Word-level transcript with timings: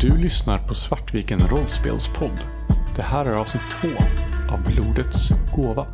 Du 0.00 0.16
lyssnar 0.16 0.58
på 0.58 0.74
Svartviken 0.74 1.40
rollspelspodd. 1.48 2.38
Det 2.96 3.02
här 3.02 3.26
är 3.26 3.32
avsnitt 3.32 3.62
två 3.70 3.88
av 4.52 4.62
Blodets 4.64 5.28
gåva. 5.54 5.86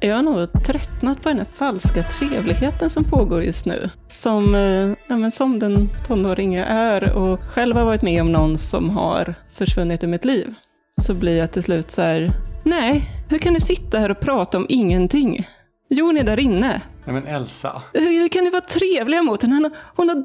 Jag 0.00 0.16
har 0.16 0.22
nog 0.22 0.64
tröttnat 0.64 1.22
på 1.22 1.28
den 1.28 1.38
här 1.38 1.44
falska 1.44 2.02
trevligheten 2.02 2.90
som 2.90 3.04
pågår 3.04 3.42
just 3.42 3.66
nu. 3.66 3.88
Som, 4.08 4.54
eh, 4.54 4.96
ja, 5.08 5.16
men 5.16 5.30
som 5.30 5.58
den 5.58 5.88
tonåring 6.06 6.54
jag 6.54 6.68
är 6.68 7.12
och 7.12 7.40
själv 7.40 7.76
har 7.76 7.84
varit 7.84 8.02
med 8.02 8.22
om 8.22 8.32
någon 8.32 8.58
som 8.58 8.90
har 8.90 9.34
försvunnit 9.50 10.04
ur 10.04 10.08
mitt 10.08 10.24
liv. 10.24 10.54
Så 11.00 11.14
blir 11.14 11.38
jag 11.38 11.52
till 11.52 11.62
slut 11.62 11.90
så 11.90 12.02
här, 12.02 12.30
nej, 12.64 13.10
hur 13.28 13.38
kan 13.38 13.52
ni 13.52 13.60
sitta 13.60 13.98
här 13.98 14.10
och 14.10 14.20
prata 14.20 14.58
om 14.58 14.66
ingenting? 14.68 15.46
Jon 15.90 16.16
är 16.16 16.24
där 16.24 16.40
inne. 16.40 16.82
Nej 17.04 17.14
men 17.14 17.26
Elsa. 17.26 17.82
Hur, 17.92 18.20
hur 18.20 18.28
kan 18.28 18.44
ni 18.44 18.50
vara 18.50 18.62
trevliga 18.62 19.22
mot 19.22 19.42
henne? 19.42 19.54
Hon, 19.54 19.70
hon 19.96 20.08
har... 20.08 20.24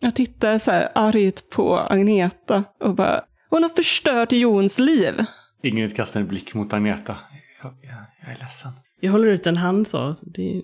Jag 0.00 0.14
tittar 0.14 0.58
så 0.58 0.70
här 0.70 0.88
argt 0.94 1.50
på 1.50 1.78
Agneta 1.78 2.64
och 2.80 2.94
bara, 2.94 3.20
hon 3.50 3.62
har 3.62 3.70
förstört 3.70 4.32
Jons 4.32 4.78
liv. 4.78 5.24
Ingrid 5.62 5.96
kastar 5.96 6.20
en 6.20 6.26
blick 6.26 6.54
mot 6.54 6.72
Agneta. 6.72 7.16
Jag, 7.62 7.74
jag, 7.82 8.04
jag 8.28 8.36
är 8.36 8.42
ledsen. 8.42 8.72
Jag 9.00 9.12
håller 9.12 9.26
ut 9.26 9.46
en 9.46 9.56
hand 9.56 9.88
så. 9.88 10.14
Det, 10.22 10.62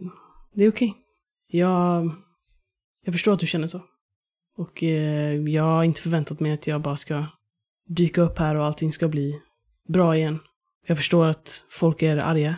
det 0.54 0.64
är 0.64 0.70
okej. 0.70 0.94
Jag, 1.46 2.10
jag 3.04 3.14
förstår 3.14 3.32
att 3.32 3.40
du 3.40 3.46
känner 3.46 3.66
så. 3.66 3.80
Och 4.56 4.82
eh, 4.82 5.34
jag 5.34 5.62
har 5.62 5.84
inte 5.84 6.02
förväntat 6.02 6.40
mig 6.40 6.52
att 6.52 6.66
jag 6.66 6.80
bara 6.80 6.96
ska 6.96 7.26
dyka 7.86 8.22
upp 8.22 8.38
här 8.38 8.54
och 8.54 8.64
allting 8.64 8.92
ska 8.92 9.08
bli 9.08 9.40
bra 9.88 10.16
igen. 10.16 10.38
Jag 10.86 10.96
förstår 10.96 11.26
att 11.26 11.64
folk 11.70 12.02
är 12.02 12.16
arga. 12.16 12.56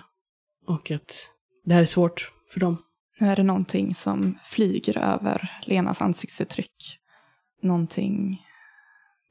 Och 0.67 0.91
att 0.91 1.31
det 1.65 1.75
här 1.75 1.81
är 1.81 1.87
svårt 1.87 2.33
för 2.53 2.61
dem. 2.61 2.83
Nu 3.21 3.27
är 3.27 3.37
det 3.37 3.43
någonting 3.43 3.95
som 3.95 4.39
flyger 4.43 4.99
över 4.99 5.51
Lenas 5.63 6.03
ansiktsuttryck. 6.03 6.99
Någonting 7.63 8.43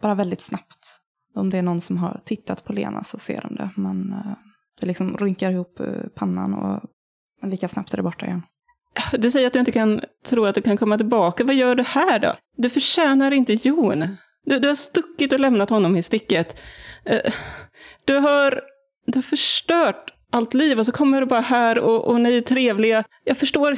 bara 0.02 0.16
väldigt 0.16 0.41
snabbt. 0.41 1.02
Om 1.33 1.50
det 1.50 1.57
är 1.57 1.61
någon 1.61 1.81
som 1.81 1.97
har 1.97 2.19
tittat 2.25 2.63
på 2.63 2.73
Lena 2.73 3.03
så 3.03 3.19
ser 3.19 3.41
de 3.41 3.55
det. 3.55 3.69
Men 3.75 4.13
eh, 4.13 4.33
det 4.80 4.88
liksom 4.88 5.18
rynkar 5.18 5.52
ihop 5.52 5.80
eh, 5.80 5.88
pannan 6.16 6.54
och 6.54 6.90
lika 7.48 7.68
snabbt 7.68 7.94
är 7.94 7.98
det 7.98 8.04
borta 8.04 8.26
igen. 8.26 8.42
Du 9.12 9.31
säger 9.31 9.48
att 9.48 9.54
du 9.54 9.59
inte 9.59 9.72
kan 9.72 10.02
tro 10.26 10.45
att 10.45 10.56
du 10.56 10.62
kan 10.62 10.78
komma 10.78 10.98
tillbaka. 10.98 11.44
Vad 11.44 11.56
gör 11.56 11.76
du 11.76 11.84
här 11.84 12.20
då? 12.20 12.36
Du 12.58 12.70
förtjänar 12.70 13.31
inte 13.31 13.53
Jon. 13.53 14.18
Du, 14.46 14.59
du 14.59 14.68
har 14.68 14.76
stuckit 14.76 15.34
och 15.34 15.40
lämnat 15.40 15.70
honom 15.70 15.96
i 15.96 16.03
sticket. 16.03 16.62
Eh, 17.06 17.34
du 18.06 18.18
har, 18.18 18.62
du 19.06 19.18
har 19.18 19.23
förstört 19.23 20.14
allt 20.31 20.53
liv 20.53 20.80
och 20.80 20.86
så 20.86 20.92
kommer 20.92 21.22
du 21.22 21.28
bara 21.28 21.42
här 21.42 21.80
och, 21.80 22.06
och 22.06 22.22
ni 22.22 22.38
är 22.38 22.42
trevliga. 22.42 23.03
Jag 23.23 23.38
förstår 23.38 23.78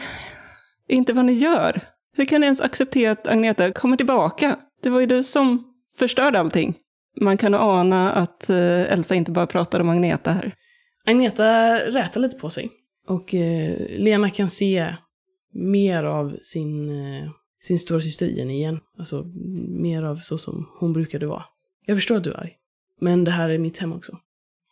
inte 0.88 1.14
vad 1.14 1.26
ni 1.26 1.34
gör. 1.34 1.82
Hur 2.18 2.26
kan 2.26 2.42
ni 2.42 2.46
ens 2.46 2.62
acceptera 2.62 3.12
att 3.12 3.28
Agneta 3.28 3.72
kommer 3.72 3.98
tillbaka? 3.98 4.60
Det 4.84 4.90
var 4.90 5.00
ju 5.00 5.06
du 5.06 5.24
som 5.24 5.64
förstörde 5.98 6.40
allting. 6.40 6.76
Man 7.22 7.38
kan 7.38 7.54
ana 7.54 8.14
att 8.14 8.50
eh, 8.50 8.92
Elsa 8.94 9.16
inte 9.16 9.32
bara 9.32 9.48
pratar 9.48 9.80
om 9.80 9.90
Agneta 9.90 10.32
här. 10.32 10.54
Agneta 11.08 11.76
rätar 11.80 12.22
lite 12.22 12.38
på 12.38 12.50
sig. 12.50 12.72
Och 13.08 13.36
eh, 13.36 14.00
Lena 14.00 14.30
kan 14.30 14.50
se 14.50 14.96
mer 15.54 16.04
av 16.04 16.38
sin, 16.42 16.90
eh, 16.90 17.30
sin 17.62 17.80
stora 17.80 18.02
syster 18.02 18.28
i 18.28 18.40
henne 18.40 18.54
igen. 18.54 18.80
Alltså 18.98 19.24
mer 19.68 20.04
av 20.04 20.16
så 20.16 20.38
som 20.38 20.70
hon 20.80 20.94
brukade 20.94 21.26
vara. 21.26 21.44
Jag 21.86 21.98
förstår 21.98 22.18
att 22.18 22.24
du 22.24 22.32
är 22.32 22.40
arg. 22.40 22.58
Men 23.00 23.24
det 23.24 23.32
här 23.32 23.50
är 23.50 23.58
mitt 23.58 23.78
hem 23.78 23.94
också. 23.94 24.18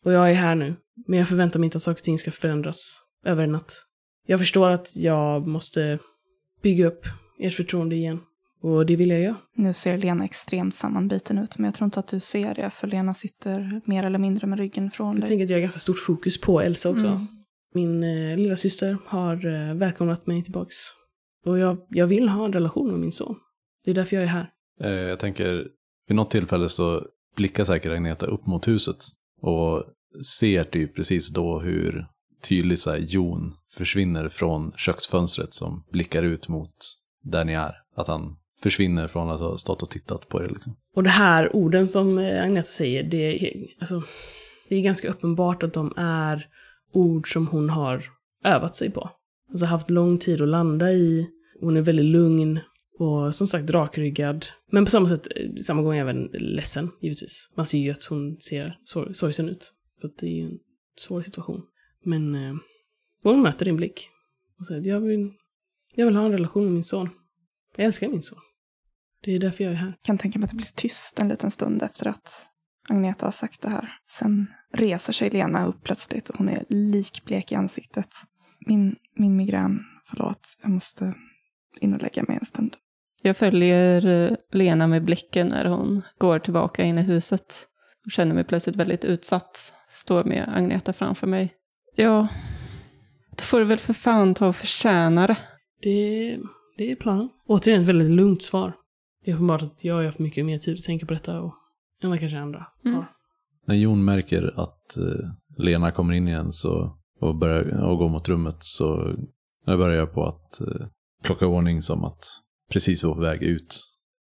Och 0.03 0.11
jag 0.11 0.29
är 0.29 0.33
här 0.33 0.55
nu. 0.55 0.75
Men 1.07 1.19
jag 1.19 1.27
förväntar 1.27 1.59
mig 1.59 1.67
inte 1.67 1.77
att 1.77 1.83
saker 1.83 1.99
och 1.99 2.03
ting 2.03 2.17
ska 2.17 2.31
förändras 2.31 3.01
över 3.25 3.43
en 3.43 3.51
natt. 3.51 3.85
Jag 4.25 4.39
förstår 4.39 4.69
att 4.69 4.95
jag 4.95 5.47
måste 5.47 5.99
bygga 6.61 6.87
upp 6.87 7.05
ert 7.39 7.53
förtroende 7.53 7.95
igen. 7.95 8.19
Och 8.65 8.85
det 8.85 8.95
vill 8.95 9.09
jag 9.09 9.19
göra. 9.21 9.35
Nu 9.55 9.73
ser 9.73 9.97
Lena 9.97 10.25
extremt 10.25 10.75
sammanbiten 10.75 11.37
ut, 11.37 11.57
men 11.57 11.65
jag 11.65 11.73
tror 11.73 11.85
inte 11.85 11.99
att 11.99 12.07
du 12.07 12.19
ser 12.19 12.55
det, 12.55 12.69
för 12.69 12.87
Lena 12.87 13.13
sitter 13.13 13.81
mer 13.85 14.03
eller 14.03 14.19
mindre 14.19 14.47
med 14.47 14.59
ryggen 14.59 14.91
från 14.91 15.07
Jag 15.15 15.21
dig. 15.21 15.27
tänker 15.27 15.43
att 15.43 15.49
jag 15.49 15.57
har 15.57 15.61
ganska 15.61 15.79
stort 15.79 15.99
fokus 15.99 16.41
på 16.41 16.61
Elsa 16.61 16.89
också. 16.89 17.07
Mm. 17.07 17.27
Min 17.73 18.03
eh, 18.03 18.37
lilla 18.37 18.55
syster 18.55 18.97
har 19.05 19.45
eh, 19.45 19.75
välkomnat 19.75 20.27
mig 20.27 20.43
tillbaks. 20.43 20.75
Och 21.45 21.59
jag, 21.59 21.77
jag 21.89 22.07
vill 22.07 22.29
ha 22.29 22.45
en 22.45 22.53
relation 22.53 22.91
med 22.91 22.99
min 22.99 23.11
son. 23.11 23.35
Det 23.85 23.91
är 23.91 23.95
därför 23.95 24.15
jag 24.15 24.23
är 24.23 24.27
här. 24.27 24.49
Eh, 24.81 24.89
Jag 24.89 25.19
tänker, 25.19 25.67
vid 26.07 26.15
något 26.15 26.31
tillfälle 26.31 26.69
så 26.69 27.05
blickar 27.35 27.63
säkert 27.63 27.91
Agneta 27.91 28.25
upp 28.25 28.45
mot 28.45 28.67
huset 28.67 28.97
och 29.41 29.83
ser 30.39 30.63
typ 30.63 30.95
precis 30.95 31.29
då 31.33 31.59
hur 31.59 32.05
tydligt 32.43 32.79
så 32.79 32.91
här, 32.91 32.97
Jon 32.97 33.53
försvinner 33.71 34.29
från 34.29 34.71
köksfönstret 34.77 35.53
som 35.53 35.83
blickar 35.91 36.23
ut 36.23 36.47
mot 36.47 36.75
där 37.23 37.45
ni 37.45 37.53
är. 37.53 37.73
Att 37.95 38.07
han 38.07 38.37
försvinner 38.65 39.07
från 39.07 39.29
att 39.29 39.39
ha 39.39 39.57
stått 39.57 39.83
och 39.83 39.89
tittat 39.89 40.29
på 40.29 40.43
er. 40.43 40.49
Liksom. 40.49 40.75
Och 40.95 41.03
det 41.03 41.09
här 41.09 41.55
orden 41.55 41.87
som 41.87 42.17
eh, 42.17 42.43
Agneta 42.43 42.67
säger, 42.67 43.03
det 43.03 43.17
är, 43.17 43.65
alltså, 43.79 44.03
det 44.69 44.75
är 44.75 44.81
ganska 44.81 45.09
uppenbart 45.09 45.63
att 45.63 45.73
de 45.73 45.93
är 45.97 46.47
ord 46.91 47.33
som 47.33 47.47
hon 47.47 47.69
har 47.69 48.03
övat 48.43 48.75
sig 48.75 48.91
på. 48.91 49.09
Alltså 49.49 49.65
haft 49.65 49.89
lång 49.89 50.17
tid 50.17 50.41
att 50.41 50.47
landa 50.47 50.91
i. 50.91 51.29
Hon 51.61 51.77
är 51.77 51.81
väldigt 51.81 52.05
lugn 52.05 52.59
och 52.99 53.35
som 53.35 53.47
sagt 53.47 53.69
rakryggad. 53.69 54.45
Men 54.71 54.85
på 54.85 54.91
samma 54.91 55.07
sätt, 55.07 55.27
eh, 55.35 55.55
samma 55.61 55.81
gång 55.81 55.97
även 55.97 56.23
ledsen, 56.33 56.91
givetvis. 57.01 57.49
Man 57.55 57.65
ser 57.65 57.77
ju 57.77 57.91
att 57.91 58.03
hon 58.03 58.37
ser 58.39 58.79
sor- 58.85 59.13
sorgsen 59.13 59.49
ut. 59.49 59.71
För 60.01 60.07
att 60.07 60.17
det 60.17 60.27
är 60.27 60.35
ju 60.35 60.45
en 60.45 60.59
svår 60.99 61.21
situation. 61.21 61.61
Men 62.03 62.35
eh, 62.35 62.55
hon 63.23 63.41
möter 63.41 63.65
din 63.65 63.77
blick. 63.77 64.09
Och 64.59 64.65
säger 64.65 64.81
att 64.81 64.87
jag 64.87 64.99
vill, 64.99 65.31
jag 65.95 66.05
vill 66.05 66.15
ha 66.15 66.25
en 66.25 66.31
relation 66.31 66.63
med 66.63 66.73
min 66.73 66.83
son. 66.83 67.09
Jag 67.77 67.85
älskar 67.85 68.09
min 68.09 68.23
son. 68.23 68.39
Det 69.25 69.35
är 69.35 69.39
därför 69.39 69.63
jag 69.63 69.73
är 69.73 69.77
här. 69.77 69.93
kan 70.01 70.17
tänka 70.17 70.39
mig 70.39 70.43
att 70.43 70.49
det 70.49 70.55
blir 70.55 70.75
tyst 70.75 71.19
en 71.19 71.27
liten 71.27 71.51
stund 71.51 71.83
efter 71.83 72.07
att 72.07 72.47
Agneta 72.89 73.25
har 73.25 73.31
sagt 73.31 73.61
det 73.61 73.69
här. 73.69 73.89
Sen 74.09 74.47
reser 74.73 75.13
sig 75.13 75.29
Lena 75.29 75.65
upp 75.65 75.83
plötsligt 75.83 76.29
och 76.29 76.37
hon 76.37 76.49
är 76.49 76.63
likblek 76.69 77.51
i 77.51 77.55
ansiktet. 77.55 78.09
Min, 78.59 78.95
min 79.15 79.37
migrän, 79.37 79.79
förlåt, 80.09 80.39
jag 80.61 80.71
måste 80.71 81.13
in 81.81 81.93
och 81.93 82.01
lägga 82.01 82.23
mig 82.27 82.37
en 82.39 82.45
stund. 82.45 82.75
Jag 83.21 83.37
följer 83.37 84.05
eh, 84.05 84.37
Lena 84.51 84.87
med 84.87 85.05
blicken 85.05 85.47
när 85.47 85.65
hon 85.65 86.01
går 86.17 86.39
tillbaka 86.39 86.83
in 86.83 86.97
i 86.97 87.01
huset. 87.01 87.67
Och 88.05 88.11
känner 88.11 88.35
mig 88.35 88.43
plötsligt 88.43 88.75
väldigt 88.75 89.05
utsatt. 89.05 89.73
Står 89.89 90.23
med 90.23 90.49
Agneta 90.55 90.93
framför 90.93 91.27
mig. 91.27 91.53
Ja, 91.95 92.27
då 93.35 93.43
får 93.43 93.59
du 93.59 93.65
väl 93.65 93.77
för 93.77 93.93
fan 93.93 94.33
ta 94.33 94.47
och 94.47 94.55
förtjäna 94.55 95.27
det. 95.27 95.37
Det, 95.81 96.37
det 96.77 96.91
är 96.91 96.95
planen. 96.95 97.29
Återigen 97.47 97.81
ett 97.81 97.87
väldigt 97.87 98.11
lugnt 98.11 98.43
svar. 98.43 98.73
Det 99.25 99.31
är 99.31 99.35
uppenbart 99.35 99.61
att 99.61 99.83
jag 99.83 99.95
har 99.95 100.03
haft 100.03 100.19
mycket 100.19 100.45
mer 100.45 100.59
tid 100.59 100.77
att 100.77 100.83
tänka 100.83 101.05
på 101.05 101.13
detta 101.13 101.41
och, 101.41 101.53
än 102.03 102.09
vad 102.09 102.19
kanske 102.19 102.39
andra 102.39 102.67
Mm. 102.85 102.95
har. 102.95 103.05
När 103.67 103.75
Jon 103.75 104.05
märker 104.05 104.53
att 104.59 104.97
eh, 104.97 105.29
Lena 105.57 105.91
kommer 105.91 106.13
in 106.13 106.27
igen 106.27 106.51
så, 106.51 106.97
och 107.21 107.35
börjar 107.35 107.83
och 107.83 107.97
går 107.97 108.09
mot 108.09 108.29
rummet 108.29 108.55
så 108.59 109.15
jag 109.65 109.79
börjar 109.79 109.97
jag 109.97 110.13
på 110.13 110.23
att 110.23 110.61
eh, 110.61 110.87
plocka 111.23 111.47
ordning 111.47 111.81
som 111.81 112.05
att 112.05 112.23
precis 112.71 113.03
vara 113.03 113.15
på 113.15 113.21
väg 113.21 113.43
ut. 113.43 113.81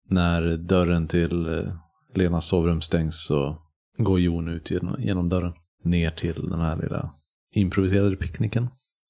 När 0.10 0.58
dörren 0.58 1.08
till 1.08 1.58
eh, 1.58 1.74
Lenas 2.16 2.48
sovrum 2.48 2.82
stängs 2.82 3.26
så 3.26 3.58
går 3.98 4.20
Jon 4.20 4.48
ut 4.48 4.72
genom, 4.72 5.02
genom 5.02 5.30
dörren 5.30 5.54
ner 5.84 6.12
till 6.12 6.48
den 6.48 6.60
här 6.60 6.78
lilla 6.78 7.14
improviserade 7.54 8.16
picknicken. 8.16 8.68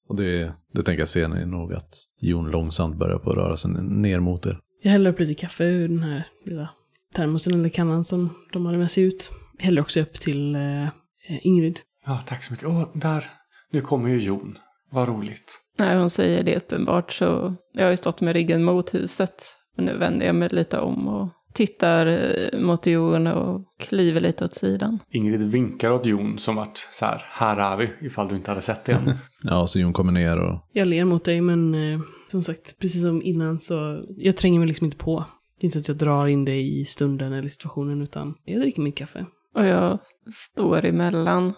Och 0.07 0.15
det, 0.15 0.53
det 0.73 0.83
tänker 0.83 1.01
jag 1.01 1.09
se 1.09 1.27
ni 1.27 1.45
nog 1.45 1.73
att 1.73 1.95
Jon 2.19 2.51
långsamt 2.51 2.97
börjar 2.97 3.19
på 3.19 3.29
att 3.29 3.37
röra 3.37 3.57
sig 3.57 3.71
ner 3.81 4.19
mot 4.19 4.45
er. 4.45 4.59
Jag 4.85 4.91
häller 4.91 5.09
upp 5.09 5.19
lite 5.19 5.33
kaffe 5.33 5.63
ur 5.63 5.87
den 5.87 6.03
här 6.03 6.23
lilla 6.45 6.69
termosen 7.13 7.53
eller 7.53 7.69
kannan 7.69 8.03
som 8.03 8.29
de 8.53 8.65
hade 8.65 8.77
med 8.77 8.91
sig 8.91 9.03
ut. 9.03 9.31
Jag 9.57 9.65
häller 9.65 9.81
också 9.81 9.99
upp 9.99 10.13
till 10.13 10.55
eh, 10.55 10.87
Ingrid. 11.27 11.79
Ja, 12.05 12.21
tack 12.27 12.43
så 12.43 12.53
mycket. 12.53 12.67
Åh, 12.67 12.87
där. 12.93 13.31
Nu 13.71 13.81
kommer 13.81 14.09
ju 14.09 14.19
Jon. 14.19 14.57
Vad 14.91 15.07
roligt. 15.07 15.59
När 15.77 15.99
hon 15.99 16.09
säger 16.09 16.43
det 16.43 16.57
uppenbart 16.57 17.11
så, 17.11 17.55
jag 17.73 17.83
har 17.83 17.91
ju 17.91 17.97
stått 17.97 18.21
med 18.21 18.33
ryggen 18.33 18.63
mot 18.63 18.93
huset. 18.93 19.43
Men 19.75 19.85
nu 19.85 19.97
vänder 19.97 20.25
jag 20.25 20.35
mig 20.35 20.49
lite 20.49 20.79
om 20.79 21.07
och 21.07 21.29
tittar 21.53 22.07
eh, 22.07 22.59
mot 22.59 22.85
Jon 22.85 23.27
och 23.27 23.61
kliver 23.79 24.21
lite 24.21 24.45
åt 24.45 24.55
sidan. 24.55 24.99
Ingrid 25.09 25.43
vinkar 25.43 25.91
åt 25.91 26.05
Jon 26.05 26.37
som 26.37 26.57
att 26.57 26.87
så 26.93 27.05
här, 27.05 27.25
här 27.29 27.57
är 27.57 27.77
vi, 27.77 28.07
ifall 28.07 28.27
du 28.27 28.35
inte 28.35 28.51
hade 28.51 28.61
sett 28.61 28.85
det 28.85 28.91
än. 28.91 29.11
Ja, 29.43 29.67
så 29.67 29.79
Jon 29.79 29.93
kommer 29.93 30.11
ner 30.11 30.37
och 30.37 30.59
Jag 30.73 30.87
ler 30.87 31.05
mot 31.05 31.25
dig 31.25 31.41
men 31.41 31.75
eh, 31.75 31.99
som 32.31 32.43
sagt, 32.43 32.79
precis 32.79 33.01
som 33.01 33.21
innan 33.21 33.59
så 33.59 34.05
jag 34.17 34.37
tränger 34.37 34.59
mig 34.59 34.67
liksom 34.67 34.85
inte 34.85 34.97
på. 34.97 35.25
Det 35.59 35.65
är 35.65 35.67
inte 35.67 35.73
så 35.73 35.79
att 35.79 35.87
jag 35.87 36.07
drar 36.07 36.27
in 36.27 36.45
dig 36.45 36.79
i 36.81 36.85
stunden 36.85 37.33
eller 37.33 37.49
situationen 37.49 38.01
utan 38.01 38.35
jag 38.45 38.61
dricker 38.61 38.81
mitt 38.81 38.97
kaffe. 38.97 39.25
Och 39.55 39.65
jag 39.65 39.99
står 40.33 40.85
emellan. 40.85 41.53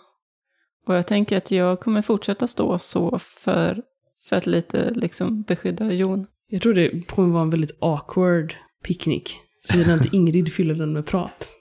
Och 0.88 0.96
jag 0.96 1.08
tänker 1.08 1.38
att 1.38 1.52
jag 1.52 1.80
kommer 1.80 2.02
fortsätta 2.02 2.48
stå 2.48 2.80
så 2.80 3.20
för, 3.20 3.82
för 4.30 4.36
att 4.36 4.46
lite 4.46 4.92
liksom 4.92 5.42
beskydda 5.42 5.94
Jon. 5.94 6.28
Jag 6.48 6.62
tror 6.62 6.74
det 6.74 7.08
kommer 7.08 7.34
vara 7.34 7.44
en 7.44 7.50
väldigt 7.50 7.78
awkward 7.80 8.56
picknick 8.84 9.45
Såvida 9.66 9.94
inte 9.94 10.16
Ingrid 10.16 10.54
fyller 10.54 10.76
den 10.76 10.94
med 10.94 11.06
prat. 11.06 11.52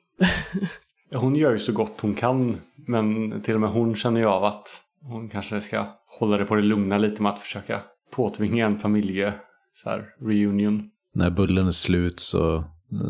Hon 1.12 1.36
gör 1.36 1.52
ju 1.52 1.58
så 1.58 1.72
gott 1.72 2.00
hon 2.00 2.14
kan. 2.14 2.56
Men 2.86 3.42
till 3.42 3.54
och 3.54 3.60
med 3.60 3.70
hon 3.70 3.96
känner 3.96 4.20
ju 4.20 4.26
av 4.26 4.44
att 4.44 4.68
hon 5.00 5.28
kanske 5.28 5.60
ska 5.60 5.86
hålla 6.18 6.36
det 6.36 6.44
på 6.44 6.54
det 6.54 6.62
lugna 6.62 6.98
lite 6.98 7.22
med 7.22 7.32
att 7.32 7.38
försöka 7.38 7.80
påtvinga 8.10 8.66
en 8.66 8.78
familje 8.78 9.34
så 9.74 9.90
här, 9.90 10.06
reunion. 10.20 10.90
När 11.14 11.30
bullen 11.30 11.66
är 11.66 11.70
slut 11.70 12.20
så, 12.20 12.64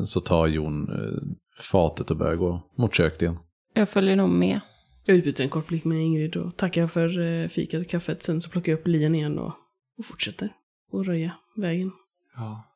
så 0.05 0.20
tar 0.20 0.46
Jon 0.46 0.88
eh, 0.93 1.37
fatet 1.62 2.11
och 2.11 2.17
börjar 2.17 2.37
gå 2.37 2.62
mot 2.79 2.94
köket 2.94 3.23
igen. 3.23 3.38
Jag 3.75 3.88
följer 3.88 4.17
nog 4.17 4.29
med. 4.29 4.61
Jag 5.05 5.17
utbyter 5.17 5.44
en 5.44 5.50
kort 5.50 5.69
blick 5.69 5.85
med 5.85 5.99
Ingrid 5.99 6.37
och 6.37 6.56
tackar 6.56 6.87
för 6.87 7.20
eh, 7.20 7.49
fikat 7.49 7.81
och 7.81 7.88
kaffet. 7.88 8.23
Sen 8.23 8.40
så 8.40 8.50
plockar 8.50 8.73
jag 8.73 8.79
upp 8.79 8.87
lien 8.87 9.14
igen 9.14 9.38
och, 9.38 9.52
och 9.99 10.05
fortsätter. 10.05 10.52
Och 10.90 11.06
röja 11.06 11.32
vägen. 11.56 11.93
Ja. 12.37 12.70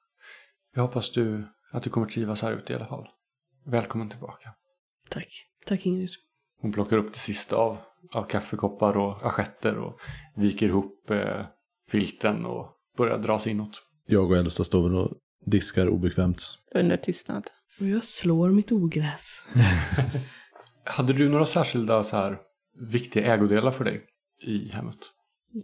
Jag 0.75 0.82
hoppas 0.82 1.11
du, 1.11 1.44
att 1.70 1.82
du 1.82 1.91
kommer 1.91 2.06
trivas 2.06 2.43
här 2.43 2.53
ute 2.53 2.73
i 2.73 2.76
alla 2.76 2.87
fall. 2.87 3.09
Välkommen 3.67 4.09
tillbaka. 4.09 4.55
Tack. 5.09 5.29
Tack 5.67 5.87
Ingrid. 5.87 6.11
Hon 6.61 6.73
plockar 6.73 6.97
upp 6.97 7.12
det 7.12 7.19
sista 7.19 7.56
av, 7.56 7.79
av 8.12 8.25
kaffekoppar 8.25 8.97
och 8.97 9.26
assietter 9.26 9.79
och 9.79 10.00
viker 10.37 10.67
ihop 10.67 11.11
eh, 11.11 11.47
filtren 11.91 12.44
och 12.44 12.73
börjar 12.97 13.19
dra 13.19 13.38
sig 13.38 13.53
inåt. 13.53 13.82
Jag 14.06 14.31
och 14.31 14.37
Elsa 14.37 14.65
står 14.65 14.94
och 14.94 15.12
diskar 15.44 15.88
obekvämt. 15.88 16.43
Under 16.75 16.97
tystnad. 16.97 17.44
Och 17.81 17.87
jag 17.87 18.05
slår 18.05 18.50
mitt 18.50 18.73
ogräs. 18.73 19.47
Hade 20.85 21.12
du 21.12 21.29
några 21.29 21.47
särskilda 21.47 22.03
så 22.03 22.17
här 22.17 22.38
viktiga 22.91 23.35
ägodelar 23.35 23.71
för 23.71 23.85
dig 23.85 24.05
i 24.43 24.69
hemmet? 24.69 24.99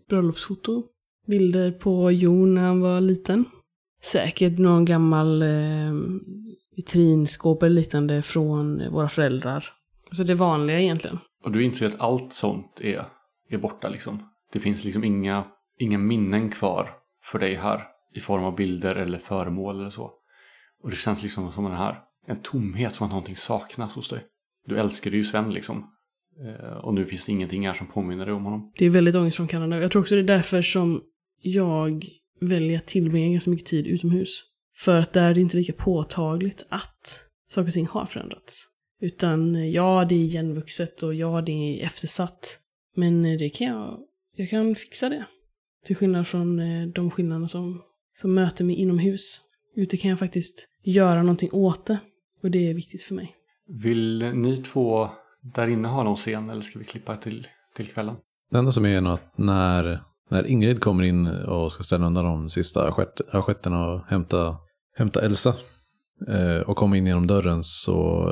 Bröllopsfoto. 0.09 0.85
Bilder 1.27 1.73
på 1.73 2.11
Jon 2.11 2.55
när 2.55 2.63
han 2.63 2.81
var 2.81 3.01
liten. 3.01 3.45
Säkert 4.05 4.59
någon 4.59 4.85
gammal 4.85 5.43
eh, 5.43 5.93
vitrinskåp 6.77 7.63
eller 7.63 7.75
liknande 7.75 8.23
från 8.23 8.91
våra 8.91 9.09
föräldrar. 9.09 9.65
Alltså 10.07 10.25
det 10.25 10.35
vanliga 10.35 10.81
egentligen. 10.81 11.19
Och 11.45 11.53
du 11.53 11.63
inser 11.63 11.87
att 11.87 12.01
allt 12.01 12.33
sånt 12.33 12.81
är, 12.81 13.05
är 13.49 13.59
borta 13.59 13.89
liksom. 13.89 14.29
Det 14.53 14.61
finns 14.61 14.85
liksom 14.85 15.05
inga, 15.05 15.45
inga 15.79 15.99
minnen 15.99 16.51
kvar 16.51 16.91
för 17.23 17.39
dig 17.39 17.55
här 17.55 17.85
i 18.15 18.21
form 18.21 18.45
av 18.45 18.57
bilder 18.57 18.97
eller 18.97 19.19
föremål 19.19 19.81
eller 19.81 19.91
så. 19.91 20.13
Och 20.83 20.91
det 20.91 20.97
känns 20.97 21.23
liksom 21.23 21.53
som 21.53 21.65
den 21.65 21.73
här, 21.73 22.01
en 22.27 22.43
tomhet 22.43 22.95
som 22.95 23.05
att 23.05 23.11
någonting 23.11 23.37
saknas 23.37 23.95
hos 23.95 24.09
dig. 24.09 24.21
Du 24.67 24.79
älskade 24.79 25.17
ju 25.17 25.25
Sven 25.25 25.55
liksom. 25.55 25.91
Eh, 26.47 26.77
och 26.77 26.95
nu 26.95 27.07
finns 27.07 27.27
det 27.27 27.33
ingenting 27.33 27.67
här 27.67 27.75
som 27.75 27.87
påminner 27.87 28.27
dig 28.27 28.35
om 28.35 28.45
honom. 28.45 28.73
Det 28.79 28.87
är 28.87 28.91
väldigt 28.91 29.17
ångestframkallande. 29.17 29.81
Jag 29.81 29.91
tror 29.91 30.03
också 30.03 30.15
det 30.15 30.21
är 30.21 30.37
därför 30.37 30.63
som 30.63 31.03
jag 31.43 32.05
väljer 32.49 32.79
att 32.79 32.87
tillbringa 32.87 33.33
ganska 33.33 33.51
mycket 33.51 33.67
tid 33.67 33.87
utomhus. 33.87 34.43
För 34.77 35.01
att 35.01 35.13
där 35.13 35.31
är 35.31 35.35
det 35.35 35.41
inte 35.41 35.57
lika 35.57 35.73
påtagligt 35.73 36.67
att 36.69 37.21
saker 37.49 37.67
och 37.69 37.73
ting 37.73 37.87
har 37.87 38.07
förändrats. 38.07 38.67
Utan 39.01 39.73
ja, 39.73 40.07
det 40.09 40.15
är 40.15 40.19
igenvuxet 40.19 41.03
och 41.03 41.15
ja, 41.15 41.41
det 41.41 41.53
är 41.53 41.85
eftersatt. 41.85 42.59
Men 42.97 43.23
det 43.23 43.49
kan 43.49 43.67
jag, 43.67 44.01
jag 44.37 44.51
kan 44.51 44.75
fixa 44.75 45.09
det. 45.09 45.27
Till 45.87 45.97
skillnad 45.97 46.27
från 46.27 46.59
eh, 46.59 46.89
de 46.89 47.11
skillnaderna 47.11 47.49
som, 47.49 47.83
som 48.21 48.35
möter 48.35 48.65
mig 48.65 48.77
inomhus. 48.77 49.41
Ute 49.77 49.97
kan 49.97 50.11
jag 50.11 50.19
faktiskt 50.19 50.69
göra 50.83 51.23
någonting 51.23 51.51
åt 51.53 51.87
det. 51.87 51.99
Och 52.43 52.51
det 52.51 52.71
är 52.71 52.75
viktigt 52.75 53.03
för 53.03 53.15
mig. 53.15 53.37
Vill 53.67 54.19
ni 54.35 54.57
två 54.57 55.11
där 55.41 55.67
inne 55.67 55.89
ha 55.89 56.03
någon 56.03 56.17
scen 56.17 56.51
eller 56.51 56.61
ska 56.61 56.79
vi 56.79 56.85
klippa 56.85 57.17
till, 57.17 57.47
till 57.77 57.87
kvällen? 57.87 58.17
Det 58.51 58.59
enda 58.59 58.73
som 58.73 58.85
är 58.87 59.01
nog 59.01 59.13
att 59.13 59.39
när, 59.39 60.03
när 60.35 60.47
Ingrid 60.47 60.81
kommer 60.81 61.03
in 61.03 61.27
och 61.27 61.73
ska 61.73 61.83
ställa 61.83 62.07
undan 62.07 62.25
de 62.25 62.51
sista 62.51 62.95
assietterna 63.33 63.87
och 63.87 64.01
hämta, 64.07 64.57
hämta 64.97 65.21
Elsa 65.21 65.55
eh, 66.29 66.61
och 66.61 66.77
kommer 66.77 66.97
in 66.97 67.07
genom 67.07 67.27
dörren 67.27 67.63
så 67.63 68.29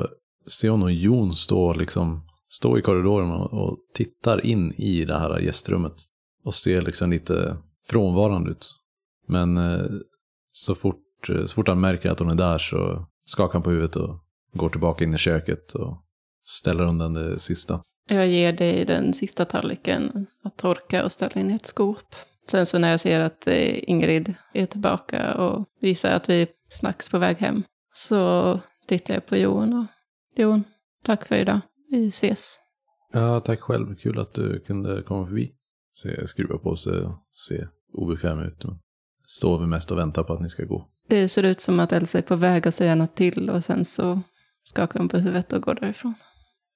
ser 0.47 0.69
hon 0.69 0.83
och 0.83 0.91
Jon 0.91 1.33
stå, 1.33 1.73
liksom, 1.73 2.27
stå 2.49 2.77
i 2.77 2.81
korridoren 2.81 3.31
och, 3.31 3.53
och 3.53 3.77
tittar 3.93 4.45
in 4.45 4.73
i 4.73 5.05
det 5.05 5.19
här 5.19 5.39
gästrummet 5.39 5.93
och 6.43 6.53
ser 6.53 6.81
liksom 6.81 7.11
lite 7.11 7.57
frånvarande 7.89 8.51
ut. 8.51 8.67
Men 9.27 9.57
eh, 9.57 9.85
så, 10.51 10.75
fort, 10.75 11.29
eh, 11.29 11.45
så 11.45 11.55
fort 11.55 11.67
han 11.67 11.81
märker 11.81 12.09
att 12.09 12.19
hon 12.19 12.31
är 12.31 12.35
där 12.35 12.57
så 12.57 13.05
skakar 13.25 13.53
han 13.53 13.63
på 13.63 13.69
huvudet 13.69 13.95
och 13.95 14.19
går 14.53 14.69
tillbaka 14.69 15.03
in 15.03 15.13
i 15.13 15.17
köket 15.17 15.73
och 15.73 16.03
ställer 16.45 16.83
undan 16.83 17.13
det 17.13 17.39
sista. 17.39 17.81
Jag 18.07 18.27
ger 18.27 18.53
dig 18.53 18.85
den 18.85 19.13
sista 19.13 19.45
tallriken 19.45 20.27
att 20.43 20.57
torka 20.57 21.03
och 21.03 21.11
ställa 21.11 21.41
in 21.41 21.51
i 21.51 21.55
ett 21.55 21.65
skåp. 21.65 22.15
Sen 22.51 22.65
så 22.65 22.79
när 22.79 22.91
jag 22.91 22.99
ser 22.99 23.19
att 23.19 23.47
eh, 23.47 23.89
Ingrid 23.89 24.33
är 24.53 24.65
tillbaka 24.65 25.33
och 25.33 25.65
visar 25.81 26.11
att 26.11 26.29
vi 26.29 26.41
är 26.41 26.47
snacks 26.69 27.09
på 27.09 27.17
väg 27.17 27.37
hem 27.37 27.63
så 27.93 28.59
tittar 28.87 29.13
jag 29.13 29.25
på 29.25 29.37
Jon 29.37 29.73
och 29.73 29.85
Jon, 30.35 30.63
tack 31.03 31.27
för 31.27 31.35
idag. 31.35 31.61
Vi 31.89 32.07
ses. 32.07 32.59
Ja, 33.13 33.39
tack 33.39 33.59
själv. 33.61 33.95
Kul 33.95 34.19
att 34.19 34.33
du 34.33 34.59
kunde 34.59 35.01
komma 35.01 35.27
förbi. 35.27 35.51
Se, 35.93 36.27
skruva 36.27 36.57
på 36.57 36.75
sig 36.75 36.97
och 36.97 37.15
se 37.31 37.67
obekväm 37.93 38.39
ut. 38.39 38.65
Står 39.27 39.59
vi 39.59 39.67
mest 39.67 39.91
och 39.91 39.97
väntar 39.97 40.23
på 40.23 40.33
att 40.33 40.41
ni 40.41 40.49
ska 40.49 40.63
gå. 40.63 40.89
Det 41.07 41.29
ser 41.29 41.43
ut 41.43 41.61
som 41.61 41.79
att 41.79 41.91
Elsa 41.91 42.17
är 42.17 42.21
på 42.21 42.35
väg 42.35 42.67
att 42.67 42.75
säga 42.75 42.95
något 42.95 43.15
till 43.15 43.49
och 43.49 43.63
sen 43.63 43.85
så 43.85 44.19
skakar 44.63 44.99
hon 44.99 45.09
på 45.09 45.17
huvudet 45.17 45.53
och 45.53 45.61
går 45.61 45.75
därifrån. 45.75 46.13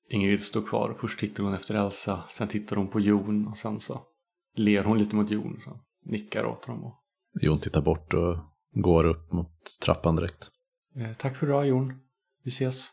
Ingrid 0.09 0.41
står 0.41 0.61
kvar. 0.61 0.97
Först 1.01 1.19
tittar 1.19 1.43
hon 1.43 1.53
efter 1.53 1.75
Elsa, 1.75 2.23
sen 2.29 2.47
tittar 2.47 2.75
hon 2.75 2.87
på 2.87 2.99
Jon 2.99 3.47
och 3.47 3.57
sen 3.57 3.79
så 3.79 4.01
ler 4.55 4.83
hon 4.83 4.97
lite 4.99 5.15
mot 5.15 5.31
Jon. 5.31 5.59
Så 5.63 5.79
nickar 6.05 6.45
åt 6.45 6.65
honom. 6.65 6.83
Och, 6.83 6.93
Jon 7.41 7.59
tittar 7.59 7.81
bort 7.81 8.13
och 8.13 8.37
går 8.71 9.03
upp 9.03 9.31
mot 9.31 9.51
trappan 9.85 10.15
direkt. 10.15 10.49
eh, 10.95 11.13
tack 11.13 11.35
för 11.37 11.47
idag 11.47 11.67
Jon. 11.67 11.93
Vi 12.43 12.49
ses. 12.49 12.89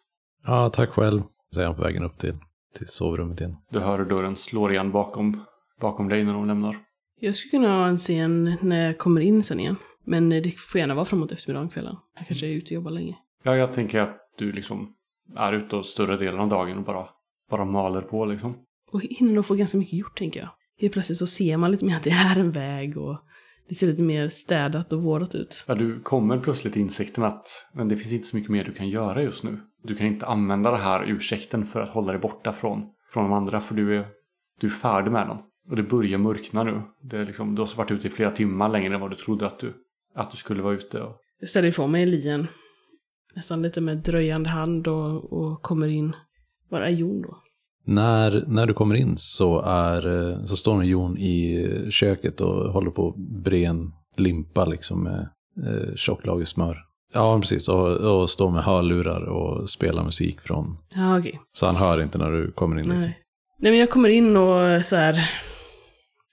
Ja, 0.46 0.68
tack 0.72 0.90
själv. 0.90 1.22
Säger 1.54 1.66
han 1.66 1.76
på 1.76 1.82
vägen 1.82 2.04
upp 2.04 2.18
till, 2.18 2.34
till 2.78 2.86
sovrummet 2.88 3.40
igen. 3.40 3.56
Du 3.70 3.80
hör 3.80 3.98
hur 3.98 4.04
dörren 4.04 4.36
slår 4.36 4.72
igen 4.72 4.92
bakom, 4.92 5.44
bakom 5.80 6.08
dig 6.08 6.24
när 6.24 6.32
de 6.32 6.46
lämnar. 6.46 6.78
Jag 7.20 7.34
skulle 7.34 7.50
kunna 7.50 7.68
ha 7.76 7.86
en 7.88 7.98
scen 7.98 8.56
när 8.62 8.86
jag 8.86 8.98
kommer 8.98 9.20
in 9.20 9.42
sen 9.42 9.60
igen. 9.60 9.76
Men 10.04 10.28
det 10.28 10.54
får 10.60 10.78
gärna 10.78 10.94
vara 10.94 11.04
framåt 11.04 11.32
eftermiddagen, 11.32 11.68
kvällen. 11.70 11.96
Jag 12.18 12.26
kanske 12.26 12.46
är 12.46 12.50
ute 12.50 12.66
och 12.66 12.72
jobbar 12.72 12.90
länge. 12.90 13.16
Ja, 13.42 13.56
jag 13.56 13.72
tänker 13.72 14.00
att 14.00 14.16
du 14.38 14.52
liksom 14.52 14.94
är 15.36 15.52
ute 15.52 15.76
och 15.76 15.86
större 15.86 16.16
delen 16.16 16.40
av 16.40 16.48
dagen 16.48 16.78
och 16.78 16.84
bara, 16.84 17.08
bara 17.50 17.64
maler 17.64 18.00
på 18.00 18.24
liksom. 18.24 18.56
Och 18.92 19.02
hinner 19.02 19.32
nog 19.32 19.46
få 19.46 19.54
ganska 19.54 19.78
mycket 19.78 19.98
gjort, 19.98 20.18
tänker 20.18 20.40
jag. 20.40 20.48
Helt 20.80 20.92
plötsligt 20.92 21.18
så 21.18 21.26
ser 21.26 21.56
man 21.56 21.70
lite 21.70 21.84
mer 21.84 21.96
att 21.96 22.02
det 22.02 22.10
är 22.10 22.38
en 22.38 22.50
väg 22.50 22.98
och 22.98 23.18
det 23.68 23.74
ser 23.74 23.86
lite 23.86 24.02
mer 24.02 24.28
städat 24.28 24.92
och 24.92 25.02
vårdat 25.02 25.34
ut. 25.34 25.64
Ja, 25.66 25.74
du 25.74 26.00
kommer 26.00 26.38
plötsligt 26.38 26.72
till 26.72 26.82
insikten 26.82 27.24
att 27.24 27.48
men 27.72 27.88
det 27.88 27.96
finns 27.96 28.12
inte 28.12 28.26
så 28.26 28.36
mycket 28.36 28.50
mer 28.50 28.64
du 28.64 28.72
kan 28.72 28.88
göra 28.88 29.22
just 29.22 29.44
nu. 29.44 29.60
Du 29.82 29.94
kan 29.94 30.06
inte 30.06 30.26
använda 30.26 30.70
det 30.70 30.78
här 30.78 31.04
ursäkten 31.10 31.66
för 31.66 31.80
att 31.80 31.88
hålla 31.88 32.12
dig 32.12 32.20
borta 32.20 32.52
från, 32.52 32.86
från 33.12 33.24
de 33.24 33.32
andra 33.32 33.60
för 33.60 33.74
du 33.74 33.96
är, 33.96 34.06
du 34.60 34.66
är 34.66 34.70
färdig 34.70 35.12
med 35.12 35.26
dem. 35.26 35.38
Och 35.70 35.76
det 35.76 35.82
börjar 35.82 36.18
mörkna 36.18 36.62
nu. 36.62 36.82
Det 37.02 37.18
är 37.18 37.24
liksom, 37.24 37.54
du 37.54 37.62
har 37.62 37.76
varit 37.76 37.90
ute 37.90 38.06
i 38.08 38.10
flera 38.10 38.30
timmar 38.30 38.68
längre 38.68 38.94
än 38.94 39.00
vad 39.00 39.10
du 39.10 39.16
trodde 39.16 39.46
att 39.46 39.58
du, 39.58 39.74
att 40.14 40.30
du 40.30 40.36
skulle 40.36 40.62
vara 40.62 40.74
ute. 40.74 41.00
Och, 41.00 41.16
Jag 41.40 41.48
ställer 41.48 41.68
ifrån 41.68 41.90
mig 41.90 42.06
lien. 42.06 42.46
Nästan 43.36 43.62
lite 43.62 43.80
med 43.80 43.96
dröjande 43.96 44.48
hand 44.48 44.88
och, 44.88 45.32
och 45.32 45.62
kommer 45.62 45.88
in. 45.88 46.12
Var 46.68 46.80
är 46.80 46.90
Jon 46.90 47.22
då? 47.22 47.36
När, 47.86 48.44
när 48.46 48.66
du 48.66 48.74
kommer 48.74 48.94
in 48.94 49.12
så, 49.16 49.60
är, 49.60 50.02
så 50.46 50.56
står 50.56 50.74
nog 50.74 50.84
Jon 50.84 51.18
i 51.18 51.68
köket 51.90 52.40
och 52.40 52.72
håller 52.72 52.90
på 52.90 53.08
att 53.08 53.16
bre 53.16 53.64
en 53.64 53.92
limpa 54.16 54.64
liksom 54.64 55.02
med 55.02 55.28
eh, 55.66 55.94
tjocklager 55.96 56.44
smör. 56.44 56.78
Ja, 57.12 57.38
precis. 57.40 57.68
Och, 57.68 57.86
och 57.96 58.30
står 58.30 58.50
med 58.50 58.62
hörlurar 58.62 59.22
och 59.22 59.70
spelar 59.70 60.04
musik 60.04 60.40
från... 60.40 60.76
Ja, 60.94 61.18
okej. 61.18 61.40
Så 61.52 61.66
han 61.66 61.76
hör 61.76 62.02
inte 62.02 62.18
när 62.18 62.30
du 62.30 62.52
kommer 62.52 62.76
in. 62.76 62.82
Liksom. 62.82 62.98
Nej. 62.98 63.18
Nej, 63.58 63.72
men 63.72 63.80
jag 63.80 63.90
kommer 63.90 64.08
in 64.08 64.36
och 64.36 64.84
så 64.84 64.96
här. 64.96 65.14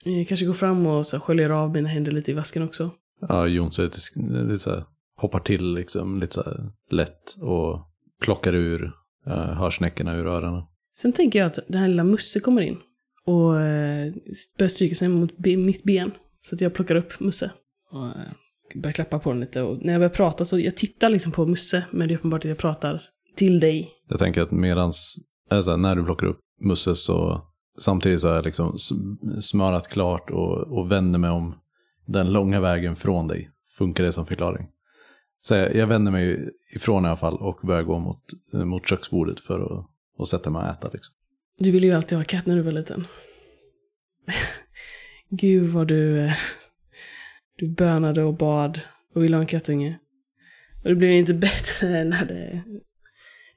eh, 0.04 0.26
Kanske 0.28 0.46
går 0.46 0.52
fram 0.52 0.86
och 0.86 1.06
så 1.06 1.16
här, 1.16 1.20
sköljer 1.20 1.50
av 1.50 1.70
mina 1.72 1.88
händer 1.88 2.12
lite 2.12 2.30
i 2.30 2.34
vasken 2.34 2.62
också. 2.62 2.90
Ja, 3.28 3.46
Jon 3.46 3.70
lite, 3.78 3.98
lite 4.44 4.58
så 4.58 4.70
här, 4.70 4.84
hoppar 5.22 5.40
till 5.40 5.74
liksom, 5.74 6.20
lite 6.20 6.34
så 6.34 6.42
lätt 6.90 7.36
och 7.40 7.80
plockar 8.20 8.54
ur 8.54 8.92
uh, 9.26 9.34
hörsnäckorna 9.34 10.14
ur 10.16 10.26
öronen. 10.26 10.62
Sen 10.94 11.12
tänker 11.12 11.38
jag 11.38 11.46
att 11.46 11.58
den 11.68 11.80
här 11.80 11.88
lilla 11.88 12.04
Musse 12.04 12.40
kommer 12.40 12.62
in. 12.62 12.76
Och 13.24 13.60
eh, 13.60 14.12
börjar 14.58 14.68
stryka 14.68 14.94
sig 14.94 15.08
mot 15.08 15.38
mitt 15.38 15.82
ben. 15.82 16.10
Så 16.40 16.54
att 16.54 16.60
jag 16.60 16.74
plockar 16.74 16.94
upp 16.94 17.20
Musse. 17.20 17.50
Och 17.90 18.06
eh, 18.06 18.80
börjar 18.82 18.92
klappa 18.92 19.18
på 19.18 19.30
den 19.30 19.40
lite. 19.40 19.62
Och 19.62 19.84
när 19.84 19.92
jag 19.92 20.00
börjar 20.00 20.10
prata 20.10 20.44
så 20.44 20.58
jag 20.58 20.76
tittar 20.76 21.10
liksom 21.10 21.32
på 21.32 21.46
Musse. 21.46 21.84
Men 21.90 22.08
det 22.08 22.14
är 22.14 22.18
uppenbart 22.18 22.44
att 22.44 22.48
jag 22.48 22.58
pratar 22.58 23.02
till 23.36 23.60
dig. 23.60 23.90
Jag 24.08 24.18
tänker 24.18 24.42
att 24.42 24.50
medans, 24.50 25.18
alltså, 25.50 25.76
när 25.76 25.96
du 25.96 26.04
plockar 26.04 26.26
upp 26.26 26.38
Musse 26.60 26.94
så 26.94 27.42
samtidigt 27.78 28.20
så 28.20 28.28
har 28.28 28.34
jag 28.34 28.44
liksom 28.44 28.72
sm- 28.72 29.40
smörat 29.40 29.88
klart 29.88 30.30
och, 30.30 30.78
och 30.78 30.90
vänder 30.90 31.18
mig 31.18 31.30
om 31.30 31.54
den 32.06 32.32
långa 32.32 32.60
vägen 32.60 32.96
från 32.96 33.28
dig. 33.28 33.50
Funkar 33.78 34.04
det 34.04 34.12
som 34.12 34.26
förklaring? 34.26 34.66
Så 35.42 35.54
jag, 35.54 35.74
jag 35.74 35.86
vänder 35.86 36.12
mig 36.12 36.50
ifrån 36.70 37.04
i 37.04 37.08
alla 37.08 37.16
fall 37.16 37.36
och 37.36 37.60
börjar 37.62 37.82
gå 37.82 37.98
mot, 37.98 38.22
eh, 38.52 38.64
mot 38.64 38.88
köksbordet 38.88 39.40
för 39.40 39.60
att 39.60 39.86
och 40.16 40.28
sätta 40.28 40.50
mig 40.50 40.62
och 40.62 40.68
äta. 40.68 40.90
Liksom. 40.92 41.14
Du 41.58 41.70
ville 41.70 41.86
ju 41.86 41.92
alltid 41.92 42.18
ha 42.18 42.24
katt 42.24 42.46
när 42.46 42.56
du 42.56 42.62
var 42.62 42.72
liten. 42.72 43.06
Gud 45.28 45.68
vad 45.68 45.88
du, 45.88 46.20
eh, 46.20 46.32
du 47.56 47.68
bönade 47.68 48.22
och 48.22 48.34
bad 48.34 48.80
och 49.14 49.24
ville 49.24 49.36
ha 49.36 49.40
en 49.40 49.46
kattunge. 49.46 49.98
Och 50.82 50.88
det 50.88 50.94
blev 50.94 51.10
ju 51.10 51.18
inte 51.18 51.34
bättre 51.48 52.04
när 52.04 52.24
det... 52.24 52.62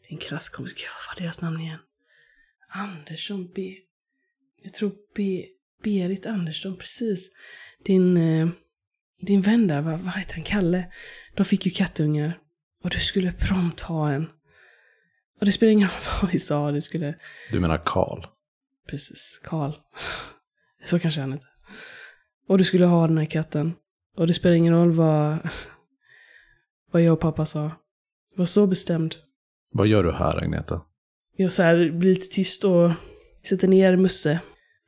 Det 0.02 0.10
är 0.10 0.14
en 0.14 0.18
krass 0.18 0.50
kompis. 0.50 0.74
Gud, 0.74 0.86
vad 0.86 1.16
var 1.16 1.24
deras 1.24 1.42
namn 1.42 1.62
igen? 1.62 1.80
Andersson 2.70 3.52
B... 3.56 3.76
Jag 4.62 4.74
tror 4.74 4.92
B... 5.16 5.46
Berit 5.84 6.26
Andersson, 6.26 6.76
precis. 6.76 7.30
Din... 7.86 8.18
Eh, 8.18 8.50
din 9.22 9.42
vän 9.42 9.68
där, 9.68 9.82
vad, 9.82 10.00
vad 10.00 10.14
heter 10.14 10.34
han? 10.34 10.44
Kalle. 10.44 10.92
De 11.36 11.46
fick 11.46 11.66
ju 11.66 11.72
kattungar. 11.72 12.40
Och 12.84 12.90
du 12.90 13.00
skulle 13.00 13.32
prompt 13.32 13.82
ha 13.82 14.12
en. 14.12 14.30
Och 15.40 15.46
det 15.46 15.52
spelar 15.52 15.72
ingen 15.72 15.88
roll 15.88 15.98
vad 16.22 16.32
vi 16.32 16.40
sa, 16.40 16.72
det 16.72 16.82
skulle... 16.82 17.16
Du 17.52 17.60
menar 17.60 17.82
Karl? 17.86 18.26
Precis, 18.88 19.42
Karl. 19.44 19.72
Så 20.86 21.00
kanske 21.00 21.22
han 21.22 21.34
heter. 21.34 21.50
Och 22.48 22.58
du 22.58 22.64
skulle 22.64 22.86
ha 22.86 23.08
den 23.08 23.18
här 23.18 23.26
katten. 23.26 23.74
Och 24.18 24.28
det 24.28 24.34
spelar 24.34 24.56
ingen 24.56 24.74
roll 24.74 24.92
vad, 24.92 25.38
vad 26.92 27.02
jag 27.02 27.14
och 27.14 27.20
pappa 27.20 27.46
sa. 27.46 27.72
Jag 28.32 28.38
var 28.38 28.46
så 28.46 28.68
bestämd. 28.68 29.16
Vad 29.74 29.88
gör 29.88 30.04
du 30.04 30.12
här 30.12 30.44
Agneta? 30.44 30.82
Jag 31.36 31.52
så 31.52 31.64
här, 31.64 31.92
blir 31.92 32.10
lite 32.10 32.36
tyst 32.36 32.64
och 32.64 32.92
sätter 33.50 33.68
ner 33.68 33.96
Musse. 33.96 34.40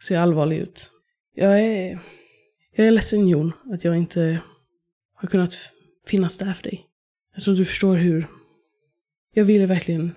Ser 0.04 0.20
allvarlig 0.20 0.58
ut. 0.58 0.92
Jag 1.34 1.62
är... 1.62 2.00
Jag 2.76 2.88
är 2.88 2.92
ledsen 2.92 3.28
Jon, 3.28 3.54
att 3.74 3.84
jag 3.84 3.98
inte 3.98 4.42
har 5.14 5.28
kunnat 5.28 5.58
finnas 6.08 6.38
där 6.38 6.54
för 6.54 6.64
dig. 6.64 6.86
Jag 7.36 7.44
tror 7.44 7.56
du 7.56 7.66
förstår 7.66 7.96
hur... 7.96 8.28
Jag 9.34 9.46
ville 9.46 9.66
verkligen 9.66 10.16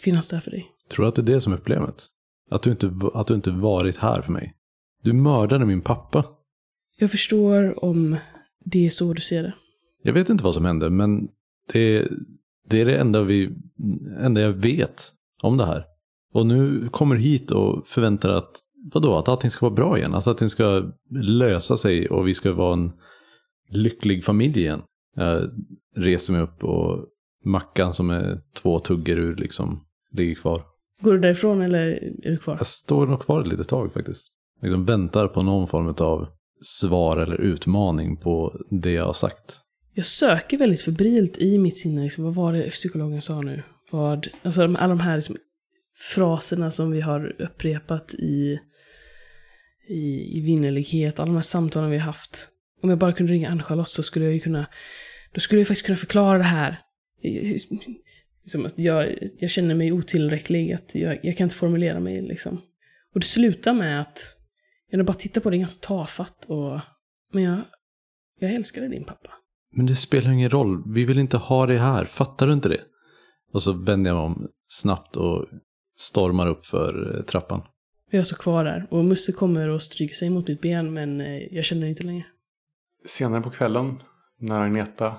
finnas 0.00 0.28
där 0.28 0.40
för 0.40 0.50
dig. 0.50 0.70
Tror 0.90 1.04
du 1.04 1.08
att 1.08 1.14
det 1.14 1.22
är 1.22 1.34
det 1.34 1.40
som 1.40 1.52
är 1.52 1.56
problemet? 1.56 2.08
Att 2.50 2.62
du 2.62 2.70
inte, 2.70 2.92
att 3.14 3.26
du 3.26 3.34
inte 3.34 3.50
varit 3.50 3.96
här 3.96 4.22
för 4.22 4.32
mig? 4.32 4.54
Du 5.02 5.12
mördade 5.12 5.66
min 5.66 5.80
pappa. 5.80 6.24
Jag 6.96 7.10
förstår 7.10 7.84
om 7.84 8.16
det 8.64 8.86
är 8.86 8.90
så 8.90 9.12
du 9.12 9.20
ser 9.20 9.42
det. 9.42 9.54
Jag 10.02 10.12
vet 10.12 10.28
inte 10.28 10.44
vad 10.44 10.54
som 10.54 10.64
hände, 10.64 10.90
men 10.90 11.28
det, 11.72 12.08
det 12.68 12.80
är 12.80 12.84
det 12.84 12.96
enda, 12.96 13.22
vi, 13.22 13.50
enda 14.20 14.40
jag 14.40 14.52
vet 14.52 15.12
om 15.42 15.56
det 15.56 15.66
här. 15.66 15.84
Och 16.32 16.46
nu 16.46 16.88
kommer 16.88 17.14
du 17.14 17.20
hit 17.20 17.50
och 17.50 17.86
förväntar 17.86 18.34
att, 18.34 18.60
vadå, 18.92 19.16
att 19.18 19.28
allting 19.28 19.50
ska 19.50 19.66
vara 19.66 19.74
bra 19.74 19.98
igen? 19.98 20.14
Att 20.14 20.26
allting 20.26 20.48
ska 20.48 20.92
lösa 21.10 21.76
sig 21.76 22.08
och 22.08 22.28
vi 22.28 22.34
ska 22.34 22.52
vara 22.52 22.72
en 22.72 22.92
lycklig 23.68 24.24
familj 24.24 24.60
igen. 24.60 24.82
Jag 25.14 25.50
reser 25.96 26.32
mig 26.32 26.42
upp 26.42 26.64
och 26.64 27.06
mackan 27.44 27.94
som 27.94 28.10
är 28.10 28.40
två 28.54 28.78
tuggor 28.78 29.18
ur 29.18 29.36
liksom 29.36 29.84
ligger 30.12 30.34
kvar. 30.34 30.64
Går 31.00 31.12
du 31.12 31.18
därifrån 31.18 31.62
eller 31.62 31.86
är 32.26 32.30
du 32.30 32.38
kvar? 32.38 32.56
Jag 32.58 32.66
står 32.66 33.06
nog 33.06 33.20
kvar 33.20 33.40
ett 33.40 33.48
litet 33.48 33.68
tag 33.68 33.92
faktiskt. 33.92 34.26
Liksom 34.62 34.84
väntar 34.84 35.28
på 35.28 35.42
någon 35.42 35.68
form 35.68 35.94
av 35.98 36.26
svar 36.60 37.16
eller 37.16 37.40
utmaning 37.40 38.16
på 38.16 38.60
det 38.70 38.92
jag 38.92 39.04
har 39.04 39.12
sagt. 39.12 39.60
Jag 39.94 40.06
söker 40.06 40.58
väldigt 40.58 40.82
febrilt 40.82 41.38
i 41.38 41.58
mitt 41.58 41.78
sinne, 41.78 42.02
liksom, 42.02 42.24
vad 42.24 42.34
var 42.34 42.52
det 42.52 42.70
psykologen 42.70 43.22
sa 43.22 43.40
nu? 43.40 43.62
Vad, 43.90 44.28
alltså 44.42 44.62
alla 44.62 44.88
de 44.88 45.00
här 45.00 45.16
liksom, 45.16 45.36
fraserna 46.14 46.70
som 46.70 46.90
vi 46.90 47.00
har 47.00 47.42
upprepat 47.42 48.14
i, 48.14 48.58
i, 49.88 50.38
i 50.38 50.40
vinnerlighet, 50.40 51.18
alla 51.18 51.26
de 51.26 51.34
här 51.34 51.42
samtalen 51.42 51.90
vi 51.90 51.98
har 51.98 52.06
haft. 52.06 52.48
Om 52.82 52.90
jag 52.90 52.98
bara 52.98 53.12
kunde 53.12 53.32
ringa 53.32 53.50
Ann-Charlotte 53.50 53.90
så 53.90 54.02
skulle 54.02 54.24
jag 54.24 54.34
ju 54.34 54.40
kunna, 54.40 54.66
då 55.34 55.40
skulle 55.40 55.60
jag 55.60 55.68
faktiskt 55.68 55.86
kunna 55.86 55.96
förklara 55.96 56.38
det 56.38 56.44
här. 56.44 56.80
Liksom, 58.42 58.68
jag, 58.76 59.18
jag 59.38 59.50
känner 59.50 59.74
mig 59.74 59.92
otillräcklig, 59.92 60.72
att 60.72 60.94
jag, 60.94 61.18
jag 61.22 61.36
kan 61.36 61.44
inte 61.44 61.56
formulera 61.56 62.00
mig 62.00 62.22
liksom. 62.22 62.60
Och 63.14 63.20
det 63.20 63.26
slutar 63.26 63.74
med 63.74 64.00
att 64.00 64.36
jag 64.90 65.06
bara 65.06 65.14
tittar 65.14 65.40
på 65.40 65.50
det 65.50 65.58
ganska 65.58 65.86
tafatt 65.86 66.44
och, 66.44 66.80
men 67.32 67.42
jag, 67.42 67.58
jag 68.40 68.52
älskade 68.52 68.88
din 68.88 69.04
pappa. 69.04 69.30
Men 69.72 69.86
det 69.86 69.96
spelar 69.96 70.30
ingen 70.30 70.50
roll, 70.50 70.92
vi 70.94 71.04
vill 71.04 71.18
inte 71.18 71.36
ha 71.36 71.66
det 71.66 71.78
här, 71.78 72.04
fattar 72.04 72.46
du 72.46 72.52
inte 72.52 72.68
det? 72.68 72.80
Och 73.52 73.62
så 73.62 73.72
vänder 73.72 74.10
jag 74.10 74.16
mig 74.16 74.24
om 74.24 74.48
snabbt 74.68 75.16
och 75.16 75.46
stormar 75.98 76.46
upp 76.46 76.66
för 76.66 77.16
eh, 77.16 77.24
trappan. 77.24 77.62
Jag 78.10 78.26
står 78.26 78.36
kvar 78.36 78.64
där 78.64 78.86
och 78.90 79.04
Musse 79.04 79.32
kommer 79.32 79.68
och 79.68 79.82
stryker 79.82 80.14
sig 80.14 80.30
mot 80.30 80.48
mitt 80.48 80.60
ben 80.60 80.94
men 80.94 81.20
eh, 81.20 81.42
jag 81.50 81.64
känner 81.64 81.86
inte 81.86 82.02
längre. 82.02 82.24
Senare 83.04 83.40
på 83.40 83.50
kvällen 83.50 84.02
när 84.38 84.60
Agneta 84.60 85.14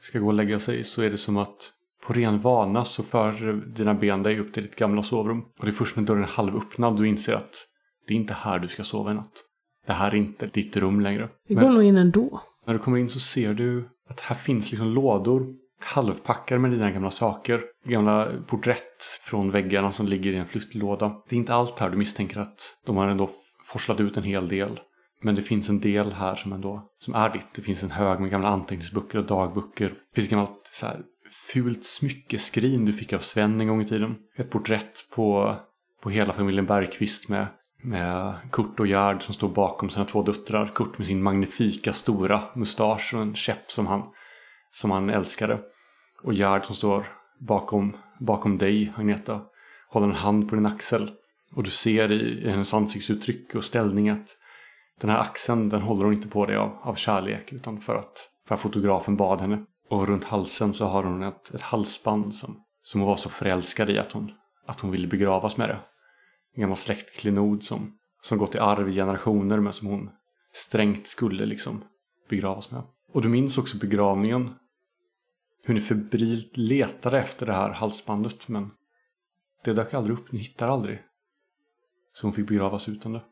ska 0.00 0.18
gå 0.18 0.26
och 0.26 0.34
lägga 0.34 0.58
sig 0.58 0.84
så 0.84 1.02
är 1.02 1.10
det 1.10 1.18
som 1.18 1.36
att 1.36 1.72
på 2.06 2.12
ren 2.12 2.40
vana 2.40 2.84
så 2.84 3.02
för 3.02 3.52
dina 3.52 3.94
ben 3.94 4.22
dig 4.22 4.40
upp 4.40 4.54
till 4.54 4.62
ditt 4.62 4.76
gamla 4.76 5.02
sovrum. 5.02 5.42
Och 5.58 5.64
det 5.64 5.70
är 5.70 5.72
först 5.72 5.96
när 5.96 6.02
dörren 6.02 6.22
är 6.22 6.26
halvöppnad 6.26 6.96
du 6.96 7.06
inser 7.06 7.34
att 7.34 7.66
det 8.06 8.14
är 8.14 8.16
inte 8.16 8.34
här 8.34 8.58
du 8.58 8.68
ska 8.68 8.84
sova 8.84 9.10
i 9.10 9.14
natt. 9.14 9.44
Det 9.86 9.92
här 9.92 10.10
är 10.10 10.14
inte 10.14 10.46
ditt 10.46 10.76
rum 10.76 11.00
längre. 11.00 11.28
Vi 11.48 11.54
går 11.54 11.70
nog 11.70 11.82
in 11.82 11.96
ändå. 11.96 12.40
När 12.66 12.74
du 12.74 12.78
kommer 12.80 12.98
in 12.98 13.08
så 13.08 13.20
ser 13.20 13.54
du 13.54 13.88
att 14.08 14.20
här 14.20 14.36
finns 14.36 14.70
liksom 14.70 14.88
lådor 14.88 15.54
halvpackade 15.80 16.60
med 16.60 16.70
dina 16.70 16.90
gamla 16.90 17.10
saker. 17.10 17.62
Gamla 17.84 18.28
porträtt 18.46 19.02
från 19.22 19.50
väggarna 19.50 19.92
som 19.92 20.06
ligger 20.06 20.32
i 20.32 20.36
en 20.36 20.46
flyttlåda. 20.46 21.22
Det 21.28 21.36
är 21.36 21.38
inte 21.38 21.54
allt 21.54 21.78
här 21.78 21.90
du 21.90 21.96
misstänker 21.96 22.40
att 22.40 22.78
de 22.86 22.96
har 22.96 23.08
ändå 23.08 23.30
forslat 23.64 24.00
ut 24.00 24.16
en 24.16 24.22
hel 24.22 24.48
del. 24.48 24.80
Men 25.20 25.34
det 25.34 25.42
finns 25.42 25.68
en 25.68 25.80
del 25.80 26.12
här 26.12 26.34
som 26.34 26.52
ändå 26.52 26.90
som 26.98 27.14
är 27.14 27.32
ditt. 27.32 27.54
Det 27.54 27.62
finns 27.62 27.82
en 27.82 27.90
hög 27.90 28.20
med 28.20 28.30
gamla 28.30 28.48
anteckningsböcker 28.48 29.18
och 29.18 29.26
dagböcker. 29.26 29.88
Det 29.88 30.14
finns 30.14 30.28
gammalt 30.28 30.70
så 30.72 30.86
här 30.86 31.02
fult 31.52 31.84
smyckeskrin 31.84 32.84
du 32.84 32.92
fick 32.92 33.12
av 33.12 33.18
Sven 33.18 33.60
en 33.60 33.68
gång 33.68 33.80
i 33.80 33.84
tiden. 33.84 34.16
Ett 34.36 34.50
porträtt 34.50 35.10
på, 35.14 35.56
på 36.02 36.10
hela 36.10 36.32
familjen 36.32 36.66
Bergqvist 36.66 37.28
med, 37.28 37.46
med 37.82 38.34
Kurt 38.52 38.80
och 38.80 38.86
Gerd 38.86 39.22
som 39.22 39.34
står 39.34 39.48
bakom 39.48 39.90
sina 39.90 40.04
två 40.04 40.22
döttrar. 40.22 40.72
Kurt 40.74 40.98
med 40.98 41.06
sin 41.06 41.22
magnifika 41.22 41.92
stora 41.92 42.42
mustasch 42.54 43.14
och 43.14 43.22
en 43.22 43.34
käpp 43.34 43.70
som 43.70 43.86
han, 43.86 44.02
som 44.70 44.90
han 44.90 45.10
älskade. 45.10 45.60
Och 46.22 46.34
Gerd 46.34 46.64
som 46.64 46.76
står 46.76 47.06
bakom, 47.40 47.96
bakom 48.20 48.58
dig, 48.58 48.92
Agneta. 48.96 49.40
Håller 49.88 50.06
en 50.06 50.14
hand 50.14 50.48
på 50.48 50.54
din 50.54 50.66
axel. 50.66 51.10
Och 51.52 51.62
du 51.62 51.70
ser 51.70 52.12
i, 52.12 52.44
i 52.46 52.50
hennes 52.50 52.74
ansiktsuttryck 52.74 53.54
och 53.54 53.64
ställning 53.64 54.08
att 54.08 54.36
den 55.00 55.10
här 55.10 55.18
axeln 55.18 55.68
den 55.68 55.82
håller 55.82 56.04
hon 56.04 56.14
inte 56.14 56.28
på 56.28 56.46
dig 56.46 56.56
av, 56.56 56.78
av 56.82 56.94
kärlek 56.94 57.52
utan 57.52 57.80
för 57.80 57.96
att, 57.96 58.28
för 58.46 58.54
att 58.54 58.60
fotografen 58.60 59.16
bad 59.16 59.40
henne. 59.40 59.64
Och 59.88 60.08
runt 60.08 60.24
halsen 60.24 60.72
så 60.72 60.86
har 60.86 61.02
hon 61.02 61.22
ett, 61.22 61.54
ett 61.54 61.60
halsband 61.60 62.34
som, 62.34 62.64
som 62.82 63.00
hon 63.00 63.08
var 63.08 63.16
så 63.16 63.28
förälskad 63.28 63.90
i 63.90 63.98
att 63.98 64.12
hon, 64.12 64.32
att 64.66 64.80
hon 64.80 64.90
ville 64.90 65.06
begravas 65.06 65.56
med 65.56 65.68
det. 65.68 65.80
En 66.54 66.60
gammal 66.60 66.76
släktklenod 66.76 67.64
som, 67.64 67.98
som 68.22 68.38
gått 68.38 68.54
i 68.54 68.58
arv 68.58 68.88
i 68.88 68.94
generationer 68.94 69.60
men 69.60 69.72
som 69.72 69.88
hon 69.88 70.10
strängt 70.52 71.06
skulle 71.06 71.46
liksom 71.46 71.84
begravas 72.28 72.70
med. 72.70 72.82
Och 73.12 73.22
du 73.22 73.28
minns 73.28 73.58
också 73.58 73.78
begravningen. 73.78 74.54
Hur 75.62 75.74
ni 75.74 75.80
febrilt 75.80 76.56
letade 76.56 77.18
efter 77.18 77.46
det 77.46 77.52
här 77.52 77.70
halsbandet 77.70 78.48
men 78.48 78.70
det 79.64 79.72
dök 79.72 79.94
aldrig 79.94 80.18
upp, 80.18 80.32
ni 80.32 80.38
hittade 80.38 80.72
aldrig. 80.72 81.02
Så 82.12 82.26
hon 82.26 82.34
fick 82.34 82.48
begravas 82.48 82.88
utan 82.88 83.12
det. 83.12 83.22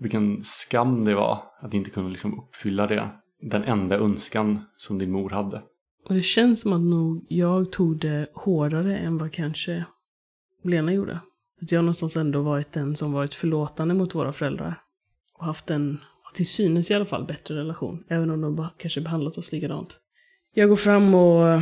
Vilken 0.00 0.44
skam 0.44 1.04
det 1.04 1.14
var 1.14 1.42
att 1.60 1.74
inte 1.74 1.90
kunna 1.90 2.08
liksom 2.08 2.38
uppfylla 2.38 2.86
det. 2.86 3.10
Den 3.40 3.64
enda 3.64 3.96
önskan 3.96 4.64
som 4.76 4.98
din 4.98 5.10
mor 5.10 5.30
hade. 5.30 5.62
Och 6.08 6.14
det 6.14 6.22
känns 6.22 6.60
som 6.60 6.72
att 6.72 6.80
nog 6.80 7.26
jag 7.28 7.72
tog 7.72 7.96
det 7.96 8.26
hårdare 8.34 8.96
än 8.96 9.18
vad 9.18 9.32
kanske 9.32 9.84
Lena 10.64 10.92
gjorde. 10.92 11.20
Att 11.62 11.72
jag 11.72 11.84
någonstans 11.84 12.16
ändå 12.16 12.42
varit 12.42 12.72
den 12.72 12.96
som 12.96 13.12
varit 13.12 13.34
förlåtande 13.34 13.94
mot 13.94 14.14
våra 14.14 14.32
föräldrar. 14.32 14.82
Och 15.38 15.44
haft 15.44 15.70
en, 15.70 15.98
till 16.34 16.46
synes 16.46 16.90
i 16.90 16.94
alla 16.94 17.04
fall, 17.04 17.24
bättre 17.24 17.54
relation. 17.54 18.04
Även 18.08 18.30
om 18.30 18.40
de 18.40 18.68
kanske 18.76 19.00
behandlat 19.00 19.38
oss 19.38 19.52
likadant. 19.52 19.98
Jag 20.54 20.68
går 20.68 20.76
fram 20.76 21.14
och, 21.14 21.60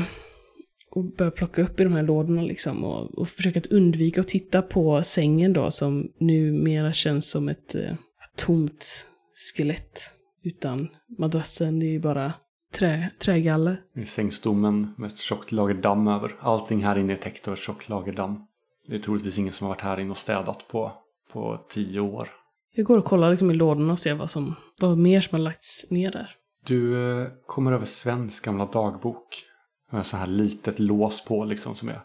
och 0.91 1.05
börjar 1.05 1.31
plocka 1.31 1.63
upp 1.63 1.81
i 1.81 1.85
de 1.85 1.93
här 1.93 2.03
lådorna 2.03 2.43
liksom. 2.43 2.85
Och, 2.85 3.19
och 3.19 3.29
försöker 3.29 3.61
att 3.61 3.67
undvika 3.67 4.21
att 4.21 4.29
titta 4.29 4.63
på 4.63 5.03
sängen 5.03 5.53
då 5.53 5.71
som 5.71 6.13
numera 6.19 6.93
känns 6.93 7.31
som 7.31 7.49
ett, 7.49 7.75
ett 7.75 7.99
tomt 8.39 9.07
skelett. 9.35 10.01
Utan 10.43 10.89
madrassen, 11.19 11.83
är 11.83 11.87
ju 11.87 12.01
bara 12.01 12.33
trä, 12.75 13.11
trägaller. 13.19 13.83
I 13.95 14.07
sängstommen 14.07 14.95
med 14.97 15.11
ett 15.13 15.19
tjockt 15.19 15.53
lager 15.53 15.75
damm 15.75 16.09
över. 16.09 16.37
Allting 16.41 16.85
här 16.85 16.99
inne 16.99 17.13
är 17.13 17.17
täckt 17.17 17.49
av 17.49 17.55
ett 17.55 17.61
tjockt 17.61 17.89
lager 17.89 18.13
damm. 18.13 18.47
Det 18.87 18.95
är 18.95 18.99
troligtvis 18.99 19.39
ingen 19.39 19.53
som 19.53 19.67
har 19.67 19.75
varit 19.75 19.83
här 19.83 20.01
inne 20.01 20.11
och 20.11 20.19
städat 20.19 20.69
på, 20.69 20.93
på 21.33 21.67
tio 21.69 22.01
år. 22.01 22.31
Jag 22.75 22.87
går 22.87 22.99
och 22.99 23.05
kollar 23.05 23.31
liksom 23.31 23.51
i 23.51 23.55
lådorna 23.55 23.93
och 23.93 23.99
ser 23.99 24.15
vad, 24.15 24.31
som, 24.31 24.55
vad 24.81 24.99
mer 24.99 25.21
som 25.21 25.37
har 25.37 25.45
lagts 25.45 25.91
ner 25.91 26.11
där. 26.11 26.31
Du 26.65 27.11
eh, 27.21 27.29
kommer 27.47 27.73
över 27.73 27.85
Svens 27.85 28.41
gamla 28.41 28.67
dagbok. 28.67 29.45
Med 29.91 30.07
så 30.07 30.17
här 30.17 30.27
litet 30.27 30.79
lås 30.79 31.25
på 31.25 31.45
liksom 31.45 31.75
som 31.75 31.89
är 31.89 32.01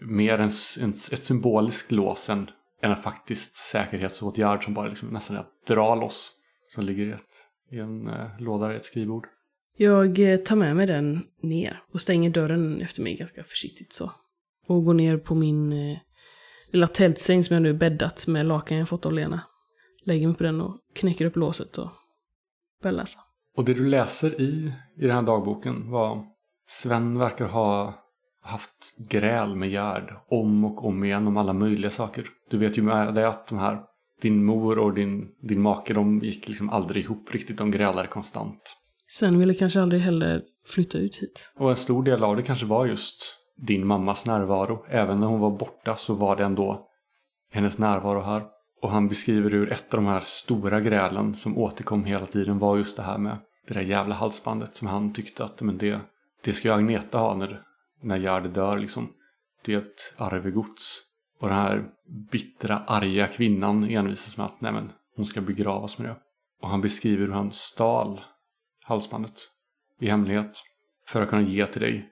mer 0.00 0.38
en, 0.38 0.50
en, 0.80 0.90
ett 0.90 1.24
symboliskt 1.24 1.92
lås 1.92 2.30
än 2.30 2.50
en 2.80 2.96
faktiskt 2.96 3.54
säkerhetsåtgärd 3.54 4.64
som 4.64 4.74
bara 4.74 4.88
liksom 4.88 5.08
nästan 5.08 5.36
är 5.36 5.40
att 5.40 5.66
dra 5.66 5.94
loss. 5.94 6.32
Som 6.68 6.84
ligger 6.84 7.06
i, 7.06 7.10
ett, 7.10 7.46
i 7.70 7.78
en 7.78 8.08
eh, 8.08 8.38
låda 8.38 8.72
i 8.72 8.76
ett 8.76 8.84
skrivbord. 8.84 9.26
Jag 9.76 10.18
eh, 10.18 10.36
tar 10.36 10.56
med 10.56 10.76
mig 10.76 10.86
den 10.86 11.22
ner 11.42 11.82
och 11.92 12.00
stänger 12.00 12.30
dörren 12.30 12.80
efter 12.80 13.02
mig 13.02 13.16
ganska 13.16 13.44
försiktigt 13.44 13.92
så. 13.92 14.12
Och 14.66 14.84
går 14.84 14.94
ner 14.94 15.16
på 15.16 15.34
min 15.34 15.72
eh, 15.72 15.98
lilla 16.70 16.86
tältsäng 16.86 17.44
som 17.44 17.54
jag 17.54 17.62
nu 17.62 17.72
bäddat 17.72 18.26
med 18.26 18.46
lakan 18.46 18.78
jag 18.78 18.88
fått 18.88 19.06
av 19.06 19.12
Lena. 19.12 19.40
Lägger 20.04 20.26
mig 20.26 20.36
på 20.36 20.42
den 20.42 20.60
och 20.60 20.80
knäcker 20.94 21.24
upp 21.24 21.36
låset 21.36 21.78
och 21.78 21.90
börjar 22.82 22.96
läsa. 22.96 23.20
Och 23.56 23.64
det 23.64 23.74
du 23.74 23.86
läser 23.86 24.40
i, 24.40 24.72
i 24.96 25.06
den 25.06 25.10
här 25.10 25.22
dagboken 25.22 25.90
var 25.90 26.26
Sven 26.66 27.18
verkar 27.18 27.48
ha 27.48 27.99
haft 28.42 28.96
gräl 28.96 29.56
med 29.56 29.70
Gerd 29.70 30.14
om 30.28 30.64
och 30.64 30.84
om 30.84 31.04
igen 31.04 31.26
om 31.26 31.36
alla 31.36 31.52
möjliga 31.52 31.90
saker. 31.90 32.26
Du 32.50 32.58
vet 32.58 32.78
ju 32.78 32.82
med 32.82 33.14
det 33.14 33.28
att 33.28 33.46
de 33.46 33.58
här, 33.58 33.80
din 34.22 34.44
mor 34.44 34.78
och 34.78 34.94
din, 34.94 35.28
din 35.40 35.60
make, 35.60 35.94
de 35.94 36.18
gick 36.18 36.48
liksom 36.48 36.70
aldrig 36.70 37.04
ihop 37.04 37.34
riktigt. 37.34 37.58
De 37.58 37.70
grälade 37.70 38.08
konstant. 38.08 38.76
Sven 39.08 39.38
ville 39.38 39.54
kanske 39.54 39.80
aldrig 39.82 40.02
heller 40.02 40.42
flytta 40.66 40.98
ut 40.98 41.22
hit. 41.22 41.52
Och 41.56 41.70
en 41.70 41.76
stor 41.76 42.02
del 42.02 42.24
av 42.24 42.36
det 42.36 42.42
kanske 42.42 42.66
var 42.66 42.86
just 42.86 43.36
din 43.56 43.86
mammas 43.86 44.26
närvaro. 44.26 44.84
Även 44.88 45.20
när 45.20 45.26
hon 45.26 45.40
var 45.40 45.50
borta 45.50 45.96
så 45.96 46.14
var 46.14 46.36
det 46.36 46.44
ändå 46.44 46.86
hennes 47.52 47.78
närvaro 47.78 48.20
här. 48.20 48.42
Och 48.82 48.90
han 48.90 49.08
beskriver 49.08 49.50
hur 49.50 49.72
ett 49.72 49.94
av 49.94 50.00
de 50.00 50.06
här 50.06 50.22
stora 50.24 50.80
grälen 50.80 51.34
som 51.34 51.58
återkom 51.58 52.04
hela 52.04 52.26
tiden 52.26 52.58
var 52.58 52.76
just 52.76 52.96
det 52.96 53.02
här 53.02 53.18
med 53.18 53.38
det 53.68 53.74
där 53.74 53.80
jävla 53.80 54.14
halsbandet 54.14 54.76
som 54.76 54.88
han 54.88 55.12
tyckte 55.12 55.44
att 55.44 55.62
men 55.62 55.78
det, 55.78 56.00
det 56.44 56.52
ska 56.52 56.68
ju 56.68 56.74
Agneta 56.74 57.18
ha 57.18 57.34
när, 57.34 57.62
när 58.00 58.16
Gerd 58.16 58.50
dör 58.50 58.78
liksom. 58.78 59.12
Det 59.64 59.74
är 59.74 59.78
ett 59.78 60.14
arvegods. 60.16 61.02
Och 61.40 61.48
den 61.48 61.56
här 61.56 61.84
bittra, 62.30 62.78
arga 62.78 63.26
kvinnan 63.26 63.84
envisas 63.84 64.36
med 64.36 64.46
att 64.46 64.60
nej 64.60 64.72
men, 64.72 64.92
hon 65.16 65.26
ska 65.26 65.40
begravas 65.40 65.98
med 65.98 66.08
det. 66.08 66.16
Och 66.60 66.68
han 66.68 66.80
beskriver 66.80 67.26
hur 67.26 67.32
han 67.32 67.52
stal 67.52 68.20
halsbandet 68.82 69.40
i 70.00 70.08
hemlighet 70.08 70.62
för 71.06 71.22
att 71.22 71.28
kunna 71.28 71.42
ge 71.42 71.66
till 71.66 71.80
dig. 71.80 72.08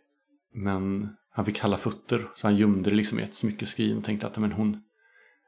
Men 0.54 1.08
han 1.30 1.44
fick 1.44 1.56
kalla 1.56 1.76
fötter 1.76 2.28
så 2.34 2.46
han 2.46 2.56
gömde 2.56 2.90
det 2.90 2.96
liksom 2.96 3.20
i 3.20 3.22
ett 3.22 3.34
smyckeskrin 3.34 3.98
och 3.98 4.04
tänkte 4.04 4.26
att 4.26 4.38
men 4.38 4.52
hon 4.52 4.82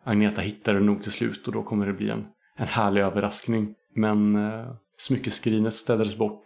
Agneta 0.04 0.40
hittar 0.40 0.75
det 0.75 0.80
nog 0.80 1.02
till 1.02 1.12
slut 1.12 1.47
och 1.47 1.52
då 1.52 1.62
kommer 1.62 1.87
det 1.87 1.92
bli 1.92 2.11
en, 2.11 2.26
en 2.56 2.66
härlig 2.66 3.00
överraskning. 3.00 3.75
Men 3.94 4.37
eh, 4.37 4.73
smyckeskrinet 4.97 5.75
ställdes 5.75 6.16
bort. 6.16 6.44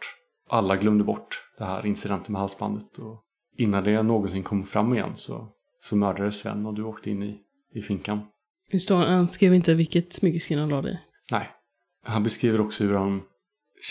Alla 0.49 0.77
glömde 0.77 1.05
bort 1.05 1.43
det 1.59 1.65
här 1.65 1.87
incidenten 1.87 2.33
med 2.33 2.41
halsbandet. 2.41 2.99
Och 2.99 3.24
innan 3.57 3.85
det 3.85 4.03
någonsin 4.03 4.43
kom 4.43 4.67
fram 4.67 4.95
igen 4.95 5.17
så, 5.17 5.49
så 5.83 5.97
mördades 5.97 6.39
Sven 6.39 6.67
och 6.67 6.75
du 6.75 6.83
åkte 6.83 7.11
in 7.11 7.23
i, 7.23 7.39
i 7.75 7.83
finkan. 7.83 8.21
Just 8.73 8.89
då, 8.89 8.95
han 8.95 9.29
skrev 9.29 9.55
inte 9.55 9.75
vilket 9.75 10.13
smyckeskrin 10.13 10.59
han 10.59 10.69
la 10.69 10.89
i. 10.89 10.99
Nej. 11.31 11.51
Han 12.03 12.23
beskriver 12.23 12.61
också 12.61 12.85
hur 12.85 12.95
han 12.95 13.23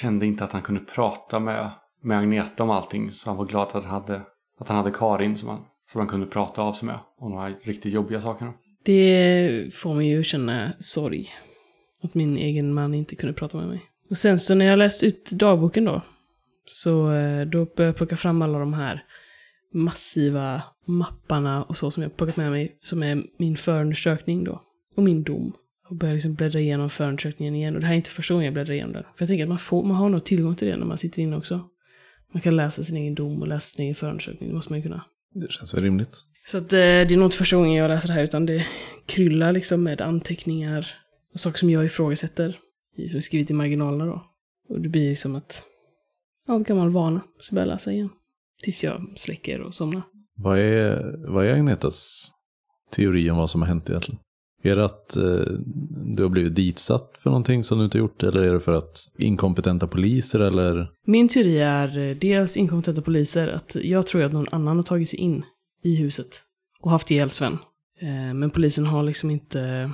kände 0.01 0.25
inte 0.25 0.43
att 0.43 0.51
han 0.51 0.61
kunde 0.61 0.81
prata 0.81 1.39
med, 1.39 1.71
med 2.01 2.17
Agneta 2.17 2.63
om 2.63 2.69
allting. 2.69 3.11
Så 3.11 3.29
han 3.29 3.37
var 3.37 3.45
glad 3.45 3.67
att 3.67 3.73
han 3.73 3.85
hade, 3.85 4.21
att 4.59 4.67
han 4.67 4.77
hade 4.77 4.91
Karin 4.91 5.37
som 5.37 5.49
han, 5.49 5.65
som 5.91 5.99
han 5.99 6.07
kunde 6.07 6.25
prata 6.25 6.61
av 6.61 6.73
sig 6.73 6.85
med 6.85 6.99
om 7.17 7.31
de 7.31 7.39
här 7.39 7.59
riktigt 7.63 7.93
jobbiga 7.93 8.21
sakerna. 8.21 8.53
Det 8.85 9.73
får 9.73 9.93
mig 9.93 10.09
ju 10.09 10.23
känna 10.23 10.73
sorg. 10.79 11.29
Att 12.01 12.13
min 12.13 12.37
egen 12.37 12.73
man 12.73 12.93
inte 12.93 13.15
kunde 13.15 13.33
prata 13.33 13.57
med 13.57 13.67
mig. 13.67 13.81
Och 14.09 14.17
sen 14.17 14.39
så 14.39 14.55
när 14.55 14.65
jag 14.65 14.79
läst 14.79 15.03
ut 15.03 15.31
dagboken 15.31 15.85
då. 15.85 16.01
Så 16.65 17.11
eh, 17.11 17.45
då 17.45 17.65
började 17.65 17.83
jag 17.83 17.95
plocka 17.95 18.17
fram 18.17 18.41
alla 18.41 18.59
de 18.59 18.73
här 18.73 19.03
massiva 19.73 20.61
mapparna 20.85 21.63
och 21.63 21.77
så 21.77 21.91
som 21.91 22.03
jag 22.03 22.17
plockat 22.17 22.37
med 22.37 22.51
mig. 22.51 22.77
Som 22.83 23.03
är 23.03 23.23
min 23.37 23.57
förundersökning 23.57 24.43
då. 24.43 24.61
Och 24.95 25.03
min 25.03 25.23
dom. 25.23 25.53
Och 25.89 25.95
började 25.95 26.15
liksom 26.15 26.33
bläddra 26.33 26.59
igenom 26.59 26.89
förundersökningen 26.89 27.55
igen. 27.55 27.75
Och 27.75 27.81
det 27.81 27.87
här 27.87 27.93
är 27.93 27.97
inte 27.97 28.09
första 28.09 28.33
gången 28.33 28.45
jag 28.45 28.53
bläddrar 28.53 28.73
igenom 28.73 28.93
den. 28.93 29.03
För 29.03 29.21
jag 29.21 29.27
tänker 29.27 29.43
att 29.43 29.49
man, 29.49 29.57
får, 29.57 29.83
man 29.83 29.97
har 29.97 30.09
nog 30.09 30.23
tillgång 30.23 30.55
till 30.55 30.67
det 30.67 30.77
när 30.77 30.85
man 30.85 30.97
sitter 30.97 31.21
inne 31.21 31.37
också. 31.37 31.69
Man 32.31 32.41
kan 32.41 32.55
läsa 32.55 32.83
sin 32.83 32.97
egen 32.97 33.15
dom 33.15 33.41
och 33.41 33.47
läsa 33.47 33.75
sin 33.75 33.83
egen 33.83 33.95
förundersökning. 33.95 34.49
Det 34.49 34.55
måste 34.55 34.71
man 34.71 34.79
ju 34.79 34.83
kunna. 34.83 35.05
Det 35.33 35.51
känns 35.51 35.73
väl 35.73 35.83
rimligt. 35.83 36.17
Så 36.45 36.57
att, 36.57 36.73
eh, 36.73 36.77
det 36.77 37.11
är 37.11 37.17
nog 37.17 37.25
inte 37.25 37.37
första 37.37 37.55
gången 37.55 37.73
jag 37.73 37.89
läser 37.89 38.07
det 38.07 38.13
här 38.13 38.23
utan 38.23 38.45
det 38.45 38.65
kryllar 39.05 39.51
liksom 39.51 39.83
med 39.83 40.01
anteckningar 40.01 40.87
och 41.33 41.39
saker 41.39 41.57
som 41.57 41.69
jag 41.69 41.85
ifrågasätter. 41.85 42.57
Som 43.09 43.17
är 43.17 43.21
skrivit 43.21 43.51
i 43.51 43.53
marginalerna 43.53 44.05
då. 44.05 44.25
Och 44.69 44.81
det 44.81 44.89
blir 44.89 45.09
liksom 45.09 45.35
att, 45.35 45.63
ja, 46.47 46.57
gammal 46.57 46.89
vana. 46.89 47.21
Så 47.39 47.55
börjar 47.55 47.67
jag 47.67 47.73
läsa 47.73 47.91
igen. 47.91 48.09
Tills 48.63 48.83
jag 48.83 49.13
släcker 49.15 49.61
och 49.61 49.75
somnar. 49.75 50.01
Vad 50.35 50.59
är, 50.59 51.15
vad 51.27 51.45
är 51.45 51.53
Agnetas 51.53 52.29
teori 52.91 53.29
om 53.29 53.37
vad 53.37 53.49
som 53.49 53.61
har 53.61 53.67
hänt 53.67 53.89
egentligen? 53.89 54.19
Är 54.63 54.75
det 54.75 54.85
att 54.85 55.15
eh, 55.15 55.53
du 56.15 56.23
har 56.23 56.29
blivit 56.29 56.55
ditsatt 56.55 57.11
för 57.19 57.29
någonting 57.29 57.63
som 57.63 57.77
du 57.77 57.85
inte 57.85 57.97
gjort? 57.97 58.23
Eller 58.23 58.41
är 58.41 58.53
det 58.53 58.59
för 58.59 58.71
att 58.71 58.97
inkompetenta 59.17 59.87
poliser 59.87 60.39
eller? 60.39 60.91
Min 61.05 61.27
teori 61.27 61.59
är 61.59 61.97
eh, 61.97 62.15
dels 62.15 62.57
inkompetenta 62.57 63.01
poliser, 63.01 63.47
att 63.47 63.75
jag 63.75 64.07
tror 64.07 64.23
att 64.23 64.33
någon 64.33 64.47
annan 64.51 64.75
har 64.75 64.83
tagit 64.83 65.09
sig 65.09 65.19
in 65.19 65.45
i 65.83 65.95
huset 65.95 66.41
och 66.81 66.91
haft 66.91 67.11
ihjäl 67.11 67.29
Sven. 67.29 67.57
Eh, 67.99 68.33
Men 68.33 68.49
polisen 68.49 68.85
har 68.85 69.03
liksom 69.03 69.29
inte 69.29 69.91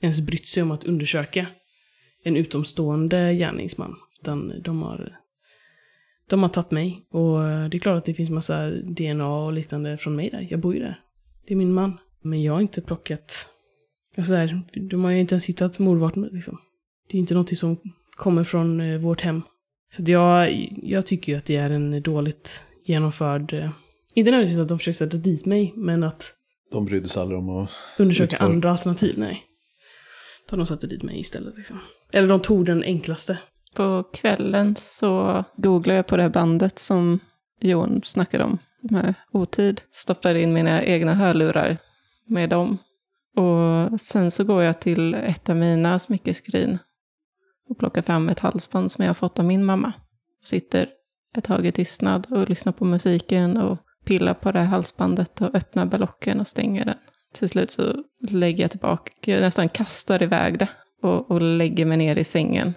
ens 0.00 0.20
brytt 0.20 0.46
sig 0.46 0.62
om 0.62 0.70
att 0.70 0.84
undersöka 0.84 1.46
en 2.24 2.36
utomstående 2.36 3.34
gärningsman. 3.34 3.96
Utan 4.20 4.62
de 4.62 4.82
har, 4.82 5.18
de 6.28 6.42
har 6.42 6.48
tagit 6.48 6.70
mig. 6.70 7.06
Och 7.10 7.38
det 7.70 7.76
är 7.76 7.78
klart 7.78 7.98
att 7.98 8.04
det 8.04 8.14
finns 8.14 8.30
massa 8.30 8.70
DNA 8.70 9.28
och 9.28 9.52
liknande 9.52 9.96
från 9.98 10.16
mig 10.16 10.30
där. 10.30 10.46
Jag 10.50 10.60
bor 10.60 10.74
ju 10.74 10.80
där. 10.80 11.00
Det 11.46 11.54
är 11.54 11.56
min 11.56 11.72
man. 11.72 11.98
Men 12.22 12.42
jag 12.42 12.52
har 12.52 12.60
inte 12.60 12.80
plockat... 12.80 13.48
Alltså 14.16 14.32
där, 14.32 14.62
de 14.90 15.04
har 15.04 15.10
ju 15.10 15.20
inte 15.20 15.34
ens 15.34 15.46
hittat 15.46 15.78
mordvapnet 15.78 16.32
liksom. 16.32 16.58
Det 17.10 17.16
är 17.16 17.20
inte 17.20 17.34
någonting 17.34 17.56
som 17.56 17.76
kommer 18.16 18.44
från 18.44 18.80
eh, 18.80 18.98
vårt 18.98 19.20
hem. 19.20 19.42
Så 19.96 20.02
jag, 20.06 20.68
jag 20.82 21.06
tycker 21.06 21.32
ju 21.32 21.38
att 21.38 21.44
det 21.44 21.56
är 21.56 21.70
en 21.70 22.02
dåligt 22.02 22.64
genomförd... 22.84 23.52
eh, 23.52 23.70
Inte 24.14 24.30
nödvändigtvis 24.30 24.60
att 24.60 24.68
de 24.68 24.78
försöker 24.78 24.96
sätta 24.96 25.16
dit 25.16 25.46
mig, 25.46 25.72
men 25.76 26.02
att 26.02 26.34
De 26.72 26.84
brydde 26.84 27.08
sig 27.08 27.22
aldrig 27.22 27.38
om 27.38 27.48
att... 27.58 27.70
undersöka 27.98 28.36
Utför. 28.36 28.44
andra 28.44 28.70
alternativ. 28.70 29.14
Nej. 29.18 29.42
De 30.50 30.66
satte 30.66 30.86
dit 30.86 31.02
mig 31.02 31.20
istället 31.20 31.56
liksom. 31.56 31.78
Eller 32.12 32.28
de 32.28 32.40
tog 32.40 32.64
den 32.66 32.82
enklaste. 32.82 33.38
På 33.78 34.02
kvällen 34.02 34.76
så 34.76 35.44
googlade 35.56 35.96
jag 35.96 36.06
på 36.06 36.16
det 36.16 36.22
här 36.22 36.30
bandet 36.30 36.78
som 36.78 37.20
Jon 37.60 38.00
snackade 38.04 38.44
om, 38.44 38.58
med 38.80 39.14
otid. 39.32 39.80
Stoppade 39.92 40.42
in 40.42 40.52
mina 40.52 40.84
egna 40.84 41.14
hörlurar 41.14 41.76
med 42.26 42.50
dem. 42.50 42.78
Och 43.36 44.00
sen 44.00 44.30
så 44.30 44.44
går 44.44 44.62
jag 44.62 44.80
till 44.80 45.14
ett 45.14 45.48
av 45.48 45.56
mina 45.56 45.98
smyckeskrin 45.98 46.78
och 47.68 47.78
plockar 47.78 48.02
fram 48.02 48.28
ett 48.28 48.38
halsband 48.38 48.92
som 48.92 49.04
jag 49.04 49.08
har 49.08 49.14
fått 49.14 49.38
av 49.38 49.44
min 49.44 49.64
mamma. 49.64 49.92
Sitter 50.44 50.88
ett 51.36 51.44
tag 51.44 51.66
i 51.66 51.72
tystnad 51.72 52.26
och 52.30 52.48
lyssnar 52.48 52.72
på 52.72 52.84
musiken 52.84 53.56
och 53.56 53.78
pillar 54.04 54.34
på 54.34 54.52
det 54.52 54.58
här 54.58 54.66
halsbandet 54.66 55.40
och 55.40 55.54
öppnar 55.54 55.86
ballocken 55.86 56.40
och 56.40 56.46
stänger 56.46 56.84
den. 56.84 56.98
Till 57.34 57.48
slut 57.48 57.72
så 57.72 58.04
lägger 58.28 58.64
jag 58.64 58.70
tillbaka, 58.70 59.12
jag 59.20 59.40
nästan 59.40 59.68
kastar 59.68 60.22
iväg 60.22 60.58
det 60.58 60.68
och, 61.02 61.30
och 61.30 61.40
lägger 61.40 61.84
mig 61.84 61.96
ner 61.96 62.16
i 62.16 62.24
sängen 62.24 62.74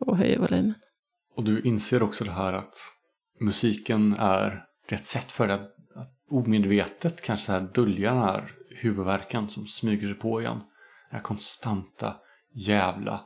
och 0.00 0.16
höjer 0.16 0.38
volymen. 0.38 0.74
Och 1.36 1.44
du 1.44 1.60
inser 1.60 2.02
också 2.02 2.24
det 2.24 2.30
här 2.30 2.52
att 2.52 2.74
musiken 3.40 4.14
är 4.18 4.64
rätt 4.88 5.06
sätt 5.06 5.32
för 5.32 5.48
att 5.48 5.76
att 5.94 6.12
omedvetet 6.30 7.22
kanske 7.22 7.46
så 7.46 7.52
här 7.52 7.68
dölja 7.74 8.14
den 8.14 8.22
här 8.22 8.52
huvudvärken 8.70 9.48
som 9.48 9.66
smyger 9.66 10.06
sig 10.06 10.16
på 10.16 10.40
igen. 10.40 10.58
Den 11.10 11.16
här 11.16 11.20
konstanta 11.20 12.16
jävla 12.54 13.20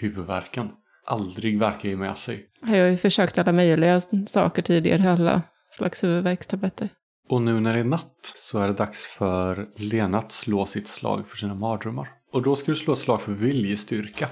huvudvärken. 0.00 0.68
Aldrig 1.06 1.58
verkar 1.58 1.88
ge 1.88 1.96
med 1.96 2.18
sig. 2.18 2.46
Jag 2.60 2.68
har 2.68 2.90
ju 2.90 2.96
försökt 2.96 3.38
alla 3.38 3.52
möjliga 3.52 4.00
saker 4.26 4.62
tidigare, 4.62 5.12
alla 5.12 5.42
slags 5.70 6.04
huvudvärkstabletter. 6.04 6.88
Och 7.28 7.42
nu 7.42 7.60
när 7.60 7.74
det 7.74 7.80
är 7.80 7.84
natt 7.84 8.32
så 8.36 8.58
är 8.58 8.66
det 8.66 8.74
dags 8.74 9.06
för 9.06 9.68
Lena 9.76 10.18
att 10.18 10.32
slå 10.32 10.66
sitt 10.66 10.88
slag 10.88 11.28
för 11.28 11.36
sina 11.36 11.54
mardrömmar. 11.54 12.08
Och 12.32 12.42
då 12.42 12.56
ska 12.56 12.72
du 12.72 12.76
slå 12.76 12.92
ett 12.92 12.98
slag 12.98 13.20
för 13.22 13.32
viljestyrka. 13.32 14.28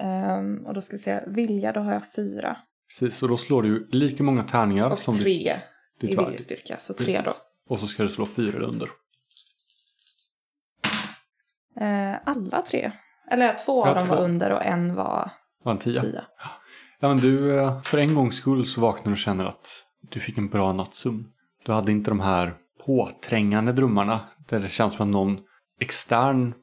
Ehm, 0.00 0.66
och 0.66 0.74
då 0.74 0.80
ska 0.80 0.92
vi 0.96 0.98
se, 0.98 1.20
vilja, 1.26 1.72
då 1.72 1.80
har 1.80 1.92
jag 1.92 2.12
fyra. 2.12 2.56
Precis, 2.88 3.22
och 3.22 3.28
då 3.28 3.36
slår 3.36 3.62
du 3.62 3.88
lika 3.92 4.22
många 4.22 4.42
tärningar 4.42 4.90
Och 4.90 4.98
som 4.98 5.14
ditt- 5.14 5.22
tre 5.22 5.60
ditt 6.00 6.10
i 6.10 6.14
värde. 6.16 6.26
viljestyrka, 6.28 6.76
så 6.78 6.94
tre 6.94 7.16
då. 7.18 7.22
Precis. 7.22 7.42
Och 7.68 7.80
så 7.80 7.86
ska 7.86 8.02
du 8.02 8.08
slå 8.08 8.26
fyra 8.26 8.66
under. 8.66 8.88
Eh, 11.80 12.16
alla 12.24 12.62
tre. 12.62 12.92
Eller 13.30 13.54
två 13.66 13.82
av 13.82 13.88
Ja, 13.88 13.94
dem 13.94 14.06
två. 14.08 14.14
var 14.14 14.22
under 14.24 14.50
och 14.52 14.64
en 14.64 14.94
var 14.94 15.30
Var 15.64 15.72
en 15.72 15.78
tia? 15.78 16.00
tia. 16.00 16.24
Ja, 17.00 17.08
men 17.08 17.16
du, 17.18 17.58
eh, 17.60 17.82
för 17.82 17.98
en 17.98 18.14
gångs 18.14 18.36
skull 18.36 18.66
så 18.66 18.80
vaknar 18.80 19.04
du 19.04 19.12
och 19.12 19.18
känner 19.18 19.44
att 19.44 19.84
du 20.10 20.20
fick 20.20 20.38
en 20.38 20.48
bra 20.48 20.72
nattsömn. 20.72 21.26
Du 21.64 21.72
hade 21.72 21.92
inte 21.92 22.10
de 22.10 22.20
här 22.20 22.54
påträngande 22.86 23.72
drömmarna 23.72 24.20
där 24.48 24.60
det 24.60 24.68
känns 24.68 24.94
som 24.94 25.08
att 25.08 25.12
någon 25.12 25.38
extern 25.80 26.54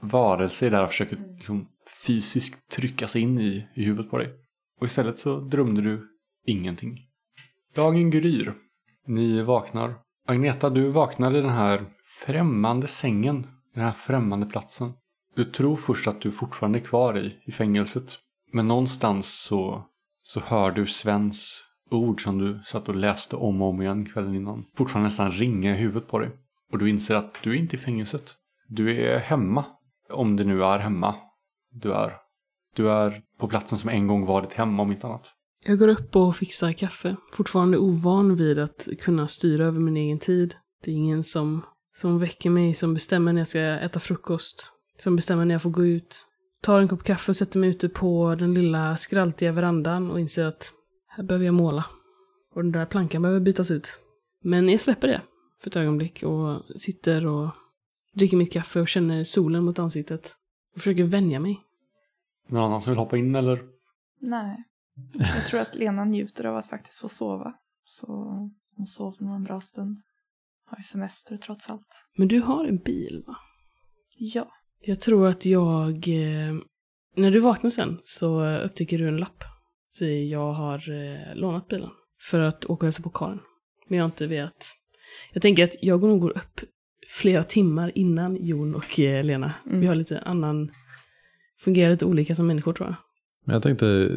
varelse 0.00 0.66
är 0.66 0.70
där 0.70 0.82
och 0.82 0.88
försöker 0.88 1.16
liksom, 1.36 1.68
fysiskt 2.06 2.70
tryckas 2.70 3.16
in 3.16 3.38
i, 3.38 3.68
i 3.74 3.84
huvudet 3.84 4.10
på 4.10 4.18
dig. 4.18 4.32
Och 4.80 4.86
istället 4.86 5.18
så 5.18 5.40
drömde 5.40 5.82
du 5.82 6.08
ingenting. 6.46 6.98
Dagen 7.74 8.10
gryr. 8.10 8.54
Ni 9.06 9.42
vaknar. 9.42 9.94
Agneta, 10.26 10.70
du 10.70 10.88
vaknar 10.88 11.36
i 11.36 11.40
den 11.40 11.50
här 11.50 11.84
främmande 12.24 12.86
sängen. 12.86 13.46
Den 13.74 13.84
här 13.84 13.92
främmande 13.92 14.46
platsen. 14.46 14.92
Du 15.36 15.44
tror 15.44 15.76
först 15.76 16.08
att 16.08 16.20
du 16.20 16.32
fortfarande 16.32 16.78
är 16.78 16.84
kvar 16.84 17.18
i, 17.18 17.38
i 17.46 17.52
fängelset. 17.52 18.18
Men 18.52 18.68
någonstans 18.68 19.42
så, 19.42 19.86
så 20.22 20.40
hör 20.40 20.70
du 20.70 20.86
Svens 20.86 21.62
ord 21.90 22.22
som 22.22 22.38
du 22.38 22.62
satt 22.66 22.88
och 22.88 22.96
läste 22.96 23.36
om 23.36 23.62
och 23.62 23.68
om 23.68 23.82
igen 23.82 24.06
kvällen 24.06 24.34
innan. 24.34 24.64
Fortfarande 24.76 25.08
nästan 25.08 25.30
ringa 25.30 25.74
i 25.74 25.78
huvudet 25.78 26.08
på 26.08 26.18
dig. 26.18 26.30
Och 26.72 26.78
du 26.78 26.90
inser 26.90 27.14
att 27.14 27.42
du 27.42 27.50
är 27.50 27.54
inte 27.54 27.76
i 27.76 27.78
fängelset. 27.78 28.34
Du 28.68 29.04
är 29.04 29.18
hemma. 29.18 29.64
Om 30.10 30.36
det 30.36 30.44
nu 30.44 30.64
är 30.64 30.78
hemma 30.78 31.14
du 31.74 31.92
är. 31.92 32.16
Du 32.76 32.90
är 32.90 33.22
på 33.38 33.48
platsen 33.48 33.78
som 33.78 33.90
en 33.90 34.06
gång 34.06 34.26
var 34.26 34.42
ditt 34.42 34.52
hem 34.52 34.80
om 34.80 34.92
inte 34.92 35.06
annat. 35.06 35.32
Jag 35.66 35.78
går 35.78 35.88
upp 35.88 36.16
och 36.16 36.36
fixar 36.36 36.72
kaffe. 36.72 37.16
Fortfarande 37.32 37.78
ovan 37.78 38.36
vid 38.36 38.58
att 38.58 38.88
kunna 39.00 39.28
styra 39.28 39.66
över 39.66 39.80
min 39.80 39.96
egen 39.96 40.18
tid. 40.18 40.54
Det 40.84 40.90
är 40.90 40.94
ingen 40.94 41.24
som, 41.24 41.62
som 41.94 42.18
väcker 42.18 42.50
mig, 42.50 42.74
som 42.74 42.94
bestämmer 42.94 43.32
när 43.32 43.40
jag 43.40 43.48
ska 43.48 43.60
äta 43.60 44.00
frukost. 44.00 44.72
Som 44.98 45.16
bestämmer 45.16 45.44
när 45.44 45.54
jag 45.54 45.62
får 45.62 45.70
gå 45.70 45.84
ut. 45.84 46.26
Tar 46.62 46.80
en 46.80 46.88
kopp 46.88 47.04
kaffe 47.04 47.32
och 47.32 47.36
sätter 47.36 47.58
mig 47.58 47.70
ute 47.70 47.88
på 47.88 48.34
den 48.38 48.54
lilla 48.54 48.96
skraltiga 48.96 49.52
verandan 49.52 50.10
och 50.10 50.20
inser 50.20 50.44
att 50.44 50.72
här 51.08 51.24
behöver 51.24 51.44
jag 51.44 51.54
måla. 51.54 51.84
Och 52.54 52.62
den 52.62 52.72
där 52.72 52.86
plankan 52.86 53.22
behöver 53.22 53.40
bytas 53.40 53.70
ut. 53.70 53.98
Men 54.42 54.68
jag 54.68 54.80
släpper 54.80 55.08
det 55.08 55.20
för 55.62 55.70
ett 55.70 55.76
ögonblick 55.76 56.22
och 56.22 56.62
sitter 56.80 57.26
och 57.26 57.50
dricker 58.12 58.36
mitt 58.36 58.52
kaffe 58.52 58.80
och 58.80 58.88
känner 58.88 59.24
solen 59.24 59.64
mot 59.64 59.78
ansiktet. 59.78 60.36
Och 60.74 60.80
försöker 60.80 61.04
vänja 61.04 61.40
mig. 61.40 61.60
Någon 62.48 62.64
annan 62.64 62.80
som 62.80 62.90
vill 62.90 62.98
hoppa 62.98 63.16
in 63.16 63.34
eller? 63.34 63.62
Nej. 64.20 64.64
Jag 65.18 65.46
tror 65.46 65.60
att 65.60 65.74
Lena 65.74 66.04
njuter 66.04 66.44
av 66.44 66.56
att 66.56 66.66
faktiskt 66.66 67.00
få 67.00 67.08
sova. 67.08 67.54
Så 67.84 68.06
hon 68.76 68.86
sover 68.86 69.24
nog 69.24 69.34
en 69.34 69.44
bra 69.44 69.60
stund. 69.60 69.98
Har 70.66 70.78
ju 70.78 70.82
semester 70.82 71.36
trots 71.36 71.70
allt. 71.70 72.08
Men 72.16 72.28
du 72.28 72.40
har 72.40 72.64
en 72.64 72.78
bil 72.78 73.24
va? 73.26 73.36
Ja. 74.18 74.48
Jag 74.80 75.00
tror 75.00 75.26
att 75.28 75.46
jag... 75.46 76.08
Eh, 76.08 76.54
när 77.16 77.30
du 77.30 77.40
vaknar 77.40 77.70
sen 77.70 78.00
så 78.04 78.46
upptäcker 78.46 78.98
du 78.98 79.08
en 79.08 79.16
lapp. 79.16 79.44
Så 79.88 80.04
jag 80.04 80.52
har 80.52 80.90
eh, 80.90 81.34
lånat 81.34 81.68
bilen. 81.68 81.90
För 82.20 82.40
att 82.40 82.64
åka 82.64 82.72
och 82.72 82.82
hälsa 82.82 83.02
på 83.02 83.10
Karin. 83.10 83.40
Men 83.88 83.98
jag 83.98 84.04
har 84.04 84.10
inte 84.10 84.26
velat... 84.26 84.76
Jag 85.32 85.42
tänker 85.42 85.64
att 85.64 85.74
jag 85.82 86.02
nog 86.02 86.20
går 86.20 86.36
upp 86.36 86.60
flera 87.08 87.44
timmar 87.44 87.92
innan 87.94 88.36
Jon 88.40 88.74
och 88.74 89.00
eh, 89.00 89.24
Lena. 89.24 89.54
Mm. 89.66 89.80
Vi 89.80 89.86
har 89.86 89.94
lite 89.94 90.18
annan... 90.20 90.70
Fungerar 91.60 91.90
lite 91.90 92.06
olika 92.06 92.34
som 92.34 92.46
människor 92.46 92.72
tror 92.72 92.88
jag. 92.88 92.96
Men 93.44 93.54
jag 93.54 93.62
tänkte, 93.62 94.10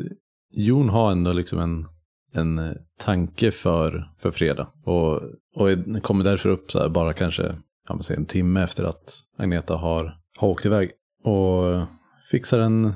Jon 0.52 0.90
har 0.90 1.12
ändå 1.12 1.34
liksom 1.34 1.60
en, 1.60 1.86
en 2.34 2.60
eh, 2.60 2.74
tanke 3.00 3.52
för, 3.52 4.12
för 4.20 4.32
fredag. 4.32 4.68
Och, 4.84 5.22
och 5.56 6.02
kommer 6.02 6.24
därför 6.24 6.50
upp 6.50 6.72
så 6.72 6.80
här 6.80 6.90
bara 6.90 7.14
kanske 7.14 7.56
ja, 7.88 8.00
en 8.10 8.26
timme 8.26 8.64
efter 8.64 8.84
att 8.84 9.14
Agneta 9.38 9.76
har, 9.76 10.18
har 10.38 10.48
åkt 10.48 10.66
iväg. 10.66 10.92
Och 11.24 11.86
fixar 12.32 12.60
en 12.60 12.94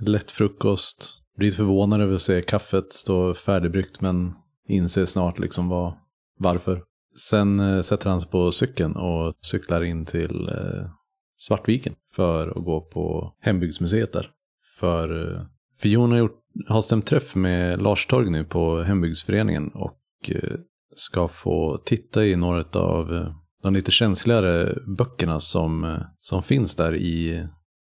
lätt 0.00 0.30
frukost. 0.30 1.22
Blir 1.36 1.46
lite 1.46 1.56
förvånad 1.56 2.00
över 2.00 2.14
att 2.14 2.22
se 2.22 2.42
kaffet 2.42 2.92
stå 2.92 3.34
färdigbryggt 3.34 4.00
men 4.00 4.34
inser 4.68 5.04
snart 5.04 5.38
liksom 5.38 5.68
vad, 5.68 5.94
varför. 6.38 6.82
Sen 7.16 7.60
eh, 7.60 7.80
sätter 7.80 8.10
han 8.10 8.20
sig 8.20 8.30
på 8.30 8.52
cykeln 8.52 8.96
och 8.96 9.34
cyklar 9.40 9.82
in 9.82 10.04
till 10.04 10.48
eh, 10.48 10.90
Svartviken 11.38 11.94
för 12.12 12.48
att 12.58 12.64
gå 12.64 12.80
på 12.80 13.34
hembygdsmuseet 13.40 14.12
där. 14.12 14.30
För, 14.78 15.34
eh, 15.34 15.42
för 15.78 15.88
Jon 15.88 16.10
har, 16.10 16.18
gjort, 16.18 16.40
har 16.68 16.80
stämt 16.80 17.06
träff 17.06 17.34
med 17.34 17.82
Lars 17.82 18.06
Torg 18.06 18.30
nu 18.30 18.44
på 18.44 18.82
hembygdsföreningen 18.82 19.68
och 19.68 20.00
eh, 20.28 20.58
ska 20.96 21.28
få 21.28 21.78
titta 21.84 22.24
i 22.24 22.36
några 22.36 22.80
av 22.80 23.14
eh, 23.14 23.34
de 23.62 23.74
lite 23.74 23.90
känsligare 23.90 24.78
böckerna 24.86 25.40
som, 25.40 25.84
eh, 25.84 25.98
som 26.20 26.42
finns 26.42 26.76
där 26.76 26.96
i 26.96 27.46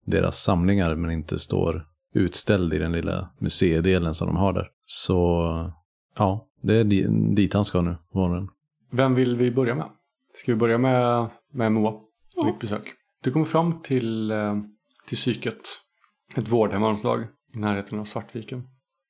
deras 0.06 0.42
samlingar 0.42 0.94
men 0.94 1.10
inte 1.10 1.38
står 1.38 1.86
utställd 2.14 2.74
i 2.74 2.78
den 2.78 2.92
lilla 2.92 3.30
museidelen 3.38 4.14
som 4.14 4.26
de 4.26 4.36
har 4.36 4.52
där. 4.52 4.68
Så 4.86 5.72
ja, 6.16 6.48
det 6.62 6.74
är 6.74 6.84
dit 7.34 7.54
han 7.54 7.64
ska 7.64 7.80
nu 7.80 7.96
på 8.12 8.18
morgonen. 8.18 8.48
Vem 8.90 9.14
vill 9.14 9.36
vi 9.36 9.50
börja 9.50 9.74
med? 9.74 9.90
Ska 10.34 10.52
vi 10.52 10.56
börja 10.56 10.78
med, 10.78 11.30
med 11.52 11.72
Moa 11.72 12.00
Ja. 12.34 12.44
ditt 12.44 12.60
besök? 12.60 12.94
Du 13.22 13.30
kommer 13.30 13.46
fram 13.46 13.82
till, 13.82 14.30
eh, 14.30 14.56
till 15.06 15.16
psyket. 15.16 15.60
Ett 16.34 16.48
vårdhem 16.48 16.82
av 16.82 16.96
slag 16.96 17.26
i 17.54 17.58
närheten 17.58 17.98
av 17.98 18.04
Svartviken. 18.04 18.62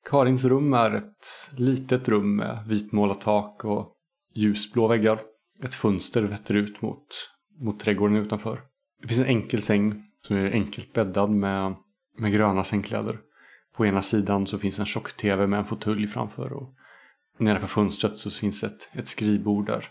Karins 0.09 0.45
rum 0.45 0.73
är 0.73 0.91
ett 0.91 1.25
litet 1.57 2.09
rum 2.09 2.35
med 2.35 2.67
vitmålat 2.67 3.21
tak 3.21 3.65
och 3.65 3.95
ljusblå 4.35 4.87
väggar. 4.87 5.21
Ett 5.63 5.73
fönster 5.73 6.23
vetter 6.23 6.53
ut 6.53 6.81
mot, 6.81 7.07
mot 7.59 7.79
trädgården 7.79 8.17
utanför. 8.17 8.61
Det 9.01 9.07
finns 9.07 9.19
en 9.19 9.25
enkel 9.25 9.61
säng 9.61 10.03
som 10.27 10.35
är 10.35 10.51
enkelt 10.51 10.93
bäddad 10.93 11.29
med, 11.29 11.75
med 12.17 12.31
gröna 12.31 12.63
sängkläder. 12.63 13.19
På 13.75 13.85
ena 13.85 14.01
sidan 14.01 14.45
så 14.47 14.59
finns 14.59 14.79
en 14.79 14.85
tjock-tv 14.85 15.47
med 15.47 15.59
en 15.59 15.65
fåtölj 15.65 16.07
framför 16.07 16.53
och 16.53 16.73
nere 17.39 17.59
på 17.59 17.67
fönstret 17.67 18.17
så 18.17 18.29
finns 18.29 18.63
ett, 18.63 18.89
ett 18.93 19.07
skrivbord 19.07 19.65
där. 19.65 19.85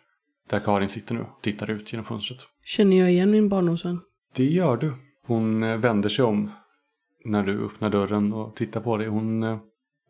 Där 0.50 0.60
Karin 0.60 0.88
sitter 0.88 1.14
nu 1.14 1.20
och 1.20 1.42
tittar 1.42 1.70
ut 1.70 1.92
genom 1.92 2.04
fönstret. 2.04 2.40
Känner 2.64 2.96
jag 2.96 3.10
igen 3.10 3.30
min 3.30 3.48
barndomsvän? 3.48 4.00
Det 4.34 4.44
gör 4.44 4.76
du. 4.76 4.94
Hon 5.26 5.62
eh, 5.62 5.76
vänder 5.76 6.08
sig 6.08 6.24
om 6.24 6.50
när 7.24 7.42
du 7.42 7.64
öppnar 7.64 7.90
dörren 7.90 8.32
och 8.32 8.56
tittar 8.56 8.80
på 8.80 8.96
dig. 8.96 9.06
Hon, 9.06 9.42
eh, 9.42 9.58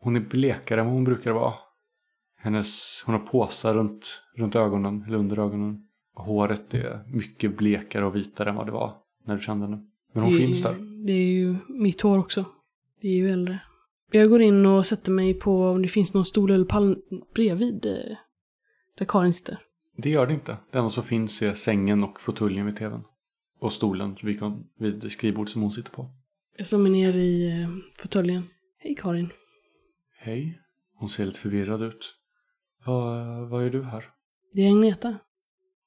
hon 0.00 0.16
är 0.16 0.20
blekare 0.20 0.80
än 0.80 0.86
vad 0.86 0.94
hon 0.94 1.04
brukar 1.04 1.32
vara. 1.32 1.54
Hennes, 2.40 3.02
hon 3.06 3.14
har 3.14 3.22
påsar 3.22 3.74
runt, 3.74 4.22
runt 4.36 4.56
ögonen, 4.56 5.04
eller 5.06 5.18
under 5.18 5.38
ögonen. 5.38 5.84
Håret 6.14 6.74
är 6.74 7.04
mycket 7.06 7.56
blekare 7.56 8.06
och 8.06 8.16
vitare 8.16 8.50
än 8.50 8.56
vad 8.56 8.66
det 8.66 8.72
var 8.72 8.94
när 9.24 9.36
du 9.36 9.40
kände 9.40 9.66
henne. 9.66 9.84
Men 10.12 10.22
hon 10.22 10.32
Det 10.32 10.38
finns 10.38 10.62
där. 10.62 10.74
Det 11.06 11.12
är 11.12 11.32
ju 11.32 11.56
mitt 11.68 12.00
hår 12.00 12.18
också. 12.18 12.44
Vi 13.00 13.08
är 13.08 13.16
ju 13.16 13.28
äldre. 13.28 13.60
Jag 14.10 14.30
går 14.30 14.42
in 14.42 14.66
och 14.66 14.86
sätter 14.86 15.12
mig 15.12 15.34
på 15.34 15.64
om 15.64 15.82
det 15.82 15.88
finns 15.88 16.14
någon 16.14 16.24
stol 16.24 16.50
eller 16.50 16.64
pall 16.64 16.98
bredvid 17.34 17.86
eh, 17.86 18.16
där 18.98 19.04
Karin 19.08 19.32
sitter. 19.32 19.58
Det 19.96 20.10
gör 20.10 20.26
det 20.26 20.34
inte. 20.34 20.56
Det 20.70 20.78
enda 20.78 20.90
som 20.90 21.04
finns 21.04 21.42
är 21.42 21.54
sängen 21.54 22.04
och 22.04 22.20
fåtöljen 22.20 22.66
vid 22.66 22.76
tvn. 22.76 23.04
Och 23.60 23.72
stolen 23.72 24.16
vid, 24.22 24.40
vid 24.78 25.12
skrivbordet 25.12 25.50
som 25.52 25.62
hon 25.62 25.72
sitter 25.72 25.90
på. 25.90 26.10
Jag 26.56 26.66
slår 26.66 26.78
mig 26.78 26.92
ner 26.92 27.16
i 27.16 27.60
eh, 27.62 27.68
fåtöljen. 27.96 28.42
Hej 28.78 28.94
Karin. 28.94 29.28
Hej. 30.18 30.60
Hon 30.94 31.08
ser 31.08 31.26
lite 31.26 31.38
förvirrad 31.38 31.82
ut. 31.82 32.14
Vad, 32.84 33.48
vad 33.48 33.62
gör 33.62 33.70
du 33.70 33.82
här? 33.82 34.04
Det 34.52 34.62
är 34.62 34.70
Agneta. 34.70 35.18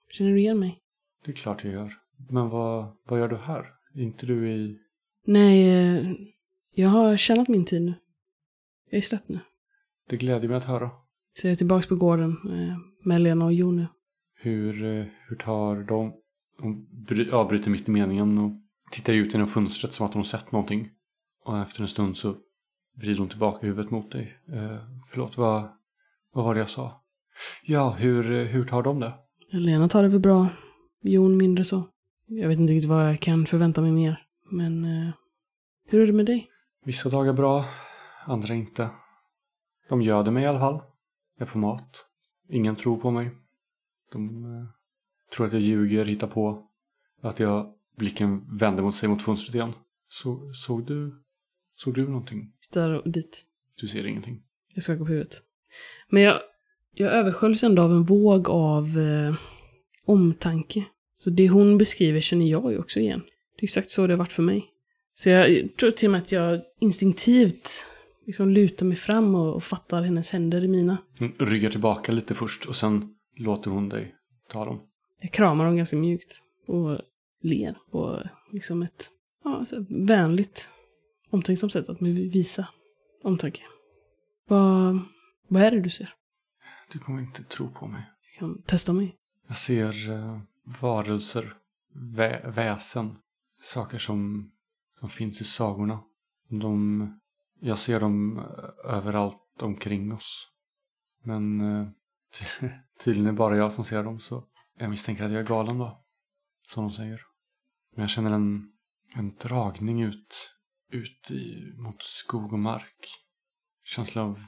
Känner 0.09 0.31
du 0.31 0.39
igen 0.39 0.59
mig? 0.59 0.77
Det 1.25 1.31
är 1.31 1.35
klart 1.35 1.63
jag 1.63 1.73
gör. 1.73 1.93
Men 2.29 2.49
vad, 2.49 2.97
vad 3.07 3.19
gör 3.19 3.27
du 3.27 3.35
här? 3.35 3.65
Är 3.95 4.01
inte 4.01 4.25
du 4.25 4.51
i... 4.51 4.77
Nej, 5.25 5.69
eh, 5.69 6.11
jag 6.73 6.89
har 6.89 7.17
tjänat 7.17 7.47
min 7.47 7.65
tid 7.65 7.81
nu. 7.81 7.93
Jag 8.91 8.97
är 8.97 9.01
släppt 9.01 9.29
nu. 9.29 9.39
Det 10.09 10.17
glädjer 10.17 10.49
mig 10.49 10.57
att 10.57 10.65
höra. 10.65 10.89
Så 11.33 11.47
jag 11.47 11.51
är 11.51 11.55
tillbaka 11.55 11.87
på 11.87 11.95
gården 11.95 12.31
eh, 12.31 12.77
med 13.03 13.21
Lena 13.21 13.45
och 13.45 13.53
Jon 13.53 13.75
nu. 13.75 13.87
Hur, 14.35 14.83
eh, 14.83 15.05
hur 15.27 15.35
tar 15.35 15.75
de... 15.75 16.13
Hon 16.59 17.03
bry, 17.05 17.31
avbryter 17.31 17.71
mitt 17.71 17.87
i 17.87 17.91
meningen 17.91 18.37
och 18.37 18.51
tittar 18.91 19.13
ut 19.13 19.33
genom 19.33 19.47
fönstret 19.47 19.93
som 19.93 20.05
att 20.05 20.13
hon 20.13 20.25
sett 20.25 20.51
någonting. 20.51 20.89
Och 21.45 21.59
efter 21.59 21.81
en 21.81 21.87
stund 21.87 22.17
så 22.17 22.35
vrider 22.97 23.19
hon 23.19 23.29
tillbaka 23.29 23.67
huvudet 23.67 23.91
mot 23.91 24.11
dig. 24.11 24.37
Eh, 24.53 24.77
förlåt, 25.11 25.37
vad, 25.37 25.69
vad 26.33 26.45
var 26.45 26.53
det 26.53 26.59
jag 26.59 26.69
sa? 26.69 27.03
Ja, 27.63 27.89
hur, 27.89 28.31
eh, 28.31 28.45
hur 28.45 28.65
tar 28.65 28.83
de 28.83 28.99
det? 28.99 29.13
Lena 29.51 29.89
tar 29.89 30.03
det 30.03 30.09
väl 30.09 30.19
bra. 30.19 30.47
Jon 31.01 31.37
mindre 31.37 31.63
så. 31.63 31.83
Jag 32.25 32.47
vet 32.47 32.59
inte 32.59 32.73
riktigt 32.73 32.89
vad 32.89 33.09
jag 33.09 33.19
kan 33.19 33.45
förvänta 33.45 33.81
mig 33.81 33.91
mer. 33.91 34.25
Men 34.51 34.83
eh, 34.83 35.13
hur 35.87 36.01
är 36.01 36.07
det 36.07 36.13
med 36.13 36.25
dig? 36.25 36.47
Vissa 36.85 37.09
dagar 37.09 37.33
bra, 37.33 37.65
andra 38.25 38.53
inte. 38.53 38.89
De 39.89 40.01
göder 40.01 40.31
mig 40.31 40.43
i 40.43 40.47
alla 40.47 40.59
fall. 40.59 40.81
Jag 41.37 41.49
får 41.49 41.59
mat. 41.59 42.05
Ingen 42.49 42.75
tror 42.75 42.97
på 42.97 43.11
mig. 43.11 43.29
De 44.11 44.45
eh, 44.45 44.67
tror 45.35 45.47
att 45.47 45.53
jag 45.53 45.61
ljuger, 45.61 46.05
hittar 46.05 46.27
på. 46.27 46.67
Att 47.21 47.39
jag 47.39 47.73
blicken 47.97 48.57
vänder 48.57 48.83
mot 48.83 48.95
sig 48.95 49.09
mot 49.09 49.21
fönstret 49.21 49.55
igen. 49.55 49.73
Så, 50.09 50.53
såg 50.53 50.85
du 50.85 51.21
Såg 51.83 51.93
du 51.93 52.07
någonting? 52.07 52.51
Tittar 52.61 53.01
dit. 53.05 53.45
Du 53.75 53.87
ser 53.87 54.05
ingenting. 54.05 54.41
Jag 54.73 54.83
skakar 54.83 54.99
på 54.99 55.05
huvudet. 55.05 55.41
Men 56.09 56.23
jag, 56.23 56.39
jag 56.93 57.11
översköljs 57.11 57.63
ändå 57.63 57.81
av 57.81 57.91
en 57.91 58.03
våg 58.03 58.49
av 58.49 58.99
eh, 58.99 59.35
omtanke. 60.05 60.85
Så 61.15 61.29
det 61.29 61.49
hon 61.49 61.77
beskriver 61.77 62.21
känner 62.21 62.45
jag 62.45 62.71
ju 62.71 62.77
också 62.77 62.99
igen. 62.99 63.21
Det 63.55 63.61
är 63.61 63.63
exakt 63.63 63.89
så 63.89 64.07
det 64.07 64.13
har 64.13 64.17
varit 64.17 64.31
för 64.31 64.43
mig. 64.43 64.65
Så 65.13 65.29
jag 65.29 65.69
tror 65.79 65.91
till 65.91 66.07
och 66.07 66.11
med 66.11 66.21
att 66.21 66.31
jag 66.31 66.61
instinktivt 66.79 67.69
liksom 68.31 68.49
lutar 68.49 68.85
mig 68.85 68.97
fram 68.97 69.35
och, 69.35 69.55
och 69.55 69.63
fattar 69.63 70.03
hennes 70.03 70.31
händer 70.31 70.63
i 70.63 70.67
mina. 70.67 70.97
Hon 71.19 71.33
ryggar 71.39 71.69
tillbaka 71.69 72.11
lite 72.11 72.35
först 72.35 72.65
och 72.65 72.75
sen 72.75 73.15
låter 73.35 73.71
hon 73.71 73.89
dig 73.89 74.15
ta 74.49 74.65
dem. 74.65 74.79
Jag 75.21 75.31
kramar 75.31 75.65
dem 75.65 75.77
ganska 75.77 75.97
mjukt 75.97 76.43
och 76.67 76.99
ler 77.41 77.77
på 77.91 78.23
liksom 78.51 78.83
ett 78.83 79.09
ja, 79.43 79.65
så 79.65 79.75
här 79.75 80.05
vänligt, 80.07 80.69
omtänksamt 81.29 81.73
sätt 81.73 81.89
att 81.89 82.01
visa 82.01 82.67
omtanke. 83.23 83.61
Vad, 84.47 84.99
vad 85.47 85.61
är 85.63 85.71
det 85.71 85.81
du 85.81 85.89
ser? 85.89 86.13
Du 86.91 86.99
kommer 86.99 87.21
inte 87.21 87.43
tro 87.43 87.69
på 87.69 87.87
mig. 87.87 88.03
Du 88.33 88.39
kan 88.39 88.61
testa 88.61 88.93
mig. 88.93 89.15
Jag 89.47 89.57
ser 89.57 90.11
eh, 90.11 90.39
varelser, 90.81 91.55
vä 91.93 92.51
väsen, 92.55 93.15
saker 93.61 93.97
som, 93.97 94.51
som 94.99 95.09
finns 95.09 95.41
i 95.41 95.43
sagorna. 95.43 95.99
De, 96.49 97.20
jag 97.61 97.77
ser 97.77 97.99
dem 97.99 98.39
eh, 98.39 98.95
överallt 98.95 99.61
omkring 99.61 100.13
oss. 100.13 100.47
Men 101.23 101.61
eh, 101.61 101.87
tydligen 103.03 103.27
är 103.27 103.31
det 103.31 103.37
bara 103.37 103.57
jag 103.57 103.73
som 103.73 103.83
ser 103.83 104.03
dem 104.03 104.19
så 104.19 104.47
jag 104.77 104.89
misstänker 104.89 105.23
att 105.23 105.31
jag 105.31 105.41
är 105.41 105.47
galen 105.47 105.77
då. 105.77 106.05
Som 106.67 106.83
de 106.83 106.93
säger. 106.93 107.21
Men 107.95 108.01
jag 108.01 108.09
känner 108.09 108.31
en, 108.31 108.71
en 109.15 109.35
dragning 109.35 110.01
ut, 110.01 110.55
ut 110.89 111.31
i, 111.31 111.73
mot 111.77 112.01
skog 112.01 112.53
och 112.53 112.59
mark. 112.59 113.07
Känsla 113.83 114.21
av 114.21 114.43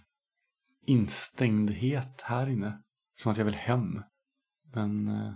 instängdhet 0.86 2.22
här 2.22 2.50
inne. 2.50 2.84
Som 3.16 3.32
att 3.32 3.38
jag 3.38 3.46
vill 3.46 3.56
hem. 3.56 4.04
Men 4.74 5.08
eh, 5.08 5.34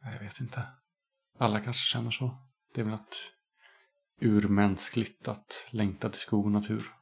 jag 0.00 0.20
vet 0.20 0.40
inte. 0.40 0.66
Alla 1.38 1.60
kanske 1.60 1.82
känner 1.82 2.10
så. 2.10 2.38
Det 2.74 2.80
är 2.80 2.84
väl 2.84 2.92
något 2.92 3.37
urmänskligt 4.20 5.28
att 5.28 5.66
längta 5.70 6.08
till 6.08 6.20
skog 6.20 6.44
och 6.44 6.52
natur. 6.52 6.92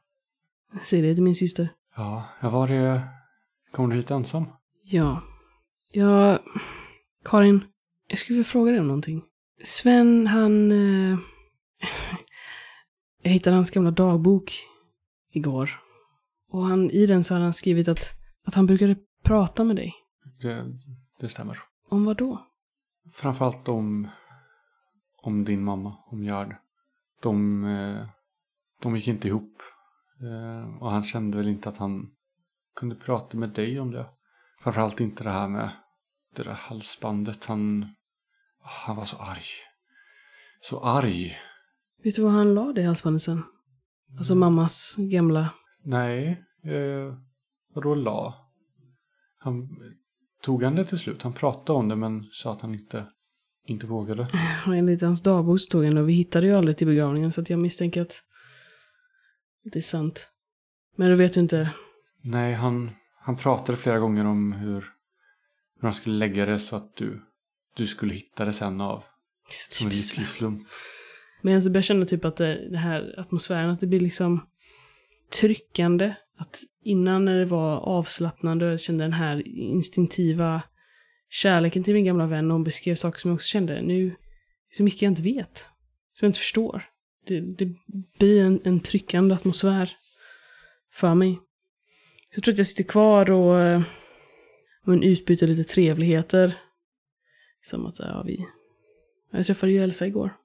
Säg 0.83 1.01
det 1.01 1.15
till 1.15 1.23
min 1.23 1.35
syster. 1.35 1.69
Ja, 1.95 2.23
jag 2.41 2.51
var 2.51 2.67
det... 2.67 3.07
Kom 3.71 3.89
du 3.89 3.95
hit 3.95 4.11
ensam? 4.11 4.45
Ja. 4.83 5.21
Ja, 5.91 6.39
Karin. 7.25 7.63
Jag 8.07 8.17
skulle 8.17 8.37
vilja 8.37 8.49
fråga 8.49 8.71
dig 8.71 8.79
om 8.79 8.87
någonting. 8.87 9.23
Sven, 9.63 10.27
han... 10.27 10.71
Eh, 10.71 11.19
jag 13.21 13.31
hittade 13.31 13.55
hans 13.55 13.71
gamla 13.71 13.91
dagbok 13.91 14.53
igår. 15.31 15.69
Och 16.49 16.65
han, 16.65 16.91
i 16.91 17.05
den 17.05 17.23
så 17.23 17.33
hade 17.33 17.43
han 17.43 17.53
skrivit 17.53 17.87
att, 17.87 18.13
att 18.45 18.53
han 18.53 18.65
brukade 18.65 18.95
prata 19.23 19.63
med 19.63 19.75
dig. 19.75 19.93
Det, 20.41 20.79
det 21.19 21.29
stämmer. 21.29 21.59
Om 21.89 22.05
vad 22.05 22.17
då? 22.17 22.47
Framförallt 23.13 23.67
om, 23.67 24.07
om 25.17 25.43
din 25.43 25.63
mamma, 25.63 25.95
om 26.05 26.23
Gerd. 26.23 26.55
De, 27.21 27.63
eh, 27.65 28.07
de 28.81 28.95
gick 28.95 29.07
inte 29.07 29.27
ihop. 29.27 29.61
Eh, 30.21 30.81
och 30.81 30.91
han 30.91 31.03
kände 31.03 31.37
väl 31.37 31.47
inte 31.47 31.69
att 31.69 31.77
han 31.77 32.11
kunde 32.75 32.95
prata 32.95 33.37
med 33.37 33.49
dig 33.49 33.79
om 33.79 33.91
det. 33.91 34.09
Framförallt 34.63 34.99
inte 34.99 35.23
det 35.23 35.31
här 35.31 35.47
med 35.47 35.69
det 36.35 36.43
där 36.43 36.53
halsbandet. 36.53 37.45
Han, 37.45 37.95
han 38.59 38.95
var 38.95 39.05
så 39.05 39.17
arg. 39.17 39.45
Så 40.61 40.79
arg. 40.79 41.37
Vet 42.03 42.15
du 42.15 42.23
var 42.23 42.29
han 42.29 42.53
la 42.53 42.73
det 42.73 42.83
halsbandet 42.83 43.21
sen? 43.21 43.43
Alltså 44.17 44.35
mammas 44.35 44.95
gamla... 44.97 45.49
Nej, 45.83 46.43
eh, 46.63 47.17
vadå 47.73 47.95
la? 47.95 48.47
Han 49.39 49.69
tog 50.41 50.63
han 50.63 50.75
det 50.75 50.85
till 50.85 50.97
slut. 50.97 51.23
Han 51.23 51.33
pratade 51.33 51.79
om 51.79 51.87
det 51.87 51.95
men 51.95 52.23
sa 52.31 52.53
att 52.53 52.61
han 52.61 52.73
inte, 52.73 53.07
inte 53.67 53.87
vågade. 53.87 54.21
Och 54.67 54.75
enligt 54.75 55.01
hans 55.01 55.23
dagbok 55.23 55.59
så 55.59 55.69
tog 55.69 55.85
han 55.85 55.97
och 55.97 56.09
vi 56.09 56.13
hittade 56.13 56.47
ju 56.47 56.53
aldrig 56.53 56.77
till 56.77 56.87
begravningen 56.87 57.31
så 57.31 57.41
att 57.41 57.49
jag 57.49 57.59
misstänker 57.59 58.01
att 58.01 58.23
det 59.63 59.79
är 59.79 59.83
sant. 59.83 60.31
Men 60.95 61.09
du 61.09 61.15
vet 61.15 61.37
ju 61.37 61.41
inte. 61.41 61.69
Nej, 62.21 62.53
han, 62.53 62.91
han 63.19 63.37
pratade 63.37 63.77
flera 63.77 63.99
gånger 63.99 64.25
om 64.25 64.53
hur, 64.53 64.73
hur 65.75 65.81
han 65.81 65.93
skulle 65.93 66.15
lägga 66.15 66.45
det 66.45 66.59
så 66.59 66.75
att 66.75 66.95
du, 66.95 67.21
du 67.75 67.87
skulle 67.87 68.13
hitta 68.13 68.45
det 68.45 68.53
sen 68.53 68.81
av. 68.81 69.03
Det 69.47 69.51
är 69.51 69.55
så 69.55 69.73
Som 69.73 69.87
en 69.87 69.93
lycklig 69.93 70.27
slump. 70.27 70.67
Men 71.41 71.53
jag 71.53 71.63
börjar 71.63 71.81
känna 71.81 72.05
typ 72.05 72.25
att 72.25 72.35
det, 72.35 72.69
det 72.69 72.77
här 72.77 73.19
atmosfären, 73.19 73.69
att 73.69 73.79
det 73.79 73.87
blir 73.87 73.99
liksom 73.99 74.47
tryckande. 75.39 76.13
Att 76.37 76.59
innan 76.83 77.25
när 77.25 77.39
det 77.39 77.45
var 77.45 77.77
avslappnande 77.77 78.65
jag 78.65 78.79
kände 78.79 79.03
den 79.03 79.13
här 79.13 79.47
instinktiva 79.47 80.61
kärleken 81.29 81.83
till 81.83 81.93
min 81.93 82.05
gamla 82.05 82.27
vän 82.27 82.51
och 82.51 82.55
hon 82.55 82.63
beskrev 82.63 82.95
saker 82.95 83.19
som 83.19 83.29
jag 83.29 83.35
också 83.35 83.47
kände. 83.47 83.81
Nu, 83.81 84.15
så 84.71 84.83
mycket 84.83 85.01
jag 85.01 85.11
inte 85.11 85.21
vet. 85.21 85.69
Som 86.13 86.25
jag 86.25 86.29
inte 86.29 86.39
förstår. 86.39 86.89
Det, 87.25 87.39
det 87.39 87.73
blir 88.19 88.43
en, 88.43 88.61
en 88.63 88.79
tryckande 88.79 89.35
atmosfär 89.35 89.91
för 90.93 91.15
mig. 91.15 91.39
Så 92.29 92.37
jag 92.37 92.43
tror 92.43 92.53
att 92.53 92.57
jag 92.57 92.67
sitter 92.67 92.83
kvar 92.83 93.31
och 93.31 93.59
eh, 93.59 93.81
men 94.83 95.03
utbyter 95.03 95.47
lite 95.47 95.63
trevligheter. 95.63 96.57
Som 97.61 97.85
att, 97.85 97.99
ja, 97.99 98.23
vi... 98.25 98.45
Jag 99.31 99.45
träffade 99.45 99.71
ju 99.71 99.83
Elsa 99.83 100.07
igår. 100.07 100.37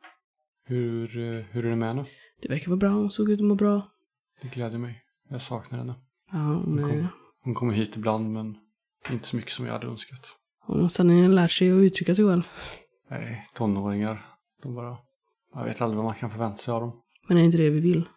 Hur, 0.65 1.19
eh, 1.19 1.45
hur 1.51 1.67
är 1.67 1.71
det 1.71 1.77
med 1.77 1.89
henne? 1.89 2.05
Det 2.43 2.49
verkar 2.49 2.69
vara 2.69 2.77
bra, 2.77 2.91
hon 2.91 3.11
såg 3.11 3.31
ut 3.31 3.41
att 3.41 3.47
må 3.47 3.55
bra. 3.55 3.93
Det 4.43 4.49
gläder 4.49 4.79
mig. 4.79 5.05
Jag 5.29 5.43
saknar 5.43 5.79
henne. 5.79 5.95
Ja, 6.33 6.39
hon, 6.39 6.79
Hon 6.79 6.91
kom. 6.91 7.09
Hon 7.41 7.55
kommer 7.55 7.75
hit 7.75 7.97
ibland 7.97 8.33
men 8.33 8.57
inte 9.11 9.29
så 9.29 9.37
mycket 9.37 9.53
som 9.53 9.67
jag 9.67 9.73
hade 9.73 9.87
önskat. 9.87 10.37
Har 10.63 10.89
sanningen 10.89 11.35
lärt 11.35 11.51
sig 11.51 11.71
att 11.71 11.83
uttrycka 11.83 12.15
sig 12.15 12.25
själv. 12.25 12.43
Nej, 13.11 13.47
tonåringar. 13.55 14.27
De 14.63 14.75
bara... 14.75 14.97
Jag 15.55 15.65
vet 15.65 15.81
aldrig 15.81 15.97
vad 15.97 16.05
man 16.05 16.15
kan 16.15 16.31
förvänta 16.31 16.57
sig 16.57 16.75
av 16.75 16.81
dem. 16.81 17.03
Men 17.29 17.39
är 17.39 17.43
inte 17.43 17.59
det 17.59 17.71
vi 17.71 17.81
vill? 17.81 18.09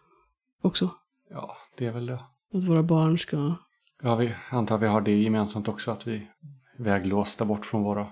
Också. 0.62 0.90
Ja, 1.30 1.56
det 1.78 1.86
är 1.86 1.92
väl 1.92 2.06
det. 2.06 2.24
Att 2.54 2.64
våra 2.64 2.82
barn 2.82 3.18
ska... 3.18 3.54
Ja, 4.02 4.16
vi 4.16 4.34
antar 4.50 4.74
att 4.74 4.82
vi 4.82 4.86
har 4.86 5.00
det 5.00 5.22
gemensamt 5.22 5.68
också. 5.68 5.90
Att 5.90 6.06
vi 6.06 6.14
är 6.16 6.82
väglåsta 6.82 7.44
bort 7.44 7.66
från 7.66 7.82
våra, 7.82 8.10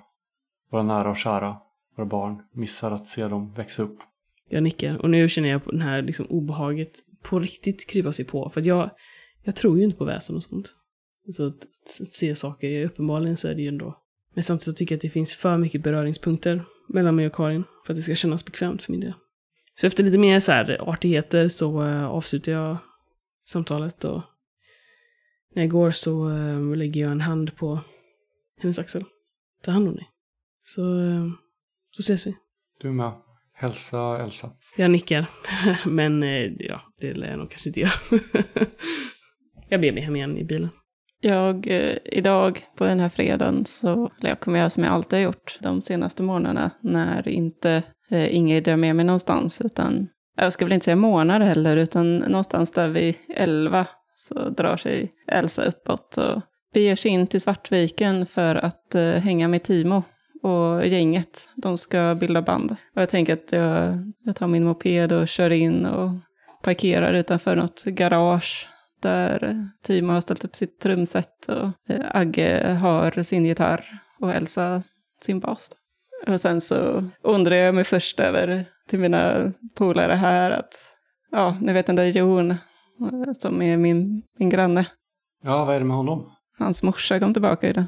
våra 0.71 0.83
nära 0.83 1.11
och 1.11 1.17
kära. 1.17 1.57
Våra 1.97 2.07
barn. 2.07 2.43
Missar 2.53 2.91
att 2.91 3.07
se 3.07 3.29
dem 3.29 3.53
växa 3.53 3.83
upp. 3.83 3.99
Jag 4.49 4.63
nickar. 4.63 4.97
Och 4.97 5.11
nu 5.11 5.29
känner 5.29 5.49
jag 5.49 5.65
på 5.65 5.71
den 5.71 5.81
här 5.81 6.03
liksom 6.03 6.27
obehaget 6.27 6.93
på 7.23 7.39
riktigt 7.39 7.91
krypa 7.91 8.13
sig 8.13 8.25
på. 8.25 8.51
För 8.51 8.61
att 8.61 8.67
jag, 8.67 8.91
jag 9.43 9.57
tror 9.57 9.79
ju 9.79 9.85
inte 9.85 9.99
på 9.99 10.05
väsen 10.05 10.37
och 10.37 10.43
sånt. 10.43 10.75
Alltså 11.27 11.47
att, 11.47 11.55
att, 11.55 12.01
att 12.01 12.09
se 12.09 12.37
saker, 12.37 12.85
uppenbarligen 12.85 13.37
så 13.37 13.49
är 13.49 13.55
det 13.55 13.63
ju 13.63 13.69
ändå. 13.69 14.01
Men 14.35 14.45
samtidigt 14.45 14.63
så 14.63 14.73
tycker 14.73 14.95
jag 14.95 14.99
att 14.99 15.03
det 15.03 15.11
finns 15.11 15.35
för 15.35 15.59
mycket 15.59 15.83
beröringspunkter 15.83 16.63
mellan 16.89 17.17
mig 17.17 17.27
och 17.27 17.35
Karin. 17.35 17.65
För 17.87 17.93
att 17.93 17.97
det 17.97 18.03
ska 18.03 18.15
kännas 18.15 18.45
bekvämt 18.45 18.83
för 18.83 18.93
min 18.93 19.01
del. 19.01 19.15
Så 19.75 19.87
efter 19.87 20.05
lite 20.05 20.19
mer 20.19 20.41
så 20.41 20.53
här 20.53 20.91
artigheter 20.91 21.49
så 21.49 21.83
uh, 21.83 22.05
avslutar 22.05 22.53
jag 22.53 22.77
samtalet 23.45 24.05
och 24.05 24.23
när 25.55 25.63
jag 25.63 25.71
går 25.71 25.91
så 25.91 26.29
uh, 26.29 26.77
lägger 26.77 27.01
jag 27.01 27.13
en 27.13 27.21
hand 27.21 27.57
på 27.57 27.81
hennes 28.61 28.79
axel. 28.79 29.05
Ta 29.63 29.71
hand 29.71 29.89
om 29.89 29.95
dig. 29.95 30.09
Så, 30.63 30.83
uh, 30.83 31.33
så 31.91 32.01
ses 32.01 32.27
vi. 32.27 32.37
Du 32.81 32.93
med. 32.93 33.13
Hälsa 33.57 34.23
Elsa. 34.23 34.51
Jag 34.77 34.91
nickar. 34.91 35.27
Men 35.87 36.23
eh, 36.23 36.53
ja, 36.59 36.81
det 37.01 37.15
lär 37.15 37.31
jag 37.31 37.39
nog 37.39 37.51
kanske 37.51 37.69
inte 37.69 37.81
göra. 37.81 37.93
jag 39.69 39.81
ber 39.81 39.93
mig 39.93 40.03
hem 40.03 40.17
igen 40.17 40.39
i 40.39 40.45
bilen. 40.45 40.69
Jag, 41.21 41.67
eh, 41.67 41.97
idag 42.05 42.65
på 42.77 42.85
den 42.85 43.01
här 43.01 43.09
fredagen, 43.09 43.65
så 43.65 43.93
eller 43.93 44.29
jag 44.29 44.41
kommer 44.41 44.59
göra 44.59 44.71
som 44.71 44.85
jag 44.85 44.93
alltid 44.93 45.19
har 45.19 45.25
gjort 45.25 45.59
de 45.61 45.83
senaste 45.83 46.23
månaderna, 46.23 46.71
när 46.81 47.29
inte 47.29 47.83
eh, 48.11 48.35
Ingrid 48.35 48.65
drar 48.65 48.77
med 48.77 48.97
mig 48.97 49.05
någonstans, 49.05 49.61
utan 49.61 50.09
jag 50.37 50.53
ska 50.53 50.65
väl 50.65 50.73
inte 50.73 50.85
säga 50.85 50.97
månader 50.97 51.47
heller, 51.47 51.77
utan 51.77 52.17
någonstans 52.17 52.73
där 52.73 52.89
vid 52.89 53.15
elva 53.37 53.87
så 54.15 54.49
drar 54.49 54.77
sig 54.77 55.11
Elsa 55.29 55.65
uppåt 55.65 56.17
och 56.17 56.43
beger 56.75 56.97
sig 56.97 57.11
in 57.11 57.27
till 57.27 57.41
Svartviken 57.41 58.27
för 58.27 58.55
att 58.55 58.95
eh, 58.95 59.11
hänga 59.11 59.49
med 59.49 59.63
Timo 59.63 60.03
och 60.43 60.87
gänget. 60.87 61.49
De 61.57 61.79
ska 61.79 62.17
bilda 62.21 62.43
band. 62.43 62.71
Och 62.71 63.03
jag 63.03 63.09
tänker 63.09 63.33
att 63.33 63.53
jag, 63.53 63.95
jag 64.25 64.37
tar 64.37 64.47
min 64.47 64.65
moped 64.65 65.13
och 65.13 65.29
kör 65.29 65.51
in 65.51 65.87
och 65.87 66.11
parkerar 66.63 67.13
utanför 67.13 67.57
något 67.57 67.85
garage 67.85 68.69
där 69.05 69.67
Timo 69.83 70.13
har 70.13 70.21
ställt 70.21 70.45
upp 70.45 70.55
sitt 70.55 70.81
trumset 70.81 71.49
och 71.49 71.91
eh, 71.95 72.07
Agge 72.11 72.79
har 72.81 73.23
sin 73.23 73.45
gitarr 73.45 73.85
och 74.21 74.33
Elsa 74.33 74.83
sin 75.21 75.41
bas. 75.41 75.71
Och 76.27 76.41
sen 76.41 76.61
så 76.61 77.03
undrar 77.23 77.57
jag 77.57 77.75
mig 77.75 77.85
först 77.85 78.21
över 78.21 78.67
till 78.89 78.99
mina 78.99 79.53
polare 79.75 80.13
här 80.13 80.51
att, 80.51 80.75
ja, 81.31 81.57
ni 81.61 81.73
vet 81.73 81.87
den 81.87 81.97
där 81.97 82.05
Jon 82.05 82.51
eh, 82.51 82.59
som 83.39 83.63
är 83.63 83.77
min, 83.77 84.23
min 84.39 84.51
granne. 84.51 84.87
Ja, 85.43 85.65
vad 85.65 85.75
är 85.75 85.79
det 85.79 85.87
med 85.87 85.97
honom? 85.97 86.31
Hans 86.59 86.83
morsa 86.83 87.21
kom 87.21 87.33
tillbaka 87.33 87.69
idag. 87.69 87.85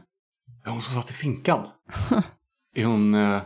Är 0.64 0.70
hon 0.70 0.80
som 0.80 0.94
satt 0.94 1.10
i 1.10 1.12
finkan? 1.12 1.66
är 2.74 2.84
hon 2.84 3.14
eh, 3.14 3.42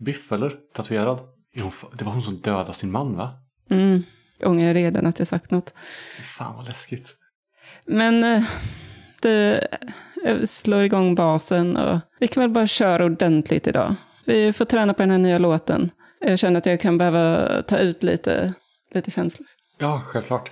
biff 0.00 0.32
eller? 0.32 0.50
Tatuerad? 0.74 1.20
Hon, 1.54 1.72
det 1.98 2.04
var 2.04 2.12
hon 2.12 2.22
som 2.22 2.36
dödade 2.40 2.72
sin 2.72 2.90
man 2.90 3.16
va? 3.16 3.30
Mm. 3.70 4.02
Jag 4.38 4.50
ångrar 4.50 4.74
redan 4.74 5.06
att 5.06 5.18
jag 5.18 5.28
sagt 5.28 5.50
något. 5.50 5.74
Fan 6.38 6.56
vad 6.56 6.68
läskigt. 6.68 7.14
Men 7.86 8.24
eh, 8.24 8.44
det 9.22 9.68
jag 10.24 10.48
slår 10.48 10.82
igång 10.82 11.14
basen 11.14 11.76
och 11.76 12.00
vi 12.20 12.28
kan 12.28 12.40
väl 12.40 12.50
bara 12.50 12.66
köra 12.66 13.04
ordentligt 13.04 13.66
idag. 13.66 13.94
Vi 14.26 14.52
får 14.52 14.64
träna 14.64 14.94
på 14.94 15.02
den 15.02 15.10
här 15.10 15.18
nya 15.18 15.38
låten. 15.38 15.90
Jag 16.20 16.38
känner 16.38 16.58
att 16.58 16.66
jag 16.66 16.80
kan 16.80 16.98
behöva 16.98 17.62
ta 17.62 17.78
ut 17.78 18.02
lite, 18.02 18.54
lite 18.94 19.10
känslor. 19.10 19.48
Ja, 19.78 20.02
självklart. 20.06 20.50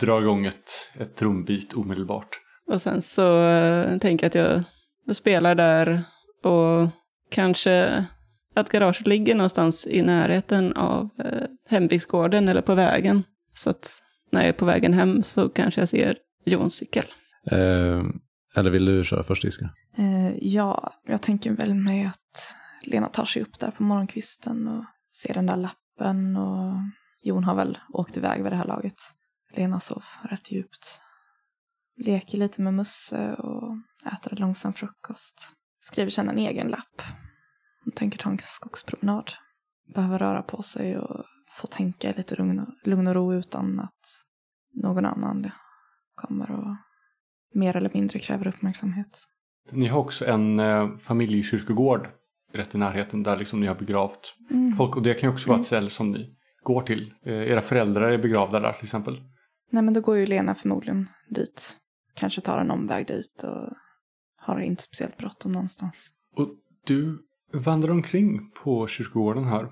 Drar 0.00 0.22
igång 0.22 0.46
ett, 0.46 0.70
ett 1.00 1.16
trumbit 1.16 1.74
omedelbart. 1.74 2.28
Och 2.66 2.80
sen 2.80 3.02
så 3.02 3.48
eh, 3.48 3.98
tänker 3.98 4.24
jag 4.24 4.28
att 4.28 4.34
jag, 4.34 4.64
jag 5.04 5.16
spelar 5.16 5.54
där 5.54 6.02
och 6.44 6.88
kanske 7.30 8.04
att 8.60 8.70
garaget 8.70 9.06
ligger 9.06 9.34
någonstans 9.34 9.86
i 9.86 10.02
närheten 10.02 10.72
av 10.72 11.08
eh, 11.24 11.48
hembygdsgården 11.68 12.48
eller 12.48 12.62
på 12.62 12.74
vägen. 12.74 13.24
Så 13.54 13.70
att 13.70 14.02
när 14.32 14.40
jag 14.40 14.48
är 14.48 14.52
på 14.52 14.64
vägen 14.64 14.94
hem 14.94 15.22
så 15.22 15.48
kanske 15.48 15.80
jag 15.80 15.88
ser 15.88 16.16
Jons 16.44 16.74
cykel. 16.74 17.04
Eh, 17.50 18.02
eller 18.54 18.70
vill 18.70 18.84
du 18.84 19.04
köra 19.04 19.24
först 19.24 19.44
Iska? 19.44 19.70
Eh, 19.98 20.36
ja, 20.40 20.92
jag 21.06 21.22
tänker 21.22 21.52
väl 21.52 21.74
med 21.74 22.06
att 22.06 22.54
Lena 22.82 23.06
tar 23.06 23.24
sig 23.24 23.42
upp 23.42 23.58
där 23.58 23.70
på 23.70 23.82
morgonkvisten 23.82 24.68
och 24.68 24.84
ser 25.10 25.34
den 25.34 25.46
där 25.46 25.56
lappen 25.56 26.36
och 26.36 26.74
Jon 27.22 27.44
har 27.44 27.54
väl 27.54 27.78
åkt 27.92 28.16
iväg 28.16 28.42
vid 28.42 28.52
det 28.52 28.56
här 28.56 28.64
laget. 28.64 28.94
Lena 29.56 29.80
sov 29.80 30.02
rätt 30.22 30.52
djupt. 30.52 31.00
Leker 31.96 32.38
lite 32.38 32.62
med 32.62 32.74
Musse 32.74 33.34
och 33.34 33.76
äter 34.12 34.32
en 34.32 34.38
långsam 34.38 34.72
frukost. 34.72 35.54
Skriver 35.80 36.10
sen 36.10 36.28
en 36.28 36.38
egen 36.38 36.68
lapp. 36.68 37.02
Tänker 37.94 38.18
ta 38.18 38.30
en 38.30 38.38
skogspromenad. 38.40 39.30
Behöver 39.94 40.18
röra 40.18 40.42
på 40.42 40.62
sig 40.62 40.98
och 40.98 41.24
få 41.50 41.66
tänka 41.66 42.10
i 42.10 42.14
lite 42.16 42.36
lugn 42.36 42.58
och, 42.60 42.88
lugn 42.88 43.06
och 43.06 43.14
ro 43.14 43.34
utan 43.34 43.80
att 43.80 44.00
någon 44.74 45.06
annan 45.06 45.50
kommer 46.14 46.50
och 46.50 46.76
mer 47.54 47.76
eller 47.76 47.90
mindre 47.94 48.18
kräver 48.18 48.46
uppmärksamhet. 48.46 49.24
Ni 49.72 49.86
har 49.86 49.98
också 50.00 50.26
en 50.26 50.60
eh, 50.60 50.96
familjekyrkogård 50.98 52.08
rätt 52.52 52.74
i 52.74 52.78
närheten 52.78 53.22
där 53.22 53.36
liksom 53.36 53.60
ni 53.60 53.66
har 53.66 53.74
begravt 53.74 54.34
Mm. 54.50 54.72
folk. 54.72 54.96
Och 54.96 55.02
det 55.02 55.14
kan 55.14 55.28
ju 55.28 55.34
också 55.34 55.48
vara 55.48 55.60
ett 55.60 55.66
ställe 55.66 55.90
som 55.90 56.10
ni 56.12 56.36
går 56.62 56.82
till. 56.82 57.14
Eh, 57.24 57.32
era 57.32 57.62
föräldrar 57.62 58.10
är 58.10 58.18
begravda 58.18 58.60
där 58.60 58.72
till 58.72 58.84
exempel. 58.84 59.20
Nej 59.70 59.82
men 59.82 59.94
då 59.94 60.00
går 60.00 60.16
ju 60.16 60.26
Lena 60.26 60.54
förmodligen 60.54 61.08
dit. 61.28 61.76
Kanske 62.14 62.40
tar 62.40 62.58
en 62.58 62.70
omväg 62.70 63.06
dit 63.06 63.44
och 63.44 63.72
har 64.36 64.58
inte 64.58 64.82
speciellt 64.82 65.16
bråttom 65.16 65.52
någonstans. 65.52 66.10
Och 66.36 66.48
du 66.84 67.18
vandrar 67.52 67.90
omkring 67.90 68.50
på 68.50 68.86
kyrkogården 68.86 69.44
här. 69.44 69.68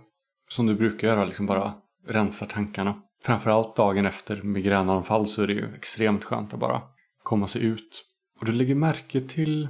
Som 0.49 0.67
du 0.67 0.75
brukar 0.75 1.09
göra, 1.09 1.25
liksom 1.25 1.47
bara 1.47 1.75
rensar 2.07 2.47
tankarna. 2.47 3.03
Framförallt 3.23 3.77
dagen 3.77 4.07
efter 4.07 4.43
migränanfall 4.43 5.27
så 5.27 5.43
är 5.43 5.47
det 5.47 5.53
ju 5.53 5.75
extremt 5.75 6.25
skönt 6.25 6.55
att 6.55 6.61
bara 6.61 6.83
komma 7.23 7.47
sig 7.47 7.63
ut. 7.63 8.05
Och 8.41 8.47
du 8.47 8.53
lägger 8.53 8.75
märke 8.75 9.21
till 9.21 9.69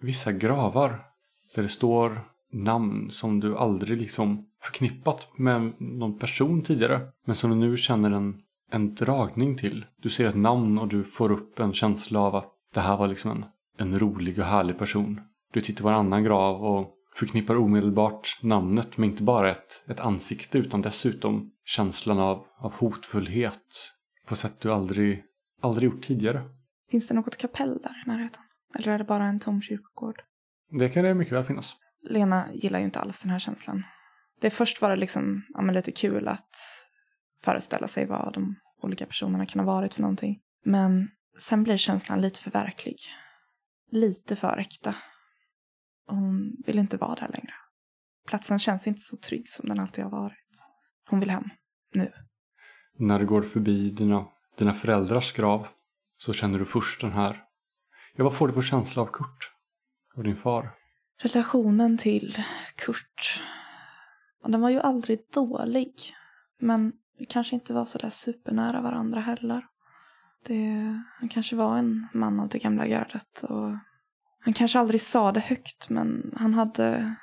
vissa 0.00 0.32
gravar. 0.32 1.06
Där 1.54 1.62
det 1.62 1.68
står 1.68 2.20
namn 2.52 3.10
som 3.10 3.40
du 3.40 3.56
aldrig 3.56 3.98
liksom 3.98 4.46
förknippat 4.62 5.28
med 5.36 5.72
någon 5.78 6.18
person 6.18 6.62
tidigare. 6.62 7.00
Men 7.26 7.36
som 7.36 7.50
du 7.50 7.56
nu 7.56 7.76
känner 7.76 8.10
en, 8.10 8.40
en 8.70 8.94
dragning 8.94 9.56
till. 9.56 9.86
Du 10.02 10.10
ser 10.10 10.26
ett 10.26 10.36
namn 10.36 10.78
och 10.78 10.88
du 10.88 11.04
får 11.04 11.32
upp 11.32 11.58
en 11.58 11.72
känsla 11.72 12.20
av 12.20 12.36
att 12.36 12.52
det 12.74 12.80
här 12.80 12.96
var 12.96 13.08
liksom 13.08 13.30
en, 13.30 13.44
en 13.78 13.98
rolig 13.98 14.38
och 14.38 14.44
härlig 14.44 14.78
person. 14.78 15.20
Du 15.52 15.60
tittar 15.60 15.82
på 15.82 15.88
en 15.88 15.94
annan 15.94 16.24
grav 16.24 16.64
och 16.64 16.96
förknippar 17.20 17.56
omedelbart 17.56 18.38
namnet 18.42 18.96
med 18.96 19.08
inte 19.08 19.22
bara 19.22 19.50
ett, 19.50 19.82
ett 19.88 20.00
ansikte 20.00 20.58
utan 20.58 20.82
dessutom 20.82 21.50
känslan 21.64 22.18
av, 22.18 22.46
av 22.58 22.72
hotfullhet 22.72 23.92
på 24.26 24.36
sätt 24.36 24.60
du 24.60 24.72
aldrig, 24.72 25.24
aldrig 25.62 25.90
gjort 25.90 26.02
tidigare. 26.02 26.42
Finns 26.90 27.08
det 27.08 27.14
något 27.14 27.36
kapell 27.36 27.78
där 27.82 28.02
i 28.06 28.08
närheten? 28.08 28.42
Eller 28.78 28.92
är 28.92 28.98
det 28.98 29.04
bara 29.04 29.24
en 29.24 29.38
tom 29.38 29.62
kyrkogård? 29.62 30.22
Det 30.78 30.88
kan 30.88 31.04
det 31.04 31.14
mycket 31.14 31.34
väl 31.34 31.44
finnas. 31.44 31.74
Lena 32.08 32.44
gillar 32.54 32.78
ju 32.78 32.84
inte 32.84 33.00
alls 33.00 33.22
den 33.22 33.30
här 33.30 33.38
känslan. 33.38 33.82
Det 34.40 34.50
först 34.50 34.82
var 34.82 34.90
det 34.90 34.96
liksom, 34.96 35.42
ja, 35.48 35.62
men 35.62 35.74
lite 35.74 35.92
kul 35.92 36.28
att 36.28 36.56
föreställa 37.42 37.88
sig 37.88 38.06
vad 38.06 38.34
de 38.34 38.56
olika 38.82 39.06
personerna 39.06 39.46
kan 39.46 39.60
ha 39.60 39.74
varit 39.74 39.94
för 39.94 40.02
någonting. 40.02 40.40
Men 40.64 41.08
sen 41.38 41.62
blir 41.62 41.76
känslan 41.76 42.20
lite 42.20 42.40
för 42.40 42.50
verklig. 42.50 42.96
Lite 43.90 44.36
för 44.36 44.58
äkta. 44.58 44.94
Hon 46.10 46.56
vill 46.66 46.78
inte 46.78 46.96
vara 46.96 47.14
där 47.14 47.28
längre. 47.28 47.54
Platsen 48.26 48.58
känns 48.58 48.86
inte 48.86 49.00
så 49.00 49.16
trygg 49.16 49.48
som 49.48 49.68
den 49.68 49.80
alltid 49.80 50.04
har 50.04 50.10
varit. 50.10 50.64
Hon 51.10 51.20
vill 51.20 51.30
hem. 51.30 51.44
Nu. 51.94 52.12
När 52.98 53.18
du 53.18 53.26
går 53.26 53.42
förbi 53.42 53.90
dina, 53.90 54.26
dina 54.58 54.74
föräldrars 54.74 55.32
grav 55.32 55.66
så 56.18 56.32
känner 56.32 56.58
du 56.58 56.64
först 56.64 57.00
den 57.00 57.12
här. 57.12 57.44
Ja, 58.16 58.24
vad 58.24 58.34
får 58.34 58.48
du 58.48 58.54
för 58.54 58.62
känsla 58.62 59.02
av 59.02 59.06
Kurt? 59.06 59.50
Och 60.16 60.24
din 60.24 60.36
far? 60.36 60.70
Relationen 61.22 61.98
till 61.98 62.36
Kurt. 62.76 63.42
Den 64.44 64.60
var 64.60 64.70
ju 64.70 64.80
aldrig 64.80 65.20
dålig. 65.34 65.94
Men 66.60 66.92
vi 67.18 67.26
kanske 67.26 67.54
inte 67.54 67.72
var 67.72 67.84
så 67.84 67.98
där 67.98 68.10
supernära 68.10 68.80
varandra 68.80 69.20
heller. 69.20 69.66
Det, 70.46 70.94
han 71.18 71.28
kanske 71.28 71.56
var 71.56 71.78
en 71.78 72.06
man 72.14 72.40
av 72.40 72.48
det 72.48 72.58
gamla 72.58 72.86
gardet. 72.86 73.42
Och 73.42 73.70
han 74.40 74.54
kanske 74.54 74.78
aldrig 74.78 75.00
sa 75.00 75.32
det 75.32 75.40
högt 75.40 75.88
men 75.88 76.32
han 76.36 76.54
hade 76.54 77.16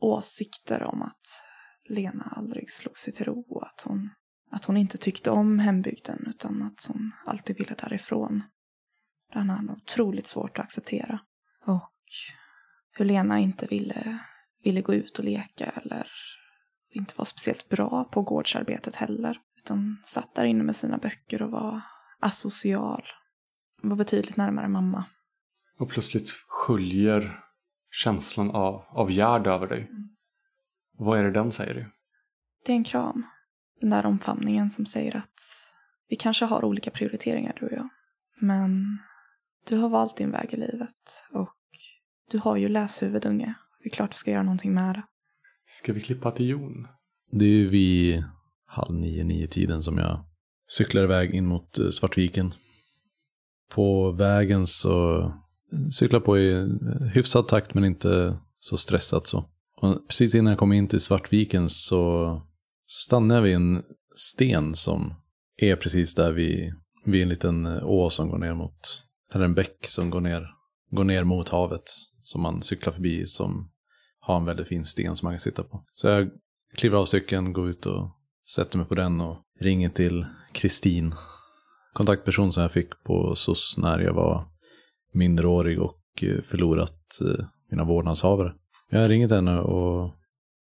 åsikter 0.00 0.82
om 0.82 1.02
att 1.02 1.46
Lena 1.88 2.32
aldrig 2.36 2.70
slog 2.70 2.98
sig 2.98 3.12
till 3.12 3.24
ro. 3.24 3.44
Och 3.48 3.66
att 3.66 3.80
hon, 3.86 4.10
att 4.50 4.64
hon 4.64 4.76
inte 4.76 4.98
tyckte 4.98 5.30
om 5.30 5.58
hembygden 5.58 6.26
utan 6.28 6.62
att 6.62 6.84
hon 6.88 7.12
alltid 7.26 7.58
ville 7.58 7.74
därifrån. 7.74 8.42
Det 9.32 9.38
hade 9.38 9.52
han 9.52 9.70
otroligt 9.70 10.26
svårt 10.26 10.58
att 10.58 10.64
acceptera. 10.64 11.20
Och 11.66 11.92
hur 12.92 13.04
Lena 13.04 13.38
inte 13.38 13.66
ville, 13.66 14.18
ville 14.64 14.80
gå 14.80 14.94
ut 14.94 15.18
och 15.18 15.24
leka 15.24 15.64
eller 15.64 16.06
inte 16.90 17.14
var 17.16 17.24
speciellt 17.24 17.68
bra 17.68 18.04
på 18.04 18.22
gårdsarbetet 18.22 18.96
heller. 18.96 19.38
Utan 19.56 20.00
satt 20.04 20.34
där 20.34 20.44
inne 20.44 20.64
med 20.64 20.76
sina 20.76 20.98
böcker 20.98 21.42
och 21.42 21.50
var 21.50 21.80
asocial. 22.20 23.02
Var 23.82 23.96
betydligt 23.96 24.36
närmare 24.36 24.68
mamma. 24.68 25.04
Och 25.82 25.90
plötsligt 25.90 26.30
sköljer 26.48 27.40
känslan 27.90 28.50
av, 28.50 28.84
av 28.88 29.10
Gerd 29.10 29.46
över 29.46 29.66
dig. 29.66 29.90
Och 30.98 31.06
vad 31.06 31.18
är 31.18 31.24
det 31.24 31.30
den 31.30 31.52
säger 31.52 31.74
du? 31.74 31.90
Det 32.66 32.72
är 32.72 32.76
en 32.76 32.84
kram. 32.84 33.26
Den 33.80 33.90
där 33.90 34.06
omfamningen 34.06 34.70
som 34.70 34.86
säger 34.86 35.16
att 35.16 35.40
vi 36.08 36.16
kanske 36.16 36.44
har 36.44 36.64
olika 36.64 36.90
prioriteringar 36.90 37.56
du 37.60 37.66
och 37.66 37.72
jag. 37.72 37.88
Men 38.40 38.98
du 39.68 39.76
har 39.76 39.88
valt 39.88 40.16
din 40.16 40.30
väg 40.30 40.54
i 40.54 40.56
livet 40.56 41.24
och 41.32 41.56
du 42.30 42.38
har 42.38 42.56
ju 42.56 42.68
läshuvud 42.68 43.26
unge. 43.26 43.54
Det 43.82 43.88
är 43.88 43.92
klart 43.92 44.10
du 44.10 44.16
ska 44.16 44.30
göra 44.30 44.42
någonting 44.42 44.74
med 44.74 44.94
det. 44.94 45.02
Ska 45.66 45.92
vi 45.92 46.00
klippa 46.00 46.30
till 46.30 46.48
Jon? 46.48 46.88
Det 47.30 47.44
är 47.44 47.48
ju 47.48 47.68
vid 47.68 48.24
halv 48.66 48.94
nio, 48.94 49.24
nio 49.24 49.46
tiden 49.46 49.82
som 49.82 49.98
jag 49.98 50.24
cyklar 50.68 51.02
iväg 51.02 51.34
in 51.34 51.46
mot 51.46 51.78
eh, 51.78 51.88
Svartviken. 51.88 52.54
På 53.70 54.12
vägen 54.12 54.66
så 54.66 55.32
cyklar 55.92 56.20
på 56.20 56.38
i 56.38 56.78
hyfsad 57.14 57.48
takt 57.48 57.74
men 57.74 57.84
inte 57.84 58.38
så 58.58 58.76
stressat 58.76 59.26
så. 59.26 59.44
Och 59.76 60.08
precis 60.08 60.34
innan 60.34 60.50
jag 60.50 60.58
kom 60.58 60.72
in 60.72 60.88
till 60.88 61.00
Svartviken 61.00 61.68
så 61.68 62.42
stannade 62.86 63.34
jag 63.34 63.42
vid 63.42 63.54
en 63.54 63.82
sten 64.14 64.74
som 64.74 65.14
är 65.56 65.76
precis 65.76 66.14
där 66.14 66.32
vid, 66.32 66.74
vid 67.04 67.22
en 67.22 67.28
liten 67.28 67.66
å 67.66 68.10
som 68.10 68.28
går 68.28 68.38
ner 68.38 68.54
mot, 68.54 69.02
eller 69.34 69.44
en 69.44 69.54
bäck 69.54 69.76
som 69.86 70.10
går 70.10 70.20
ner, 70.20 70.46
går 70.90 71.04
ner 71.04 71.24
mot 71.24 71.48
havet. 71.48 71.90
Som 72.24 72.42
man 72.42 72.62
cyklar 72.62 72.92
förbi 72.92 73.26
som 73.26 73.70
har 74.20 74.36
en 74.36 74.44
väldigt 74.44 74.68
fin 74.68 74.84
sten 74.84 75.16
som 75.16 75.26
man 75.26 75.34
kan 75.34 75.40
sitta 75.40 75.62
på. 75.62 75.84
Så 75.94 76.08
jag 76.08 76.30
kliver 76.76 76.98
av 76.98 77.04
cykeln, 77.04 77.52
går 77.52 77.68
ut 77.68 77.86
och 77.86 78.10
sätter 78.54 78.78
mig 78.78 78.86
på 78.86 78.94
den 78.94 79.20
och 79.20 79.38
ringer 79.60 79.88
till 79.88 80.26
Kristin. 80.52 81.14
Kontaktperson 81.92 82.52
som 82.52 82.62
jag 82.62 82.72
fick 82.72 83.04
på 83.04 83.34
SOS 83.36 83.74
när 83.78 83.98
jag 83.98 84.14
var 84.14 84.51
minderårig 85.12 85.80
och 85.80 85.98
eh, 86.22 86.42
förlorat 86.42 87.20
eh, 87.22 87.44
mina 87.70 87.84
vårdnadshavare. 87.84 88.54
Jag 88.90 89.00
har 89.00 89.08
ringt 89.08 89.30
henne 89.30 89.60
och 89.60 90.14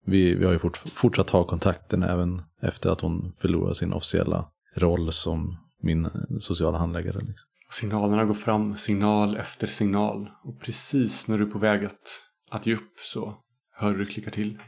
vi, 0.05 0.35
vi 0.35 0.45
har 0.45 0.53
ju 0.53 0.59
fort, 0.59 0.77
fortsatt 0.77 1.29
ha 1.29 1.43
kontakten 1.43 2.03
även 2.03 2.41
efter 2.61 2.89
att 2.89 3.01
hon 3.01 3.33
förlorade 3.41 3.75
sin 3.75 3.93
officiella 3.93 4.49
roll 4.75 5.11
som 5.11 5.57
min 5.81 6.05
eh, 6.05 6.11
sociala 6.39 6.77
handläggare. 6.77 7.19
Liksom. 7.19 7.49
Signalerna 7.71 8.25
går 8.25 8.33
fram, 8.33 8.77
signal 8.77 9.37
efter 9.37 9.67
signal. 9.67 10.29
Och 10.43 10.61
precis 10.61 11.27
när 11.27 11.37
du 11.37 11.45
är 11.45 11.49
på 11.49 11.59
väg 11.59 11.85
att, 11.85 12.21
att 12.51 12.67
ge 12.67 12.75
upp 12.75 12.99
så 13.01 13.37
hör 13.75 13.93
du 13.93 14.05
klicka 14.05 14.31
till. 14.31 14.59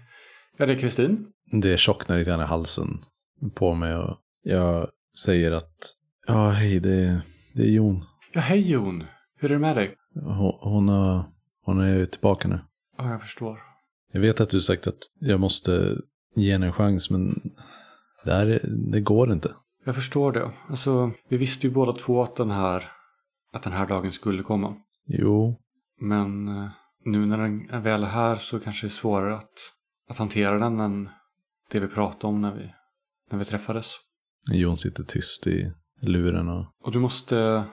Ja, 0.57 0.65
det 0.65 0.73
är 0.73 0.79
Kristin. 0.79 1.27
Det 1.51 1.79
tjocknar 1.79 2.17
lite 2.17 2.29
grann 2.29 2.41
i 2.41 2.43
halsen 2.43 2.99
på 3.55 3.73
mig 3.73 3.95
och 3.95 4.17
jag 4.43 4.89
säger 5.23 5.51
att 5.51 5.95
ja, 6.27 6.49
hej, 6.49 6.79
det, 6.79 7.21
det 7.55 7.61
är 7.61 7.67
Jon. 7.69 8.05
Ja, 8.33 8.41
hej 8.41 8.71
Jon. 8.71 9.03
Hur 9.41 9.51
är 9.51 9.55
det 9.55 9.59
med 9.59 9.75
dig? 9.75 9.95
Hon, 10.13 10.53
hon, 10.59 10.89
har, 10.89 11.25
hon 11.65 11.79
är 11.79 12.05
tillbaka 12.05 12.47
nu. 12.47 12.59
Ja, 12.97 13.09
jag 13.09 13.21
förstår. 13.21 13.59
Jag 14.11 14.21
vet 14.21 14.41
att 14.41 14.49
du 14.49 14.61
sagt 14.61 14.87
att 14.87 14.99
jag 15.19 15.39
måste 15.39 15.97
ge 16.35 16.51
henne 16.51 16.65
en 16.65 16.73
chans, 16.73 17.09
men 17.09 17.51
det, 18.25 18.33
här, 18.33 18.61
det 18.91 19.01
går 19.01 19.31
inte. 19.31 19.51
Jag 19.85 19.95
förstår 19.95 20.31
det. 20.31 20.51
Alltså, 20.69 21.11
vi 21.29 21.37
visste 21.37 21.67
ju 21.67 21.73
båda 21.73 21.91
två 21.91 22.23
att 22.23 22.35
den 22.35 22.51
här, 22.51 22.91
att 23.53 23.63
den 23.63 23.73
här 23.73 23.87
dagen 23.87 24.11
skulle 24.11 24.43
komma. 24.43 24.75
Jo, 25.05 25.59
Men 25.99 26.47
eh, 26.47 26.69
nu 27.05 27.25
när 27.25 27.37
den 27.37 27.69
är 27.69 27.79
väl 27.79 28.03
här 28.03 28.35
så 28.35 28.59
kanske 28.59 28.87
det 28.87 28.89
är 28.89 28.91
svårare 28.91 29.35
att, 29.35 29.53
att 30.09 30.17
hantera 30.17 30.59
den 30.59 30.79
än 30.79 31.09
det 31.71 31.79
vi 31.79 31.87
pratade 31.87 32.27
om 32.27 32.41
när 32.41 32.55
vi, 32.55 32.73
när 33.31 33.39
vi 33.39 33.45
träffades. 33.45 33.95
Jon 34.51 34.77
sitter 34.77 35.03
tyst 35.03 35.47
i 35.47 35.71
luren 36.01 36.49
och 36.49 36.65
Och 36.83 36.91
du 36.91 36.99
måste, 36.99 37.63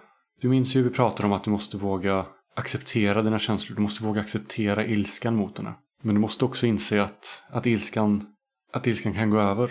du 0.41 0.49
minns 0.49 0.77
ju 0.77 0.81
hur 0.81 0.89
vi 0.89 0.95
pratade 0.95 1.27
om 1.27 1.33
att 1.33 1.45
du 1.45 1.51
måste 1.51 1.77
våga 1.77 2.27
acceptera 2.57 3.23
dina 3.23 3.39
känslor. 3.39 3.77
Du 3.77 3.83
måste 3.83 4.05
våga 4.05 4.21
acceptera 4.21 4.87
ilskan 4.87 5.37
mot 5.37 5.59
henne. 5.59 5.75
Men 6.03 6.15
du 6.15 6.21
måste 6.21 6.45
också 6.45 6.67
inse 6.67 7.03
att, 7.03 7.43
att, 7.51 7.67
ilskan, 7.67 8.27
att 8.73 8.87
ilskan 8.87 9.15
kan 9.15 9.31
gå 9.31 9.41
över. 9.41 9.71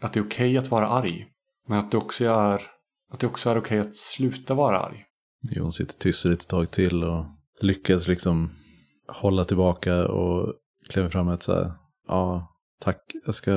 Att 0.00 0.12
det 0.12 0.20
är 0.20 0.24
okej 0.24 0.58
att 0.58 0.70
vara 0.70 0.88
arg. 0.88 1.26
Men 1.68 1.78
att 1.78 1.90
det 1.90 1.96
också 1.96 2.24
är, 2.24 2.62
att 3.12 3.20
det 3.20 3.26
också 3.26 3.50
är 3.50 3.58
okej 3.58 3.78
att 3.78 3.96
sluta 3.96 4.54
vara 4.54 4.80
arg. 4.80 5.04
Jon 5.42 5.72
sitter 5.72 5.94
tyst 5.94 6.26
ett 6.26 6.48
tag 6.48 6.70
till 6.70 7.04
och 7.04 7.26
lyckas 7.60 8.08
liksom 8.08 8.50
hålla 9.08 9.44
tillbaka 9.44 10.08
och 10.08 10.54
kliver 10.88 11.08
fram 11.08 11.26
med 11.26 11.34
ett 11.34 11.42
så 11.42 11.52
här, 11.52 11.72
ja, 12.08 12.54
tack, 12.80 13.12
jag 13.26 13.34
ska, 13.34 13.50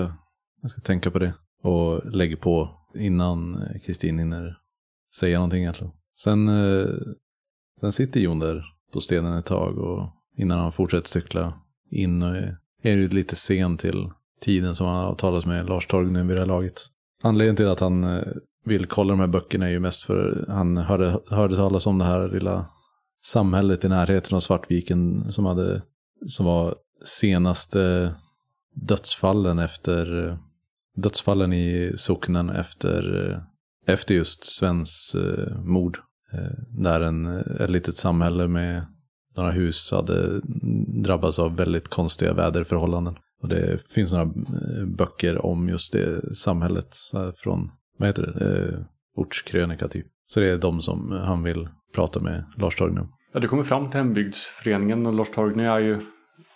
jag 0.61 0.71
ska 0.71 0.81
tänka 0.81 1.11
på 1.11 1.19
det. 1.19 1.33
Och 1.63 2.15
lägger 2.15 2.35
på 2.35 2.69
innan 2.95 3.63
Kristin 3.85 4.19
hinner 4.19 4.57
säga 5.19 5.37
någonting 5.37 5.61
egentligen. 5.61 5.93
Sen, 6.19 6.47
eh, 6.47 6.95
sen 7.81 7.91
sitter 7.91 8.19
Jon 8.19 8.39
där 8.39 8.65
på 8.93 9.01
stenen 9.01 9.37
ett 9.37 9.45
tag 9.45 9.77
och 9.77 10.09
innan 10.37 10.59
han 10.59 10.71
fortsätter 10.71 11.07
cykla 11.07 11.53
in 11.91 12.23
och 12.23 12.35
är 12.35 12.57
är 12.81 12.93
ju 12.93 13.07
lite 13.07 13.35
sen 13.35 13.77
till 13.77 14.09
tiden 14.41 14.75
som 14.75 14.87
han 14.87 15.05
har 15.05 15.15
talat 15.15 15.45
med 15.45 15.69
Lars 15.69 15.87
Torgny 15.87 16.23
vid 16.23 16.35
det 16.35 16.39
här 16.39 16.47
laget. 16.47 16.81
Anledningen 17.23 17.55
till 17.55 17.67
att 17.67 17.79
han 17.79 18.03
eh, 18.03 18.23
vill 18.65 18.85
kolla 18.85 19.11
de 19.11 19.19
här 19.19 19.27
böckerna 19.27 19.65
är 19.65 19.69
ju 19.69 19.79
mest 19.79 20.03
för 20.03 20.45
han 20.47 20.77
hörde, 20.77 21.19
hörde 21.27 21.55
talas 21.55 21.87
om 21.87 21.97
det 21.97 22.05
här 22.05 22.29
lilla 22.29 22.69
samhället 23.23 23.83
i 23.83 23.89
närheten 23.89 24.35
av 24.35 24.39
Svartviken 24.39 25.31
som, 25.31 25.45
hade, 25.45 25.81
som 26.27 26.45
var 26.45 26.75
senaste 27.05 28.15
dödsfallen 28.75 29.59
efter 29.59 30.37
dödsfallen 30.95 31.53
i 31.53 31.93
socknen 31.95 32.49
efter, 32.49 33.29
eh, 33.31 33.39
efter 33.93 34.15
just 34.15 34.43
Svens 34.43 35.15
eh, 35.15 35.61
mord. 35.63 35.99
Eh, 36.33 36.83
där 36.83 37.01
en, 37.01 37.25
ett 37.59 37.69
litet 37.69 37.95
samhälle 37.95 38.47
med 38.47 38.85
några 39.35 39.51
hus 39.51 39.91
hade 39.91 40.41
drabbats 41.03 41.39
av 41.39 41.55
väldigt 41.55 41.87
konstiga 41.87 42.33
väderförhållanden. 42.33 43.15
Och 43.41 43.49
det 43.49 43.91
finns 43.91 44.13
några 44.13 44.25
eh, 44.25 44.85
böcker 44.97 45.45
om 45.45 45.69
just 45.69 45.93
det 45.93 46.35
samhället 46.35 46.95
från, 47.43 47.71
vad 47.97 48.09
heter 48.09 48.27
det, 48.27 48.67
eh, 48.67 48.79
ortskrönika 49.15 49.87
typ. 49.87 50.05
Så 50.25 50.39
det 50.39 50.49
är 50.49 50.57
de 50.57 50.81
som 50.81 51.11
han 51.11 51.43
vill 51.43 51.69
prata 51.95 52.19
med 52.19 52.45
Lars 52.57 52.75
Torgny 52.75 52.99
om. 52.99 53.11
Ja, 53.33 53.39
du 53.39 53.47
kommer 53.47 53.63
fram 53.63 53.89
till 53.89 53.97
hembygdsföreningen 53.97 55.05
och 55.05 55.13
Lars 55.13 55.29
Torgny 55.29 55.63
är 55.63 55.79
ju, 55.79 56.01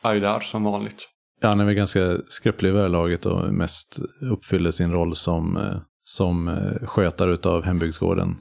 är 0.04 0.14
ju 0.14 0.20
där 0.20 0.40
som 0.40 0.64
vanligt. 0.64 1.08
Ja, 1.42 1.50
han 1.50 1.60
är 1.60 1.66
väl 1.66 1.74
ganska 1.74 2.18
skröplig 2.28 2.70
i 2.70 2.74
laget 2.74 3.26
och 3.26 3.54
mest 3.54 4.00
uppfyller 4.32 4.72
sin 4.72 4.92
roll 4.92 5.16
som, 5.16 5.58
eh, 5.58 5.78
som 6.04 6.48
eh, 6.48 6.88
skötare 6.88 7.34
utav 7.34 7.64
hembygdsgården. 7.64 8.36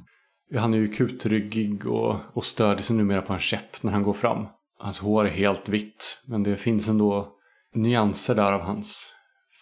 Han 0.59 0.75
är 0.75 0.79
ju 0.79 0.89
kutryggig 0.89 1.87
och, 1.87 2.17
och 2.33 2.45
stödjer 2.45 2.83
sig 2.83 2.97
numera 2.97 3.23
på 3.23 3.33
en 3.33 3.39
käpp 3.39 3.83
när 3.83 3.93
han 3.93 4.03
går 4.03 4.13
fram. 4.13 4.47
Hans 4.79 4.99
hår 4.99 5.25
är 5.25 5.31
helt 5.31 5.69
vitt, 5.69 6.23
men 6.27 6.43
det 6.43 6.57
finns 6.57 6.89
ändå 6.89 7.29
nyanser 7.75 8.35
där 8.35 8.53
av 8.53 8.61
hans 8.61 9.09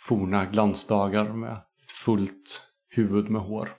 forna 0.08 0.44
glansdagar 0.44 1.32
med 1.32 1.52
ett 1.52 1.90
fullt 2.04 2.62
huvud 2.90 3.30
med 3.30 3.42
hår. 3.42 3.70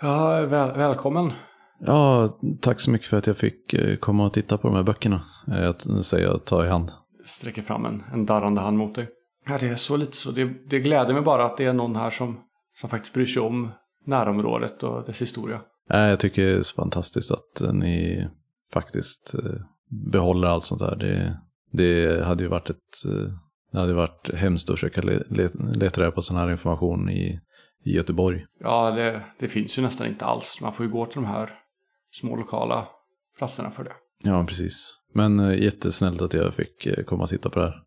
Ja, 0.00 0.40
väl, 0.40 0.76
välkommen. 0.76 1.32
Ja, 1.80 2.28
tack 2.60 2.80
så 2.80 2.90
mycket 2.90 3.08
för 3.08 3.16
att 3.16 3.26
jag 3.26 3.36
fick 3.36 3.74
eh, 3.74 3.96
komma 3.96 4.26
och 4.26 4.32
titta 4.32 4.58
på 4.58 4.68
de 4.68 4.76
här 4.76 4.82
böckerna. 4.82 5.20
Eh, 5.48 5.62
Jag 5.64 6.04
säger 6.04 6.26
jag 6.26 6.44
tar 6.44 6.64
i 6.64 6.68
hand. 6.68 6.92
Sträcker 7.24 7.62
fram 7.62 7.84
en, 7.84 8.02
en 8.12 8.26
darrande 8.26 8.60
hand 8.60 8.78
mot 8.78 8.94
dig. 8.94 9.08
Ja, 9.46 9.58
det 9.60 9.68
är 9.68 9.76
så 9.76 9.96
lite 9.96 10.16
så. 10.16 10.30
Det, 10.30 10.44
det 10.44 10.78
gläder 10.78 11.14
mig 11.14 11.22
bara 11.22 11.44
att 11.44 11.56
det 11.56 11.64
är 11.64 11.72
någon 11.72 11.96
här 11.96 12.10
som, 12.10 12.40
som 12.80 12.90
faktiskt 12.90 13.14
bryr 13.14 13.26
sig 13.26 13.42
om 13.42 13.70
närområdet 14.06 14.82
och 14.82 15.04
dess 15.04 15.22
historia. 15.22 15.60
Nej, 15.90 16.10
Jag 16.10 16.20
tycker 16.20 16.44
det 16.46 16.52
är 16.52 16.62
så 16.62 16.74
fantastiskt 16.74 17.30
att 17.30 17.74
ni 17.74 18.26
faktiskt 18.72 19.34
eh, 19.34 19.60
behåller 20.12 20.48
allt 20.48 20.64
sånt 20.64 20.80
där. 20.80 20.96
Det, 20.96 21.38
det 21.72 22.24
hade 22.24 22.42
ju 22.42 22.48
varit 22.48 22.70
ett... 22.70 23.04
eh, 23.06 23.32
Det 23.72 23.78
hade 23.78 23.94
varit 23.94 24.30
hemskt 24.34 24.70
att 24.70 24.74
försöka 24.76 25.02
le- 25.02 25.22
le- 25.30 25.72
leta 25.74 26.00
reda 26.00 26.10
på 26.12 26.22
sån 26.22 26.36
här 26.36 26.50
information 26.50 27.10
i, 27.10 27.40
i 27.84 27.92
Göteborg. 27.96 28.46
Ja, 28.60 28.90
det, 28.90 29.22
det 29.38 29.48
finns 29.48 29.78
ju 29.78 29.82
nästan 29.82 30.06
inte 30.06 30.24
alls. 30.24 30.58
Man 30.62 30.72
får 30.74 30.86
ju 30.86 30.92
gå 30.92 31.06
till 31.06 31.14
de 31.22 31.26
här 31.26 31.50
små 32.12 32.36
lokala 32.36 32.88
platserna 33.38 33.70
för 33.70 33.84
det. 33.84 33.92
Ja, 34.22 34.44
precis. 34.48 34.94
Men 35.14 35.40
eh, 35.40 35.62
jättesnällt 35.62 36.22
att 36.22 36.34
jag 36.34 36.54
fick 36.54 37.06
komma 37.06 37.22
och 37.22 37.28
titta 37.28 37.50
på 37.50 37.58
det 37.60 37.64
här. 37.66 37.82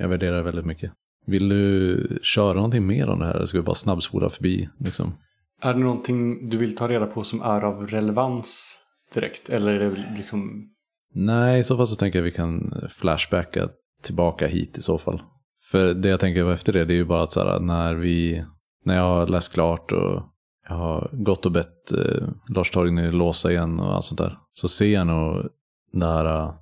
Jag 0.00 0.08
värderar 0.08 0.36
det 0.36 0.42
väldigt 0.42 0.66
mycket. 0.66 0.92
Vill 1.26 1.48
du 1.48 2.18
köra 2.22 2.54
någonting 2.54 2.86
mer 2.86 3.08
om 3.08 3.18
det 3.18 3.26
här? 3.26 3.34
Eller 3.34 3.46
ska 3.46 3.58
vi 3.58 3.64
bara 3.64 3.74
snabbspola 3.74 4.30
förbi? 4.30 4.68
Liksom? 4.78 5.14
Är 5.62 5.74
det 5.74 5.80
någonting 5.80 6.48
du 6.48 6.56
vill 6.56 6.76
ta 6.76 6.88
reda 6.88 7.06
på 7.06 7.24
som 7.24 7.42
är 7.42 7.64
av 7.64 7.86
relevans 7.86 8.78
direkt? 9.14 9.48
Eller 9.48 9.72
är 9.72 9.90
det 9.90 10.14
liksom... 10.16 10.70
Nej, 11.14 11.60
i 11.60 11.64
så 11.64 11.76
fall 11.76 11.86
så 11.86 11.96
tänker 11.96 12.18
jag 12.18 12.26
att 12.26 12.32
vi 12.32 12.36
kan 12.36 12.74
flashbacka 12.90 13.68
tillbaka 14.02 14.46
hit 14.46 14.78
i 14.78 14.82
så 14.82 14.98
fall. 14.98 15.22
För 15.70 15.94
det 15.94 16.08
jag 16.08 16.20
tänker 16.20 16.52
efter 16.52 16.72
det, 16.72 16.84
det 16.84 16.94
är 16.94 16.96
ju 16.96 17.04
bara 17.04 17.22
att 17.22 17.32
så 17.32 17.40
här, 17.40 17.60
när 17.60 17.94
vi, 17.94 18.44
när 18.84 18.96
jag 18.96 19.02
har 19.02 19.26
läst 19.26 19.52
klart 19.52 19.92
och 19.92 20.22
jag 20.68 20.74
har 20.76 21.10
gått 21.12 21.46
och 21.46 21.52
bett 21.52 21.92
eh, 21.92 22.28
Lars 22.48 22.70
Torgny 22.70 23.10
låsa 23.10 23.50
igen 23.50 23.80
och 23.80 23.94
allt 23.94 24.04
sånt 24.04 24.18
där. 24.18 24.38
Så 24.54 24.68
ser 24.68 24.92
jag 24.92 25.06
nog 25.06 25.46
det 25.92 26.06
här 26.06 26.24
eh, 26.24 26.54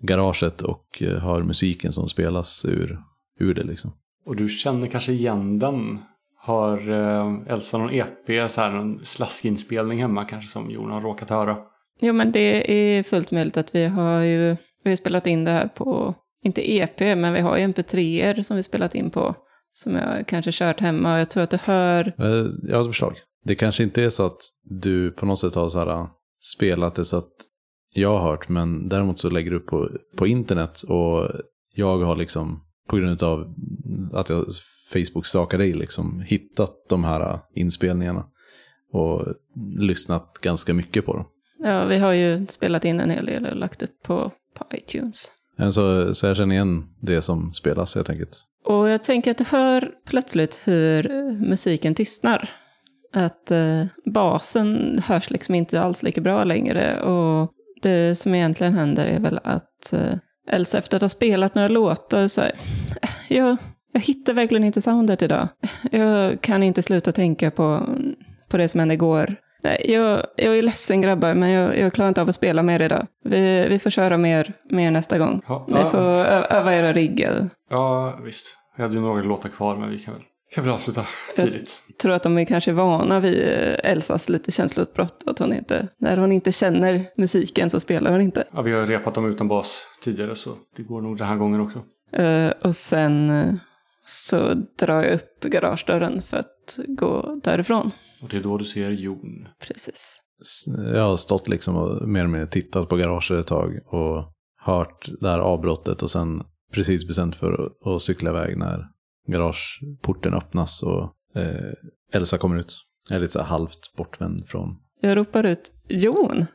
garaget 0.00 0.62
och 0.62 1.02
eh, 1.02 1.18
hör 1.18 1.42
musiken 1.42 1.92
som 1.92 2.08
spelas 2.08 2.64
ur, 2.64 2.98
ur 3.40 3.54
det 3.54 3.62
liksom. 3.62 3.92
Och 4.24 4.36
du 4.36 4.48
känner 4.48 4.86
kanske 4.86 5.12
igen 5.12 5.58
den? 5.58 5.98
Har 6.40 6.90
eh, 6.90 7.52
Elsa 7.52 7.78
någon 7.78 7.92
EP, 7.92 8.50
så 8.50 8.60
här, 8.60 8.70
någon 8.70 9.04
slaskinspelning 9.04 10.00
hemma 10.00 10.24
kanske 10.24 10.50
som 10.50 10.70
Jon 10.70 10.90
har 10.90 11.00
råkat 11.00 11.30
höra? 11.30 11.56
Jo, 12.00 12.12
men 12.12 12.32
det 12.32 12.72
är 12.72 13.02
fullt 13.02 13.30
möjligt 13.30 13.56
att 13.56 13.74
vi 13.74 13.84
har 13.86 14.20
ju 14.20 14.56
vi 14.84 14.90
har 14.90 14.96
spelat 14.96 15.26
in 15.26 15.44
det 15.44 15.50
här 15.50 15.68
på, 15.68 16.14
inte 16.44 16.72
EP, 16.72 17.00
men 17.00 17.32
vi 17.32 17.40
har 17.40 17.56
ju 17.56 17.66
mp3er 17.66 18.42
som 18.42 18.56
vi 18.56 18.62
spelat 18.62 18.94
in 18.94 19.10
på. 19.10 19.34
Som 19.72 19.94
jag 19.94 20.26
kanske 20.26 20.50
kört 20.52 20.80
hemma 20.80 21.14
och 21.14 21.20
jag 21.20 21.30
tror 21.30 21.42
att 21.42 21.50
du 21.50 21.56
hör, 21.56 22.06
Eh, 22.18 22.46
Jag 22.62 22.76
har 22.76 22.80
ett 22.80 22.86
förslag. 22.86 23.14
Det 23.44 23.54
kanske 23.54 23.82
inte 23.82 24.04
är 24.04 24.10
så 24.10 24.26
att 24.26 24.40
du 24.62 25.10
på 25.10 25.26
något 25.26 25.38
sätt 25.38 25.54
har 25.54 25.68
så 25.68 25.78
här, 25.78 25.86
äh, 25.86 26.06
spelat 26.40 26.94
det 26.94 27.04
så 27.04 27.16
att 27.16 27.32
jag 27.94 28.18
har 28.18 28.30
hört, 28.30 28.48
men 28.48 28.88
däremot 28.88 29.18
så 29.18 29.30
lägger 29.30 29.50
du 29.50 29.56
upp 29.56 29.66
på, 29.66 29.88
på 30.16 30.26
internet 30.26 30.82
och 30.88 31.28
jag 31.74 31.98
har 31.98 32.16
liksom 32.16 32.60
på 32.88 32.96
grund 32.96 33.22
av 33.22 33.54
att 34.12 34.28
jag 34.28 34.44
Facebook-stakar 34.92 35.58
dig 35.58 35.72
liksom 35.72 36.20
hittat 36.26 36.72
de 36.88 37.04
här 37.04 37.30
äh, 37.30 37.38
inspelningarna 37.54 38.24
och 38.92 39.26
lyssnat 39.78 40.38
ganska 40.42 40.74
mycket 40.74 41.06
på 41.06 41.12
dem. 41.16 41.24
ja 41.58 41.84
vi 41.84 41.98
har 41.98 42.12
ju 42.12 42.46
spelat 42.46 42.84
in 42.84 43.00
en 43.00 43.10
hel 43.10 43.26
del 43.26 43.46
och 43.46 43.56
lagt 43.56 43.82
upp 43.82 44.02
på, 44.02 44.32
på 44.54 44.64
iTunes. 44.76 45.32
Eh, 45.58 45.70
Så, 45.70 45.80
jag 46.26 46.36
känner 46.36 46.54
igen 46.54 46.86
det 47.00 47.22
som 47.22 47.52
spelas 47.52 47.94
helt 47.94 48.10
enkelt. 48.10 48.36
Och 48.64 48.88
jag 48.88 49.02
tänker 49.02 49.30
att 49.30 49.38
du 49.38 49.44
hör 49.44 49.90
plötsligt 50.06 50.60
hur 50.64 51.10
eh, 51.10 51.32
musiken 51.48 51.94
tystnar. 51.94 52.50
Att 53.12 53.50
eh, 53.50 53.84
basen 54.14 54.98
hörs 55.06 55.30
liksom 55.30 55.54
inte 55.54 55.80
alls 55.80 56.02
lika 56.02 56.20
bra 56.20 56.44
längre. 56.44 57.02
Och 57.02 57.50
det 57.82 58.18
som 58.18 58.34
egentligen 58.34 58.74
händer 58.74 59.06
är 59.06 59.20
väl 59.20 59.40
att 59.44 59.92
eh, 59.92 60.14
Elsa 60.50 60.78
efter 60.78 60.96
att 60.96 61.02
ha 61.02 61.08
spelat 61.08 61.54
några 61.54 61.68
låtar 61.68 62.28
så 62.28 62.40
här, 62.40 62.52
"Eh, 63.02 63.36
jag, 63.36 63.56
jag 63.98 64.04
hittar 64.04 64.32
verkligen 64.32 64.64
inte 64.64 64.80
soundet 64.80 65.22
idag. 65.22 65.48
Jag 65.92 66.40
kan 66.40 66.62
inte 66.62 66.82
sluta 66.82 67.12
tänka 67.12 67.50
på, 67.50 67.88
på 68.48 68.56
det 68.56 68.68
som 68.68 68.78
hände 68.80 68.94
igår. 68.94 69.36
Jag, 69.84 70.22
jag 70.36 70.58
är 70.58 70.62
ledsen 70.62 71.02
grabbar, 71.02 71.34
men 71.34 71.50
jag, 71.50 71.78
jag 71.78 71.92
klarar 71.92 72.08
inte 72.08 72.20
av 72.22 72.28
att 72.28 72.34
spela 72.34 72.62
mer 72.62 72.82
idag. 72.82 73.06
Vi, 73.24 73.66
vi 73.68 73.78
får 73.78 73.90
köra 73.90 74.18
mer, 74.18 74.52
mer 74.70 74.90
nästa 74.90 75.18
gång. 75.18 75.42
Ja, 75.48 75.66
Ni 75.68 75.84
får 75.90 75.98
ö- 75.98 76.46
öva 76.50 76.74
era 76.74 76.92
riggar. 76.92 77.48
ja 77.70 78.18
visst. 78.24 78.46
Jag 78.76 78.82
hade 78.84 78.94
ju 78.94 79.00
några 79.00 79.22
låtar 79.22 79.48
kvar 79.48 79.76
men 79.76 79.90
vi 79.90 79.98
kan 79.98 80.14
väl, 80.14 80.22
kan 80.54 80.64
väl 80.64 80.72
avsluta 80.72 81.04
tidigt. 81.36 81.76
tror 82.02 82.12
att 82.12 82.22
de 82.22 82.38
är 82.38 82.44
kanske 82.44 82.72
vana 82.72 83.20
vid 83.20 83.42
eh, 83.42 83.90
Elsas 83.90 84.28
lite 84.28 84.50
känsloutbrott. 84.52 85.24
Att 85.26 85.38
hon 85.38 85.52
inte, 85.54 85.88
när 85.98 86.16
hon 86.16 86.32
inte 86.32 86.52
känner 86.52 87.04
musiken 87.16 87.70
så 87.70 87.80
spelar 87.80 88.10
hon 88.12 88.20
inte. 88.20 88.44
Ja, 88.52 88.62
vi 88.62 88.72
har 88.72 88.86
repat 88.86 89.14
dem 89.14 89.26
utan 89.26 89.48
bas 89.48 89.82
tidigare 90.04 90.36
så 90.36 90.54
det 90.76 90.82
går 90.82 91.00
nog 91.00 91.18
den 91.18 91.26
här 91.28 91.36
gången 91.36 91.60
också. 91.60 91.82
Eh, 92.22 92.50
och 92.64 92.74
sen 92.74 93.30
eh, 93.30 93.54
så 94.08 94.54
drar 94.54 95.02
jag 95.02 95.14
upp 95.14 95.40
garagedörren 95.40 96.22
för 96.22 96.36
att 96.36 96.78
gå 96.86 97.40
därifrån. 97.44 97.90
Och 98.22 98.28
det 98.28 98.36
är 98.36 98.40
då 98.40 98.58
du 98.58 98.64
ser 98.64 98.90
Jon. 98.90 99.48
Precis. 99.60 100.20
Jag 100.94 101.08
har 101.08 101.16
stått 101.16 101.48
liksom 101.48 101.76
och 101.76 102.08
mer 102.08 102.20
eller 102.20 102.30
mindre 102.30 102.46
tittat 102.46 102.88
på 102.88 102.96
garaget 102.96 103.30
ett 103.30 103.46
tag 103.46 103.80
och 103.86 104.32
hört 104.60 105.10
det 105.20 105.28
här 105.28 105.38
avbrottet 105.38 106.02
och 106.02 106.10
sen 106.10 106.42
precis 106.72 107.06
bestämt 107.06 107.36
för 107.36 107.72
att, 107.84 108.02
cykla 108.02 108.30
iväg 108.30 108.58
när 108.58 108.86
garageporten 109.26 110.34
öppnas 110.34 110.82
och 110.82 111.02
eh, 111.34 111.72
Elsa 112.12 112.38
kommer 112.38 112.56
ut. 112.56 112.74
Jag 113.08 113.16
är 113.16 113.20
lite 113.20 113.32
så 113.32 113.42
halvt 113.42 113.96
bortvänd 113.96 114.46
från... 114.46 114.76
Jag 115.00 115.16
ropar 115.16 115.44
ut 115.44 115.72
Jon. 115.88 116.46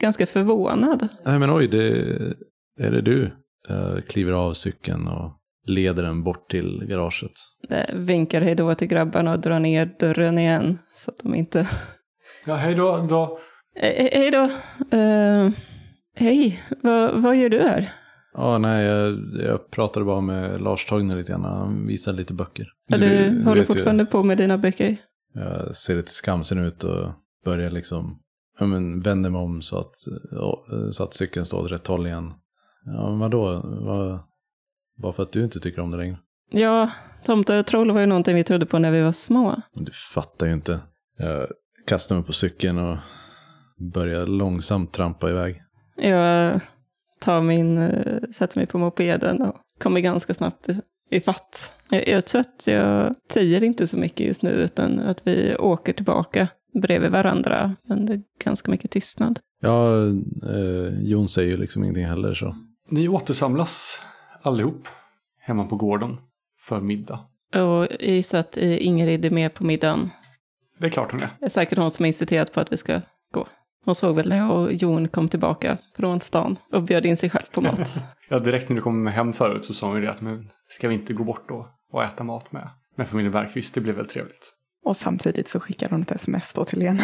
Ganska 0.00 0.26
förvånad. 0.26 1.08
Nej 1.24 1.38
men 1.38 1.56
oj, 1.56 1.68
det 1.68 1.88
är 2.78 2.90
det 2.90 3.00
du. 3.00 3.30
Jag 3.68 4.06
kliver 4.06 4.32
av 4.32 4.52
cykeln 4.52 5.08
och 5.08 5.41
leder 5.66 6.02
den 6.02 6.22
bort 6.24 6.50
till 6.50 6.84
garaget. 6.88 7.32
Eh, 7.70 7.94
vinkar 7.94 8.40
hej 8.40 8.54
då 8.54 8.74
till 8.74 8.88
grabbarna 8.88 9.32
och 9.32 9.40
drar 9.40 9.60
ner 9.60 9.94
dörren 10.00 10.38
igen. 10.38 10.78
Så 10.94 11.10
att 11.10 11.18
de 11.22 11.34
inte... 11.34 11.68
Ja, 12.46 12.54
hej 12.54 12.74
då. 12.74 13.06
då. 13.08 13.38
Eh, 13.76 14.08
hej 14.12 14.30
då. 14.30 14.42
Eh, 14.96 15.50
hej, 16.14 16.60
vad, 16.82 17.22
vad 17.22 17.36
gör 17.36 17.48
du 17.48 17.58
här? 17.58 17.92
Ja, 18.34 18.58
nej, 18.58 18.86
jag, 18.86 19.18
jag 19.46 19.70
pratade 19.70 20.06
bara 20.06 20.20
med 20.20 20.62
Lars 20.62 20.84
Torgner 20.86 21.16
lite 21.16 21.32
grann. 21.32 21.44
Han 21.44 21.86
visade 21.86 22.16
lite 22.16 22.34
böcker. 22.34 22.66
Ja, 22.88 22.96
du, 22.96 23.42
håller 23.44 23.60
vet 23.60 23.70
ju- 23.70 23.74
fortfarande 23.74 24.04
på 24.06 24.22
med 24.22 24.38
dina 24.38 24.58
böcker? 24.58 24.96
Jag 25.34 25.76
ser 25.76 25.96
lite 25.96 26.10
skamsen 26.10 26.58
ut 26.64 26.84
och 26.84 27.08
börjar 27.44 27.70
liksom, 27.70 28.18
ja 28.58 28.66
men 28.66 29.00
vänder 29.00 29.30
mig 29.30 29.40
om 29.40 29.62
så 29.62 29.78
att, 29.78 29.94
så 30.90 31.02
att 31.02 31.14
cykeln 31.14 31.46
står 31.46 31.64
åt 31.64 31.72
rätt 31.72 31.86
håll 31.86 32.06
igen. 32.06 32.32
Ja 32.84 33.16
vadå? 33.20 33.42
Vad, 33.86 34.20
bara 35.02 35.12
för 35.12 35.22
att 35.22 35.32
du 35.32 35.44
inte 35.44 35.60
tycker 35.60 35.80
om 35.82 35.90
det 35.90 35.96
längre? 35.96 36.18
Ja, 36.50 36.90
tomtar 37.24 37.58
och 37.58 37.66
troll 37.66 37.90
var 37.90 38.00
ju 38.00 38.06
någonting 38.06 38.34
vi 38.34 38.44
trodde 38.44 38.66
på 38.66 38.78
när 38.78 38.90
vi 38.90 39.00
var 39.02 39.12
små. 39.12 39.62
Men 39.74 39.84
Du 39.84 39.92
fattar 40.14 40.46
ju 40.46 40.52
inte. 40.52 40.80
Jag 41.18 41.46
kastar 41.86 42.16
mig 42.16 42.24
på 42.24 42.32
cykeln 42.32 42.78
och 42.78 42.96
börjar 43.92 44.26
långsamt 44.26 44.92
trampa 44.92 45.30
iväg. 45.30 45.62
Jag 45.96 46.60
tar 47.20 47.40
min, 47.40 47.78
eh, 47.78 48.18
sätter 48.34 48.58
mig 48.58 48.66
på 48.66 48.78
mopeden 48.78 49.42
och 49.42 49.56
kommer 49.78 50.00
ganska 50.00 50.34
snabbt 50.34 50.68
i- 51.10 51.20
fatt. 51.20 51.78
Jag, 51.90 52.26
tror 52.26 52.40
att 52.40 52.66
jag 52.66 53.14
säger 53.32 53.64
inte 53.64 53.86
så 53.86 53.96
mycket 53.96 54.26
just 54.26 54.42
nu, 54.42 54.50
utan 54.50 54.98
att 55.00 55.26
vi 55.26 55.56
åker 55.56 55.92
tillbaka. 55.92 56.48
bredvid 56.82 57.10
varandra 57.10 57.74
under 57.88 58.20
ganska 58.44 58.70
mycket 58.70 58.90
tystnad. 58.90 59.38
Ja, 59.60 59.96
eh, 60.48 61.00
Jon 61.02 61.28
säger 61.28 61.50
ju 61.50 61.56
liksom 61.56 61.84
ingenting 61.84 62.06
heller 62.06 62.34
så. 62.34 62.56
Ni 62.90 63.08
återsamlas 63.08 64.00
allihop 64.42 64.88
hemma 65.40 65.64
på 65.64 65.76
gården 65.76 66.16
för 66.60 66.80
middag. 66.80 67.20
Och 67.54 67.60
jag 67.60 68.00
gissar 68.00 68.38
att 68.38 68.56
eh, 68.56 68.86
Ingrid 68.86 69.24
är 69.24 69.30
med 69.30 69.54
på 69.54 69.64
middagen. 69.64 70.10
Det 70.78 70.86
är 70.86 70.90
klart 70.90 71.12
hon 71.12 71.22
är. 71.22 71.30
Det 71.40 71.44
är 71.44 71.50
säkert 71.50 71.78
hon 71.78 71.90
som 71.90 72.02
har 72.02 72.06
insisterat 72.06 72.52
på 72.52 72.60
att 72.60 72.72
vi 72.72 72.76
ska 72.76 73.00
gå. 73.32 73.46
Hon 73.84 73.94
såg 73.94 74.16
väl 74.16 74.28
när 74.28 74.36
jag 74.36 74.50
och 74.50 74.72
Jon 74.72 75.08
kom 75.08 75.28
tillbaka 75.28 75.78
från 75.96 76.20
stan 76.20 76.56
och 76.72 76.82
bjöd 76.82 77.06
in 77.06 77.16
sig 77.16 77.30
själv 77.30 77.46
på 77.54 77.60
mat. 77.60 77.94
Ja, 78.28 78.38
direkt 78.38 78.68
när 78.68 78.76
du 78.76 78.82
kom 78.82 79.06
hem 79.06 79.32
förut 79.32 79.64
så 79.64 79.74
sa 79.74 79.86
hon 79.86 79.96
ju 79.96 80.02
det 80.02 80.10
att 80.10 80.20
men 80.20 80.48
ska 80.68 80.88
vi 80.88 80.94
inte 80.94 81.12
gå 81.12 81.24
bort 81.24 81.48
då 81.48 81.68
och 81.92 82.04
äta 82.04 82.24
mat 82.24 82.52
med, 82.52 82.68
med 82.96 83.08
familjen 83.08 83.32
Bergqvist? 83.32 83.74
Det 83.74 83.80
blev 83.80 83.94
väl 83.94 84.06
trevligt. 84.06 84.52
Och 84.84 84.96
samtidigt 84.96 85.48
så 85.48 85.60
skickar 85.60 85.88
hon 85.88 86.02
ett 86.02 86.12
sms 86.12 86.54
då 86.54 86.64
till 86.64 86.78
Lena. 86.78 87.02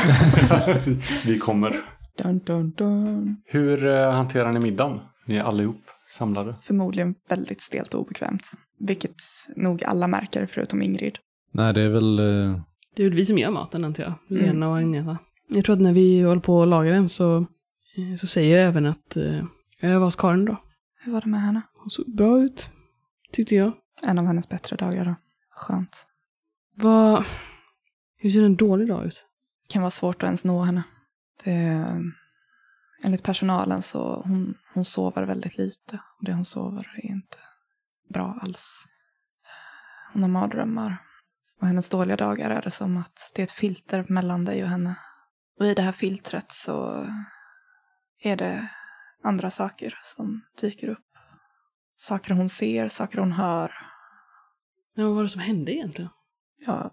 vi 1.26 1.38
kommer. 1.38 1.76
Dun, 2.16 2.38
dun, 2.38 2.70
dun. 2.70 3.36
Hur 3.46 3.86
eh, 3.86 4.12
hanterar 4.12 4.52
ni 4.52 4.60
middagen? 4.60 5.00
Ni 5.26 5.36
är 5.36 5.42
allihop 5.42 5.87
samlade. 6.10 6.54
Förmodligen 6.62 7.14
väldigt 7.28 7.60
stelt 7.60 7.94
och 7.94 8.00
obekvämt. 8.00 8.52
Vilket 8.78 9.16
nog 9.56 9.84
alla 9.84 10.06
märker 10.08 10.46
förutom 10.46 10.82
Ingrid. 10.82 11.18
Nej, 11.52 11.74
det 11.74 11.82
är 11.82 11.88
väl... 11.88 12.18
Eh, 12.18 12.60
Det 12.96 13.02
är 13.02 13.06
väl 13.06 13.14
vi 13.14 13.24
som 13.24 13.38
gör 13.38 13.50
maten 13.50 13.84
antar 13.84 14.02
jag. 14.02 14.12
Mm. 14.30 14.42
Lena 14.44 14.68
och 14.68 14.76
Agneta. 14.76 15.18
Jag 15.48 15.64
tror 15.64 15.76
att 15.76 15.82
när 15.82 15.92
vi 15.92 16.22
håller 16.22 16.40
på 16.40 16.62
att 16.62 16.68
laga 16.68 16.90
den 16.92 17.08
så, 17.08 17.36
eh, 17.96 18.16
så 18.18 18.26
säger 18.26 18.58
jag 18.58 18.68
även 18.68 18.86
att 18.86 19.16
eh, 19.16 19.44
jag 19.80 19.98
var 19.98 20.04
hos 20.06 20.16
Karin 20.16 20.44
då. 20.44 20.56
Hur 21.00 21.12
var 21.12 21.20
det 21.20 21.28
med 21.28 21.40
henne? 21.40 21.62
Hon 21.74 21.90
såg 21.90 22.14
bra 22.16 22.40
ut. 22.42 22.70
Tyckte 23.32 23.54
jag. 23.54 23.72
En 24.02 24.18
av 24.18 24.26
hennes 24.26 24.48
bättre 24.48 24.76
dagar 24.76 25.04
då. 25.04 25.14
Skönt. 25.50 26.06
Vad... 26.74 27.24
Hur 28.20 28.30
ser 28.30 28.42
en 28.42 28.56
dålig 28.56 28.88
dag 28.88 29.06
ut? 29.06 29.26
Det 29.68 29.72
kan 29.72 29.82
vara 29.82 29.90
svårt 29.90 30.22
att 30.22 30.26
ens 30.26 30.44
nå 30.44 30.60
henne. 30.62 30.82
Det, 31.44 31.84
enligt 33.02 33.22
personalen 33.22 33.82
så 33.82 34.22
hon, 34.24 34.54
hon 34.78 34.84
sover 34.84 35.22
väldigt 35.22 35.58
lite. 35.58 36.00
Och 36.18 36.24
det 36.24 36.32
hon 36.32 36.44
sover 36.44 36.92
är 36.96 37.06
inte 37.10 37.38
bra 38.14 38.38
alls. 38.42 38.84
Hon 40.12 40.22
har 40.22 40.28
mardrömmar. 40.28 41.02
Och 41.60 41.66
hennes 41.66 41.90
dåliga 41.90 42.16
dagar 42.16 42.50
är 42.50 42.62
det 42.62 42.70
som 42.70 42.96
att 42.96 43.32
det 43.34 43.42
är 43.42 43.46
ett 43.46 43.52
filter 43.52 44.06
mellan 44.08 44.44
dig 44.44 44.62
och 44.62 44.68
henne. 44.68 44.96
Och 45.60 45.66
i 45.66 45.74
det 45.74 45.82
här 45.82 45.92
filtret 45.92 46.52
så 46.52 47.06
är 48.22 48.36
det 48.36 48.68
andra 49.24 49.50
saker 49.50 49.98
som 50.02 50.44
dyker 50.60 50.88
upp. 50.88 51.06
Saker 51.96 52.34
hon 52.34 52.48
ser, 52.48 52.88
saker 52.88 53.18
hon 53.18 53.32
hör. 53.32 53.72
Men 54.96 55.06
vad 55.06 55.14
var 55.14 55.22
det 55.22 55.28
som 55.28 55.40
hände 55.40 55.74
egentligen? 55.74 56.10
Ja, 56.66 56.90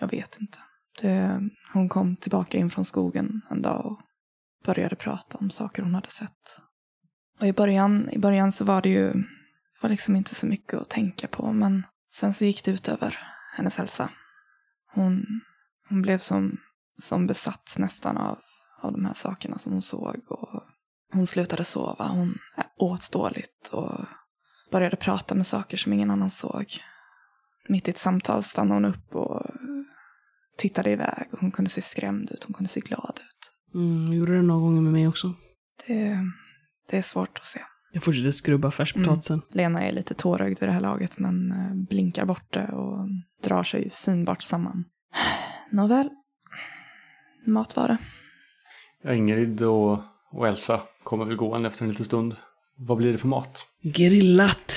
jag 0.00 0.10
vet 0.10 0.40
inte. 0.40 0.58
Det, 1.00 1.40
hon 1.72 1.88
kom 1.88 2.16
tillbaka 2.16 2.58
in 2.58 2.70
från 2.70 2.84
skogen 2.84 3.42
en 3.50 3.62
dag 3.62 3.86
och 3.86 4.00
började 4.64 4.96
prata 4.96 5.38
om 5.38 5.50
saker 5.50 5.82
hon 5.82 5.94
hade 5.94 6.10
sett. 6.10 6.60
Och 7.40 7.46
i 7.46 7.52
början, 7.52 8.08
i 8.10 8.18
början 8.18 8.52
så 8.52 8.64
var 8.64 8.82
det 8.82 8.88
ju 8.88 9.12
var 9.82 9.90
liksom 9.90 10.16
inte 10.16 10.34
så 10.34 10.46
mycket 10.46 10.74
att 10.74 10.90
tänka 10.90 11.28
på, 11.28 11.52
men 11.52 11.86
sen 12.12 12.34
så 12.34 12.44
gick 12.44 12.64
det 12.64 12.70
ut 12.70 12.88
över 12.88 13.18
hennes 13.56 13.76
hälsa. 13.76 14.10
Hon, 14.94 15.24
hon 15.88 16.02
blev 16.02 16.18
som, 16.18 16.56
som 16.98 17.26
besatt 17.26 17.76
nästan 17.78 18.16
av, 18.16 18.38
av 18.80 18.92
de 18.92 19.04
här 19.04 19.14
sakerna 19.14 19.58
som 19.58 19.72
hon 19.72 19.82
såg. 19.82 20.16
Och 20.28 20.62
hon 21.12 21.26
slutade 21.26 21.64
sova, 21.64 22.08
hon 22.08 22.38
åt 22.78 23.12
dåligt 23.12 23.68
och 23.72 24.00
började 24.72 24.96
prata 24.96 25.34
med 25.34 25.46
saker 25.46 25.76
som 25.76 25.92
ingen 25.92 26.10
annan 26.10 26.30
såg. 26.30 26.66
Mitt 27.68 27.88
i 27.88 27.90
ett 27.90 27.98
samtal 27.98 28.42
stannade 28.42 28.74
hon 28.74 28.84
upp 28.84 29.14
och 29.14 29.42
tittade 30.58 30.90
iväg. 30.90 31.28
Och 31.32 31.38
hon 31.38 31.50
kunde 31.50 31.70
se 31.70 31.82
skrämd 31.82 32.30
ut, 32.30 32.44
hon 32.44 32.54
kunde 32.54 32.68
se 32.68 32.80
glad 32.80 33.20
ut. 33.28 33.74
Mm, 33.74 34.12
gjorde 34.12 34.36
det 34.36 34.42
några 34.42 34.60
gånger 34.60 34.82
med 34.82 34.92
mig 34.92 35.08
också. 35.08 35.34
Det, 35.86 36.18
det 36.90 36.96
är 36.96 37.02
svårt 37.02 37.38
att 37.38 37.44
se. 37.44 37.60
Jag 37.92 38.02
fortsätter 38.02 38.30
skrubba 38.30 38.70
färskpotatisen. 38.70 39.42
Lena 39.50 39.82
är 39.82 39.92
lite 39.92 40.14
tårögd 40.14 40.60
vid 40.60 40.68
det 40.68 40.72
här 40.72 40.80
laget 40.80 41.18
men 41.18 41.50
eh, 41.52 41.74
blinkar 41.88 42.24
bort 42.24 42.52
det 42.52 42.68
och 42.68 43.08
drar 43.44 43.62
sig 43.62 43.90
synbart 43.90 44.42
samman. 44.42 44.84
Nåväl. 45.70 46.08
Mat 47.46 47.76
var 47.76 47.88
det. 47.88 49.14
Ingrid 49.14 49.62
och, 49.62 49.98
och 50.30 50.48
Elsa 50.48 50.80
kommer 51.02 51.24
väl 51.24 51.36
gående 51.36 51.68
efter 51.68 51.82
en 51.84 51.88
liten 51.90 52.04
stund. 52.04 52.36
Vad 52.76 52.98
blir 52.98 53.12
det 53.12 53.18
för 53.18 53.28
mat? 53.28 53.66
Grillat! 53.82 54.72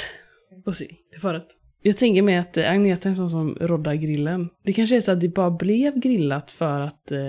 Och 0.66 0.76
se, 0.76 0.86
till 1.12 1.22
förrätt. 1.22 1.48
Jag 1.82 1.98
tänker 1.98 2.22
mig 2.22 2.38
att 2.38 2.58
eh, 2.58 2.72
Agneta 2.72 3.08
är 3.08 3.10
en 3.10 3.16
sån 3.16 3.30
som 3.30 3.56
roddar 3.62 3.94
grillen. 3.94 4.50
Det 4.64 4.74
kanske 4.74 4.98
är 4.98 5.02
så 5.02 5.12
att 5.12 5.20
det 5.20 5.30
bara 5.30 5.52
blev 5.52 6.00
grillat 6.00 6.52
för 6.52 6.80
att 6.80 7.12
eh, 7.12 7.20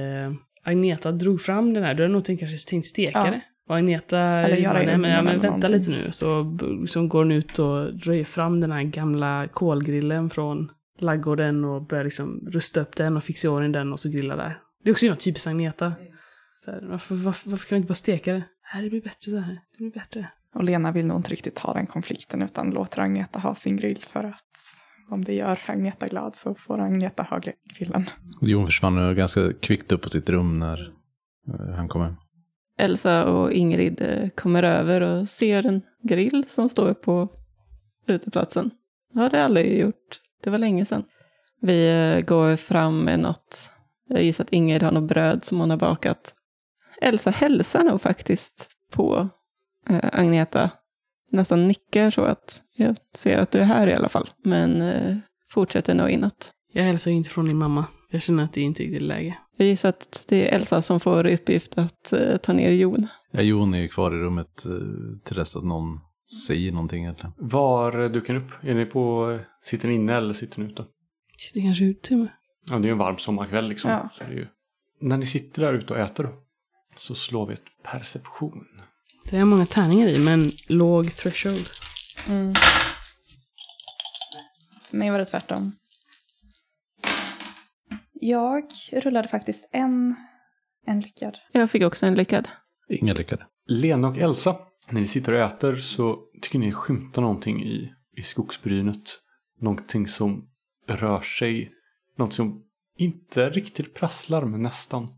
Agneta 0.64 1.12
drog 1.12 1.40
fram 1.40 1.74
den 1.74 1.82
här. 1.84 1.94
Du 1.94 2.02
hade 2.02 2.12
nog 2.12 2.24
tänkt, 2.24 2.40
kanske 2.40 2.70
tänkt 2.70 2.86
steka 2.86 3.18
Ja. 3.24 3.30
det. 3.30 3.40
Och 3.68 3.76
Agneta 3.76 4.18
Eller 4.20 4.56
göra 4.56 4.72
bara, 4.72 4.82
i 4.82 4.86
nej, 4.86 4.98
men, 4.98 5.10
ja, 5.10 5.22
men 5.22 5.32
vänta 5.40 5.46
någonting." 5.68 5.70
lite 5.72 5.90
nu. 5.90 6.12
Så 6.12 6.44
b- 6.44 6.86
som 6.86 7.08
går 7.08 7.18
hon 7.18 7.32
ut 7.32 7.58
och 7.58 7.94
drar 7.94 8.24
fram 8.24 8.60
den 8.60 8.72
här 8.72 8.82
gamla 8.82 9.48
kolgrillen 9.52 10.30
från 10.30 10.70
laggården 10.98 11.64
och 11.64 11.82
börjar 11.86 12.04
liksom 12.04 12.48
rusta 12.52 12.80
upp 12.80 12.96
den 12.96 13.16
och 13.16 13.24
fixa 13.24 13.48
i 13.48 13.50
ordning 13.50 13.72
den 13.72 13.92
och 13.92 14.00
så 14.00 14.08
grilla 14.08 14.36
där. 14.36 14.58
Det 14.84 14.90
är 14.90 14.92
också 14.92 15.06
något 15.06 15.20
typiskt 15.20 15.46
Agneta. 15.46 15.92
Så 16.64 16.70
här, 16.70 16.80
varför, 16.90 17.14
varför, 17.14 17.50
varför 17.50 17.68
kan 17.68 17.76
vi 17.76 17.78
inte 17.78 17.88
bara 17.88 17.94
steka 17.94 18.32
det? 18.32 18.42
Här, 18.62 18.82
det 18.82 18.90
blir 18.90 19.02
bättre 19.02 19.30
så 19.30 19.38
här. 19.38 19.52
Det 19.72 19.78
blir 19.78 19.90
bättre. 19.92 20.28
Och 20.54 20.64
Lena 20.64 20.92
vill 20.92 21.06
nog 21.06 21.16
inte 21.16 21.30
riktigt 21.30 21.54
ta 21.54 21.74
den 21.74 21.86
konflikten 21.86 22.42
utan 22.42 22.70
låter 22.70 23.00
Agneta 23.02 23.38
ha 23.38 23.54
sin 23.54 23.76
grill 23.76 23.98
för 23.98 24.24
att 24.24 24.44
om 25.10 25.24
det 25.24 25.34
gör 25.34 25.58
Agneta 25.66 26.08
glad 26.08 26.34
så 26.34 26.54
får 26.54 26.78
Agneta 26.80 27.22
ha 27.22 27.40
grillen. 27.78 28.04
Jon 28.40 28.66
försvann 28.66 29.14
ganska 29.16 29.52
kvickt 29.52 29.92
upp 29.92 30.02
på 30.02 30.08
sitt 30.08 30.30
rum 30.30 30.58
när 30.58 30.92
eh, 31.48 31.74
han 31.76 31.88
kom 31.88 32.02
hem. 32.02 32.14
Elsa 32.78 33.24
och 33.24 33.52
Ingrid 33.52 34.02
eh, 34.02 34.28
kommer 34.28 34.62
över 34.62 35.00
och 35.00 35.28
ser 35.28 35.66
en 35.66 35.82
grill 36.02 36.44
som 36.48 36.68
står 36.68 36.94
på 36.94 37.28
uteplatsen. 38.06 38.70
Det 39.12 39.20
har 39.20 39.30
det 39.30 39.44
aldrig 39.44 39.78
gjort. 39.78 40.20
Det 40.44 40.50
var 40.50 40.58
länge 40.58 40.84
sedan. 40.84 41.04
Vi 41.60 41.88
eh, 41.88 42.24
går 42.26 42.56
fram 42.56 43.04
med 43.04 43.20
något. 43.20 43.70
Jag 44.08 44.22
gissar 44.22 44.44
att 44.44 44.52
Ingrid 44.52 44.82
har 44.82 44.92
något 44.92 45.08
bröd 45.08 45.44
som 45.44 45.60
hon 45.60 45.70
har 45.70 45.76
bakat. 45.76 46.34
Elsa 47.00 47.30
hälsar 47.30 47.84
nog 47.84 48.00
faktiskt 48.00 48.70
på 48.92 49.28
eh, 49.88 50.08
Agneta. 50.12 50.70
Nästan 51.30 51.68
nickar 51.68 52.10
så 52.10 52.22
att 52.22 52.62
jag 52.76 52.96
ser 53.14 53.38
att 53.38 53.50
du 53.50 53.58
är 53.58 53.64
här 53.64 53.86
i 53.86 53.94
alla 53.94 54.08
fall. 54.08 54.30
Men 54.44 54.80
eh, 54.80 55.16
fortsätter 55.50 55.94
nog 55.94 56.10
inåt. 56.10 56.52
Jag 56.72 56.84
hälsar 56.84 57.10
ju 57.10 57.16
inte 57.16 57.30
från 57.30 57.48
din 57.48 57.58
mamma. 57.58 57.86
Jag 58.10 58.22
känner 58.22 58.44
att 58.44 58.52
det 58.52 58.60
inte 58.60 58.82
är 58.82 58.84
riktigt 58.84 59.02
läge. 59.02 59.38
Jag 59.56 59.68
gissar 59.68 59.88
att 59.88 60.24
det 60.28 60.48
är 60.48 60.54
Elsa 60.56 60.82
som 60.82 61.00
får 61.00 61.26
uppgift 61.26 61.78
att 61.78 62.12
eh, 62.12 62.36
ta 62.36 62.52
ner 62.52 62.70
Jon. 62.70 63.08
Ja, 63.30 63.40
Jon 63.42 63.74
är 63.74 63.78
ju 63.78 63.88
kvar 63.88 64.14
i 64.14 64.18
rummet 64.18 64.66
eh, 64.66 64.72
till 65.24 65.36
dess 65.36 65.56
att 65.56 65.64
någon 65.64 66.00
säger 66.46 66.72
någonting 66.72 67.02
egentligen. 67.02 67.32
Var 67.36 68.08
dukar 68.08 68.34
ni 68.34 68.40
upp? 68.40 68.50
Är 68.64 68.74
ni 68.74 68.84
på, 68.86 69.38
sitter 69.64 69.88
ni 69.88 69.94
inne 69.94 70.16
eller 70.16 70.34
sitter 70.34 70.60
ni 70.60 70.72
ute? 70.72 70.84
Sitter 71.38 71.60
kanske 71.60 71.84
ute 71.84 72.16
med. 72.16 72.28
Ja, 72.66 72.78
det 72.78 72.82
är 72.82 72.86
ju 72.86 72.92
en 72.92 72.98
varm 72.98 73.18
sommarkväll 73.18 73.68
liksom. 73.68 73.90
Ja. 73.90 74.08
Så 74.18 74.24
det 74.24 74.30
är 74.30 74.36
ju... 74.36 74.46
När 75.00 75.16
ni 75.16 75.26
sitter 75.26 75.62
där 75.62 75.74
ute 75.74 75.92
och 75.92 75.98
äter 75.98 76.24
då, 76.24 76.30
så 76.96 77.14
slår 77.14 77.46
vi 77.46 77.54
ett 77.54 77.62
perception. 77.82 78.64
Det 79.30 79.36
är 79.36 79.44
många 79.44 79.66
tärningar 79.66 80.08
i, 80.08 80.18
men 80.18 80.50
låg 80.68 81.16
threshold. 81.16 81.66
Mm. 82.28 82.54
För 84.82 84.96
mig 84.96 85.10
var 85.10 85.18
det 85.18 85.24
tvärtom. 85.24 85.72
Jag 88.20 88.64
rullade 88.92 89.28
faktiskt 89.28 89.68
en, 89.72 90.14
en 90.86 91.00
lyckad. 91.00 91.38
Jag 91.52 91.70
fick 91.70 91.82
också 91.82 92.06
en 92.06 92.14
lyckad. 92.14 92.48
Inga 92.88 93.14
lyckade. 93.14 93.46
Lena 93.66 94.08
och 94.08 94.18
Elsa, 94.18 94.56
när 94.90 95.00
ni 95.00 95.06
sitter 95.06 95.32
och 95.32 95.38
äter 95.38 95.76
så 95.76 96.18
tycker 96.42 96.58
ni 96.58 96.72
skymta 96.72 97.20
någonting 97.20 97.64
i, 97.64 97.92
i 98.16 98.22
skogsbrynet. 98.22 99.18
Någonting 99.60 100.06
som 100.06 100.48
rör 100.88 101.20
sig. 101.20 101.72
Något 102.16 102.32
som 102.32 102.64
inte 102.96 103.50
riktigt 103.50 103.94
prasslar 103.94 104.44
men 104.44 104.62
nästan. 104.62 105.08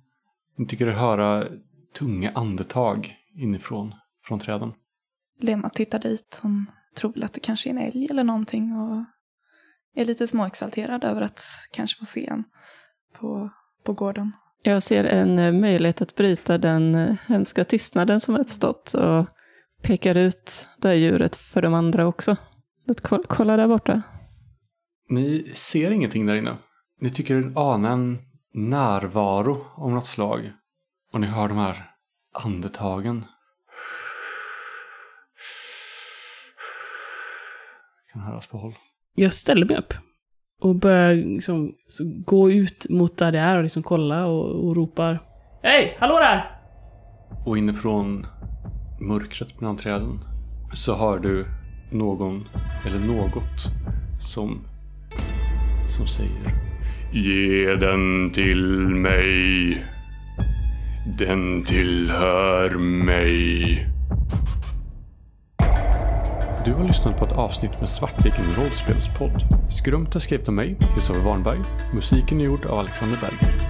Ni 0.57 0.67
tycker 0.67 0.87
er 0.87 0.93
höra 0.93 1.49
tunga 1.99 2.33
andetag 2.35 3.17
inifrån 3.35 3.95
från 4.25 4.41
träden. 4.41 4.73
Lena 5.39 5.69
tittar 5.69 5.99
dit. 5.99 6.41
Hon 6.43 6.67
tror 6.97 7.13
väl 7.13 7.23
att 7.23 7.33
det 7.33 7.41
kanske 7.41 7.69
är 7.69 7.71
en 7.71 7.79
älg 7.79 8.07
eller 8.11 8.25
någonting 8.25 8.73
och 8.73 9.05
är 9.95 10.05
lite 10.05 10.27
småexalterad 10.27 11.05
över 11.05 11.23
att 11.23 11.43
kanske 11.73 11.99
få 11.99 12.05
se 12.05 12.27
en 12.27 12.45
på, 13.19 13.51
på 13.85 13.93
gården. 13.93 14.33
Jag 14.63 14.83
ser 14.83 15.05
en 15.05 15.39
eh, 15.39 15.53
möjlighet 15.53 16.03
att 16.03 16.15
bryta 16.17 16.59
den 16.59 16.95
eh, 16.95 17.17
hemska 17.29 17.65
tystnaden 17.65 18.21
som 18.21 18.37
uppstått 18.37 18.95
och 18.95 19.27
pekar 19.83 20.15
ut 20.15 20.69
det 20.79 20.89
här 20.89 20.95
djuret 20.95 21.37
för 21.37 21.63
de 21.63 21.75
andra 21.75 22.07
också. 22.07 22.37
Att 22.89 23.01
ko- 23.01 23.23
kolla 23.29 23.57
där 23.57 23.69
borta. 23.69 24.03
Ni 25.09 25.53
ser 25.55 25.91
ingenting 25.91 26.27
där 26.27 26.35
inne. 26.35 26.59
Ni 27.01 27.11
tycker 27.11 27.35
er 27.35 27.53
ana 27.57 27.91
en 27.93 28.19
närvaro 28.55 29.67
av 29.77 29.91
något 29.91 30.07
slag. 30.07 30.53
Och 31.13 31.21
ni 31.21 31.27
hör 31.27 31.49
de 31.49 31.59
här 31.59 31.91
andetagen. 32.33 33.25
Kan 38.13 38.23
höras 38.23 38.47
på 38.47 38.59
håll. 38.59 38.75
Jag 39.15 39.33
ställer 39.33 39.67
mig 39.67 39.77
upp 39.77 39.95
och 40.61 40.75
börjar 40.75 41.15
liksom 41.15 41.75
så 41.87 42.05
gå 42.27 42.51
ut 42.51 42.87
mot 42.91 43.17
där 43.17 43.33
det 43.33 43.39
är 43.39 43.57
och 43.57 43.63
liksom 43.63 43.83
kolla 43.83 44.27
och, 44.27 44.69
och 44.69 44.77
ropar 44.77 45.21
Hej! 45.63 45.97
Hallå 46.01 46.19
där! 46.19 46.51
Och 47.47 47.59
inifrån 47.59 48.27
mörkret 49.01 49.59
bland 49.59 49.79
träden 49.79 50.21
så 50.73 50.97
hör 50.97 51.19
du 51.19 51.45
någon 51.93 52.49
eller 52.87 52.99
något 52.99 53.61
som, 54.21 54.61
som 55.97 56.07
säger 56.07 56.71
Ge 57.13 57.75
den 57.75 58.31
till 58.31 58.67
mig. 58.89 59.79
Den 61.19 61.65
tillhör 61.65 62.79
mig. 62.79 63.87
Du 66.65 66.73
har 66.73 66.85
lyssnat 66.85 67.19
på 67.19 67.25
ett 67.25 67.33
avsnitt 67.33 67.81
med 67.81 67.89
Svartviken 67.89 68.45
rollspelspodd. 68.57 69.43
Skrumta 69.71 70.21
skrev 70.21 70.39
av 70.39 70.55
mig, 70.55 70.77
Kristoffer 70.95 71.21
Warnberg. 71.23 71.59
Musiken 71.95 72.41
är 72.41 72.45
gjord 72.45 72.67
av 72.67 72.79
Alexander 72.79 73.19
Berg. 73.21 73.70